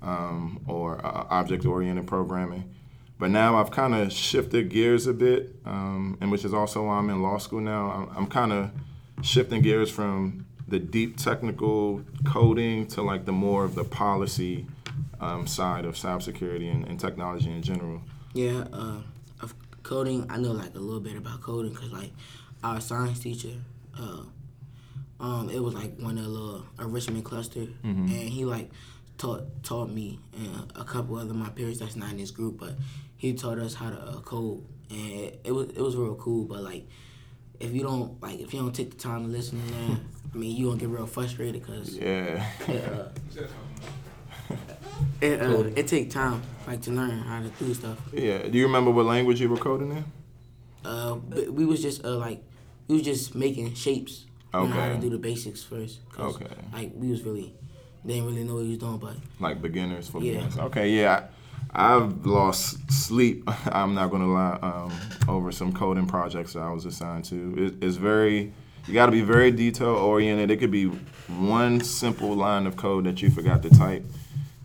um, 0.00 0.60
or 0.66 1.04
uh, 1.04 1.26
object-oriented 1.30 2.06
programming. 2.06 2.72
But 3.18 3.30
now 3.30 3.56
I've 3.56 3.70
kind 3.70 3.94
of 3.94 4.12
shifted 4.12 4.68
gears 4.68 5.06
a 5.06 5.12
bit, 5.12 5.54
um, 5.64 6.18
and 6.20 6.30
which 6.30 6.44
is 6.44 6.52
also 6.52 6.86
why 6.86 6.96
I'm 6.96 7.10
in 7.10 7.22
law 7.22 7.38
school 7.38 7.60
now. 7.60 7.90
I'm, 7.90 8.16
I'm 8.16 8.26
kind 8.26 8.52
of 8.52 8.70
shifting 9.22 9.62
gears 9.62 9.90
from 9.90 10.46
the 10.66 10.78
deep 10.78 11.16
technical 11.16 12.02
coding 12.24 12.86
to 12.88 13.02
like 13.02 13.24
the 13.24 13.32
more 13.32 13.64
of 13.64 13.74
the 13.74 13.84
policy 13.84 14.66
um, 15.20 15.46
side 15.46 15.84
of 15.84 15.94
cybersecurity 15.94 16.72
and, 16.72 16.86
and 16.86 16.98
technology 16.98 17.50
in 17.50 17.62
general. 17.62 18.02
Yeah, 18.32 18.64
uh, 18.72 18.98
coding, 19.88 20.26
I 20.28 20.38
know 20.38 20.50
like 20.50 20.74
a 20.74 20.78
little 20.80 20.98
bit 21.00 21.16
about 21.16 21.40
coding 21.40 21.72
because 21.72 21.92
like 21.92 22.10
our 22.64 22.80
science 22.80 23.20
teacher, 23.20 23.52
uh, 23.96 24.22
um, 25.20 25.48
it 25.50 25.62
was 25.62 25.74
like 25.74 25.96
one 26.00 26.18
of 26.18 26.24
the 26.24 26.30
little 26.30 26.64
a 26.78 26.86
Richmond 26.86 27.24
cluster, 27.24 27.66
and 27.84 28.08
he 28.10 28.44
like 28.44 28.70
taught 29.16 29.44
taught 29.62 29.88
me 29.90 30.18
and 30.36 30.72
a 30.74 30.82
couple 30.82 31.16
other 31.16 31.32
my 31.34 31.50
peers 31.50 31.78
that's 31.78 31.94
not 31.94 32.10
in 32.10 32.16
this 32.16 32.32
group, 32.32 32.58
but 32.58 32.72
he 33.16 33.32
taught 33.34 33.58
us 33.58 33.74
how 33.74 33.90
to 33.90 33.96
uh, 33.96 34.20
code, 34.20 34.64
and 34.90 35.10
it, 35.12 35.40
it 35.44 35.52
was 35.52 35.68
it 35.68 35.80
was 35.80 35.94
real 35.96 36.16
cool. 36.16 36.44
But 36.46 36.62
like, 36.62 36.86
if 37.60 37.72
you 37.72 37.82
don't 37.82 38.20
like 38.20 38.40
if 38.40 38.52
you 38.52 38.60
don't 38.60 38.74
take 38.74 38.90
the 38.90 38.96
time 38.96 39.24
to 39.26 39.28
listen 39.30 39.60
to 39.62 39.72
that, 39.74 40.00
I 40.34 40.36
mean, 40.36 40.56
you 40.56 40.66
gonna 40.66 40.80
get 40.80 40.88
real 40.88 41.06
frustrated 41.06 41.62
because 41.62 41.96
Yeah. 42.68 43.08
It, 45.20 45.40
uh, 45.40 45.60
it, 45.60 45.78
it 45.78 45.88
take 45.88 46.10
time 46.10 46.42
like 46.66 46.80
to 46.82 46.90
learn 46.90 47.10
how 47.18 47.40
to 47.40 47.48
do 47.64 47.74
stuff. 47.74 47.98
yeah. 48.12 48.42
Do 48.48 48.56
you 48.58 48.64
remember 48.66 48.90
what 48.90 49.06
language 49.06 49.40
you 49.40 49.48
were 49.48 49.56
coding 49.56 49.90
in? 49.92 50.04
Uh, 50.84 51.16
we 51.50 51.64
was 51.64 51.80
just 51.82 52.04
uh, 52.04 52.16
like 52.16 52.42
we 52.88 52.96
was 52.96 53.04
just 53.04 53.34
making 53.34 53.74
shapes. 53.74 54.26
Okay. 54.52 54.70
How 54.72 54.88
to 54.88 54.98
do 54.98 55.10
the 55.10 55.18
basics 55.18 55.62
first. 55.64 56.00
Okay. 56.18 56.46
Like 56.72 56.92
we 56.94 57.10
was 57.10 57.22
really 57.22 57.54
didn't 58.06 58.26
really 58.26 58.44
know 58.44 58.54
what 58.54 58.62
we 58.64 58.70
was 58.70 58.78
doing, 58.78 58.98
but 58.98 59.14
Like 59.40 59.60
beginners 59.62 60.08
for 60.08 60.20
Yeah. 60.22 60.34
beginners. 60.34 60.58
Okay, 60.58 60.90
yeah. 60.90 61.24
I, 61.74 61.96
I've 61.96 62.24
lost 62.24 62.78
sleep. 62.92 63.42
I'm 63.66 63.94
not 63.94 64.10
gonna 64.10 64.30
lie. 64.32 64.58
Um, 64.62 64.92
over 65.28 65.50
some 65.50 65.72
coding 65.72 66.06
projects 66.06 66.52
that 66.52 66.60
I 66.62 66.70
was 66.70 66.84
assigned 66.84 67.24
to. 67.26 67.54
It, 67.56 67.84
it's 67.84 67.96
very. 67.96 68.52
You 68.86 68.92
got 68.92 69.06
to 69.06 69.12
be 69.12 69.22
very 69.22 69.50
detail 69.50 69.88
oriented. 69.96 70.50
It 70.50 70.58
could 70.58 70.70
be 70.70 70.84
one 71.28 71.80
simple 71.80 72.34
line 72.34 72.66
of 72.66 72.76
code 72.76 73.04
that 73.04 73.22
you 73.22 73.30
forgot 73.30 73.62
to 73.62 73.70
type, 73.70 74.04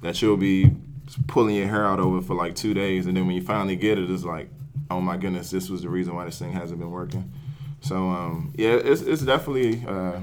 that 0.01 0.21
you'll 0.21 0.37
be 0.37 0.71
pulling 1.27 1.55
your 1.55 1.67
hair 1.67 1.85
out 1.85 1.99
over 1.99 2.21
for 2.21 2.35
like 2.35 2.55
two 2.55 2.73
days, 2.73 3.05
and 3.07 3.15
then 3.17 3.25
when 3.27 3.35
you 3.35 3.41
finally 3.41 3.75
get 3.75 3.97
it, 3.97 4.09
it's 4.09 4.23
like, 4.23 4.49
oh 4.91 5.01
my 5.01 5.17
goodness, 5.17 5.49
this 5.51 5.69
was 5.69 5.81
the 5.81 5.89
reason 5.89 6.15
why 6.15 6.25
this 6.25 6.39
thing 6.39 6.51
hasn't 6.53 6.79
been 6.79 6.91
working. 6.91 7.31
So 7.81 8.09
um, 8.09 8.53
yeah, 8.57 8.71
it's 8.75 9.01
it's 9.01 9.21
definitely 9.21 9.83
uh, 9.87 10.19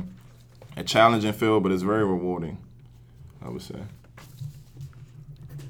a 0.77 0.85
challenging 0.85 1.33
field, 1.33 1.63
but 1.63 1.73
it's 1.73 1.83
very 1.83 2.05
rewarding. 2.05 2.59
I 3.45 3.49
would 3.49 3.63
say. 3.63 3.81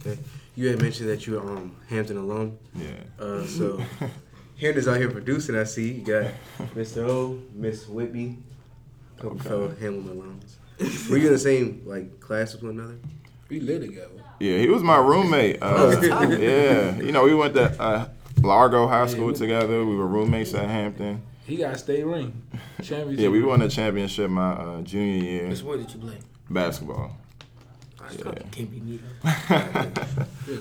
Okay. 0.01 0.19
You 0.55 0.69
had 0.69 0.81
mentioned 0.81 1.09
that 1.11 1.27
you're 1.27 1.41
um 1.41 1.77
Hampton 1.89 2.17
alone. 2.17 2.59
Yeah. 2.75 2.89
Uh, 3.25 3.45
so 3.45 3.81
Hampton's 4.61 4.89
out 4.89 4.97
here 4.97 5.11
producing. 5.11 5.57
I 5.57 5.65
see 5.65 5.93
you 5.93 6.03
got 6.05 6.33
Mr. 6.75 7.07
O, 7.09 7.39
Miss 7.55 7.87
Whitby, 7.87 8.39
couple 9.17 9.33
Okay. 9.33 9.49
fellow 9.49 9.69
Hampton 9.69 10.05
alums. 10.79 11.09
Were 11.11 11.17
you 11.19 11.27
in 11.27 11.33
the 11.33 11.39
same 11.39 11.83
like 11.85 12.21
class 12.21 12.55
with 12.55 12.63
one 12.63 12.79
another? 12.79 12.97
We 13.49 13.61
live 13.61 13.83
together. 13.83 14.11
Yeah, 14.41 14.59
he 14.59 14.69
was 14.69 14.83
my 14.83 14.99
roommate. 14.99 15.59
Uh, 15.63 15.97
yeah, 16.39 16.97
you 16.97 17.13
know, 17.13 17.25
we 17.25 17.35
went 17.35 17.55
to 17.55 17.81
uh, 17.81 18.09
Largo 18.43 18.87
High 18.89 19.07
School 19.07 19.33
together. 19.33 19.85
We 19.85 19.97
were 19.97 20.07
roommates 20.07 20.53
at 20.55 20.69
Hampton. 20.69 21.23
He 21.47 21.57
got 21.57 21.75
a 21.75 21.79
state 21.79 22.05
ring. 22.05 22.43
Championship. 22.83 23.21
Yeah, 23.21 23.29
we 23.29 23.43
won 23.43 23.63
a 23.63 23.69
championship 23.69 24.29
my 24.31 24.51
uh, 24.53 24.83
junior 24.83 25.23
year 25.25 25.49
which 25.49 25.59
sport 25.59 25.79
did 25.79 25.93
you 25.95 26.01
play? 26.01 26.19
basketball. 26.51 27.17
Yeah. 28.19 28.33
Can't 28.53 28.71
be 28.71 28.81
me. 28.81 29.01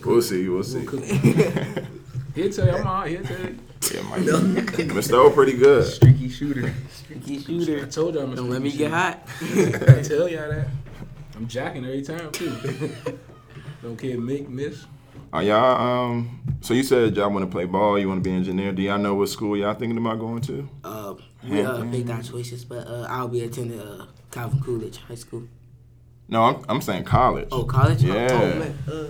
We'll 0.06 0.22
see. 0.22 0.48
We'll 0.50 0.64
see. 0.64 0.84
Cook. 0.86 1.04
He'll 2.36 2.52
tell 2.52 2.66
you 2.66 2.72
I'm 2.74 2.88
all 2.88 3.02
right. 3.02 3.12
He'll 3.12 3.24
tell 3.24 3.40
you. 3.40 3.58
Yeah, 3.94 4.02
Mike. 4.10 4.20
Mr. 4.22 5.14
O 5.14 5.30
pretty 5.32 5.54
good. 5.54 5.86
Streaky 5.86 6.30
shooter. 6.30 6.74
Streaky 6.92 7.38
I 7.38 7.42
shooter. 7.42 7.86
told 7.88 8.16
y'all 8.16 8.24
I'm 8.24 8.34
a 8.34 8.36
Don't 8.36 8.50
let 8.50 8.62
me 8.62 8.70
streaky 8.70 8.90
get 8.90 8.92
hot. 8.92 9.28
shooter. 9.40 9.92
I 9.98 10.02
tell 10.02 10.28
y'all 10.30 10.50
that. 10.50 10.68
I'm 11.36 11.48
jacking 11.48 11.86
every 11.86 12.02
time 12.02 12.32
too. 12.32 12.56
Don't 13.82 13.98
care, 13.98 14.18
make, 14.18 14.50
miss. 14.50 14.86
Are 15.34 15.44
y'all 15.44 16.12
um? 16.12 16.42
So 16.62 16.74
you 16.74 16.84
said 16.84 17.16
y'all 17.16 17.30
want 17.30 17.46
to 17.46 17.52
play 17.52 17.66
ball. 17.66 18.00
You 18.00 18.08
want 18.08 18.24
to 18.24 18.30
be 18.30 18.36
engineer. 18.36 18.72
Do 18.72 18.82
y'all 18.82 18.98
know 18.98 19.16
what 19.16 19.30
school 19.30 19.58
y'all 19.58 19.74
thinking 19.74 19.98
about 19.98 20.20
going 20.20 20.42
to? 20.44 20.70
Uh, 20.84 21.14
we 21.48 21.62
uh, 21.62 21.84
picked 21.92 22.10
our 22.10 22.24
choices, 22.24 22.64
but 22.66 22.88
uh, 22.88 23.06
I'll 23.10 23.28
be 23.28 23.42
attending 23.42 23.80
uh, 23.80 24.06
Calvin 24.32 24.62
Coolidge 24.62 24.98
High 24.98 25.16
School. 25.16 25.44
No, 26.28 26.44
I'm 26.44 26.66
I'm 26.70 26.82
saying 26.82 27.04
college. 27.04 27.50
Oh, 27.52 27.64
college? 27.66 28.02
Yeah. 28.02 28.28
Oh 28.32 28.60
man. 28.60 28.78
Uh, 28.88 29.06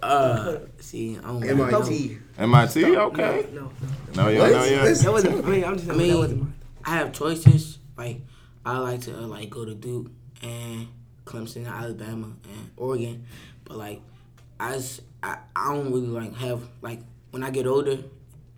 Uh, 0.00 0.58
see, 0.78 1.18
I 1.18 1.22
don't 1.22 1.42
MIT. 1.42 2.18
MIT. 2.38 2.96
Okay. 2.96 3.46
no, 3.52 3.60
no. 3.60 3.72
No, 4.14 4.28
you 4.28 4.38
don't 4.38 4.52
know 4.52 4.64
yet. 4.64 4.96
That 4.96 5.12
wasn't. 5.12 5.44
I 5.44 5.48
mean, 5.48 5.64
I'm 5.64 5.76
just. 5.76 5.90
I 5.90 5.94
I 5.94 5.96
mean, 5.96 6.10
that 6.10 6.18
wasn't 6.18 6.40
mine. 6.42 6.54
I 6.84 6.90
have 6.90 7.12
choices. 7.12 7.78
Like, 7.96 8.20
I 8.64 8.78
like 8.78 9.00
to 9.02 9.16
uh, 9.16 9.26
like 9.26 9.50
go 9.50 9.64
to 9.64 9.74
Duke 9.74 10.10
and 10.42 10.88
Clemson, 11.28 11.66
Alabama, 11.66 12.32
and 12.44 12.70
Oregon. 12.76 13.24
But 13.64 13.76
like, 13.76 14.00
I 14.58 14.72
just, 14.72 15.02
I, 15.22 15.38
I 15.54 15.74
don't 15.74 15.92
really 15.92 16.08
like 16.08 16.34
have 16.36 16.62
like 16.80 17.00
when 17.30 17.42
I 17.42 17.50
get 17.50 17.66
older, 17.66 17.98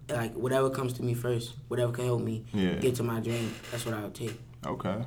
like 0.09 0.35
whatever 0.35 0.71
comes 0.71 0.93
to 0.95 1.03
me 1.03 1.15
first, 1.15 1.55
whatever 1.69 1.93
can 1.93 2.05
help 2.05 2.23
me 2.23 2.45
Yeah. 2.53 2.75
get 2.75 2.95
to 2.97 3.03
my 3.03 3.21
dream. 3.21 3.53
That's 3.71 3.85
what 3.85 3.95
I 3.95 4.03
would 4.03 4.15
take. 4.15 4.39
Okay. 4.67 5.05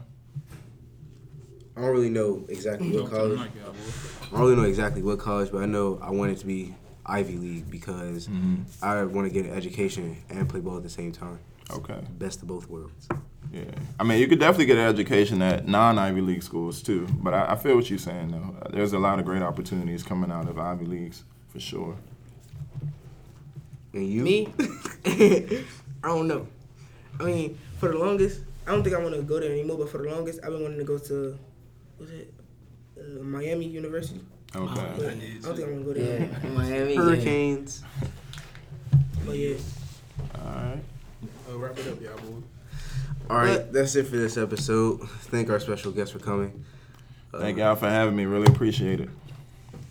I 1.75 1.81
don't 1.81 1.89
really 1.89 2.09
know 2.09 2.45
exactly 2.49 2.91
what 2.91 3.09
college. 3.09 3.39
I 3.39 4.29
don't 4.31 4.39
really 4.39 4.55
know 4.55 4.63
exactly 4.63 5.01
what 5.01 5.19
college, 5.19 5.51
but 5.51 5.63
I 5.63 5.65
know 5.65 5.99
I 6.01 6.11
want 6.11 6.31
it 6.31 6.37
to 6.39 6.45
be 6.45 6.75
Ivy 7.05 7.37
League 7.37 7.71
because 7.71 8.27
mm-hmm. 8.27 8.63
I 8.83 9.03
want 9.05 9.27
to 9.27 9.33
get 9.33 9.45
an 9.45 9.57
education 9.57 10.17
and 10.29 10.47
play 10.47 10.59
ball 10.59 10.77
at 10.77 10.83
the 10.83 10.89
same 10.89 11.11
time. 11.11 11.39
Okay. 11.71 11.99
Best 12.17 12.41
of 12.41 12.47
both 12.47 12.69
worlds. 12.69 13.07
Yeah. 13.53 13.65
I 13.99 14.03
mean, 14.03 14.19
you 14.19 14.27
could 14.27 14.39
definitely 14.39 14.65
get 14.65 14.77
an 14.77 14.87
education 14.87 15.41
at 15.43 15.67
non 15.67 15.99
Ivy 15.99 16.21
League 16.21 16.41
schools 16.41 16.81
too. 16.81 17.07
But 17.11 17.35
I, 17.35 17.51
I 17.51 17.55
feel 17.55 17.75
what 17.75 17.87
you're 17.87 17.99
saying 17.99 18.31
though. 18.31 18.55
There's 18.71 18.93
a 18.93 18.99
lot 18.99 19.19
of 19.19 19.25
great 19.25 19.43
opportunities 19.43 20.01
coming 20.01 20.31
out 20.31 20.49
of 20.49 20.57
Ivy 20.57 20.85
Leagues 20.85 21.23
for 21.49 21.59
sure. 21.59 21.95
And 23.93 24.07
you? 24.07 24.23
Me? 24.23 24.53
I 25.05 26.07
don't 26.07 26.27
know. 26.27 26.47
I 27.19 27.23
mean, 27.23 27.59
for 27.77 27.89
the 27.89 27.97
longest, 27.97 28.41
I 28.65 28.71
don't 28.71 28.83
think 28.83 28.95
I 28.95 28.99
want 28.99 29.13
to 29.13 29.21
go 29.21 29.39
there 29.39 29.51
anymore. 29.51 29.77
But 29.77 29.89
for 29.89 29.99
the 29.99 30.09
longest, 30.09 30.39
I've 30.43 30.49
been 30.49 30.63
wanting 30.63 30.79
to 30.79 30.83
go 30.83 30.97
to, 30.97 31.37
was 31.99 32.09
it 32.09 32.33
uh, 32.99 33.21
Miami 33.21 33.67
University? 33.67 34.19
Okay. 34.55 34.73
But 34.97 35.05
I 35.05 35.09
don't 35.09 35.55
think 35.55 35.67
I'm 35.67 35.83
gonna 35.83 35.85
go 35.85 35.93
there. 35.93 36.19
Yeah, 36.43 36.49
Miami. 36.55 36.93
yeah. 36.93 37.01
Hurricanes. 37.01 37.83
But 39.25 39.37
yeah, 39.37 39.55
All 40.35 40.51
right. 40.51 40.83
Uh, 41.49 41.57
wrap 41.57 41.77
it 41.77 41.87
up, 41.87 42.01
y'all 42.01 42.17
boy. 42.17 42.41
All 43.29 43.37
right, 43.37 43.71
that's 43.71 43.95
it 43.95 44.03
for 44.07 44.17
this 44.17 44.37
episode. 44.37 45.07
Thank 45.31 45.49
our 45.49 45.59
special 45.59 45.91
guest 45.91 46.13
for 46.13 46.19
coming. 46.19 46.63
Uh, 47.33 47.39
Thank 47.39 47.57
y'all 47.57 47.75
for 47.75 47.89
having 47.89 48.15
me. 48.15 48.25
Really 48.25 48.47
appreciate 48.47 48.99
it. 48.99 49.09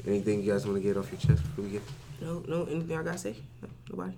Anything 0.07 0.43
you 0.43 0.53
guys 0.53 0.67
want 0.67 0.77
to 0.77 0.83
get 0.83 0.97
off 0.97 1.11
your 1.11 1.21
chest 1.21 1.43
before 1.43 1.65
we 1.65 1.71
get? 1.71 1.83
no, 2.21 2.45
no, 2.47 2.65
anything 2.65 2.97
I 2.97 3.03
gotta 3.03 3.19
say? 3.19 3.35
No, 3.63 3.69
nobody. 3.91 4.15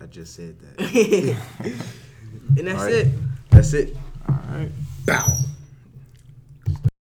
I 0.00 0.06
just 0.06 0.34
said 0.34 0.56
that. 0.60 1.36
and 2.58 2.66
that's 2.66 2.78
All 2.78 2.84
right. 2.84 2.94
it. 2.94 3.08
That's 3.50 3.72
it. 3.74 3.96
All 4.28 4.38
right. 4.50 4.70
Bow. 5.06 5.26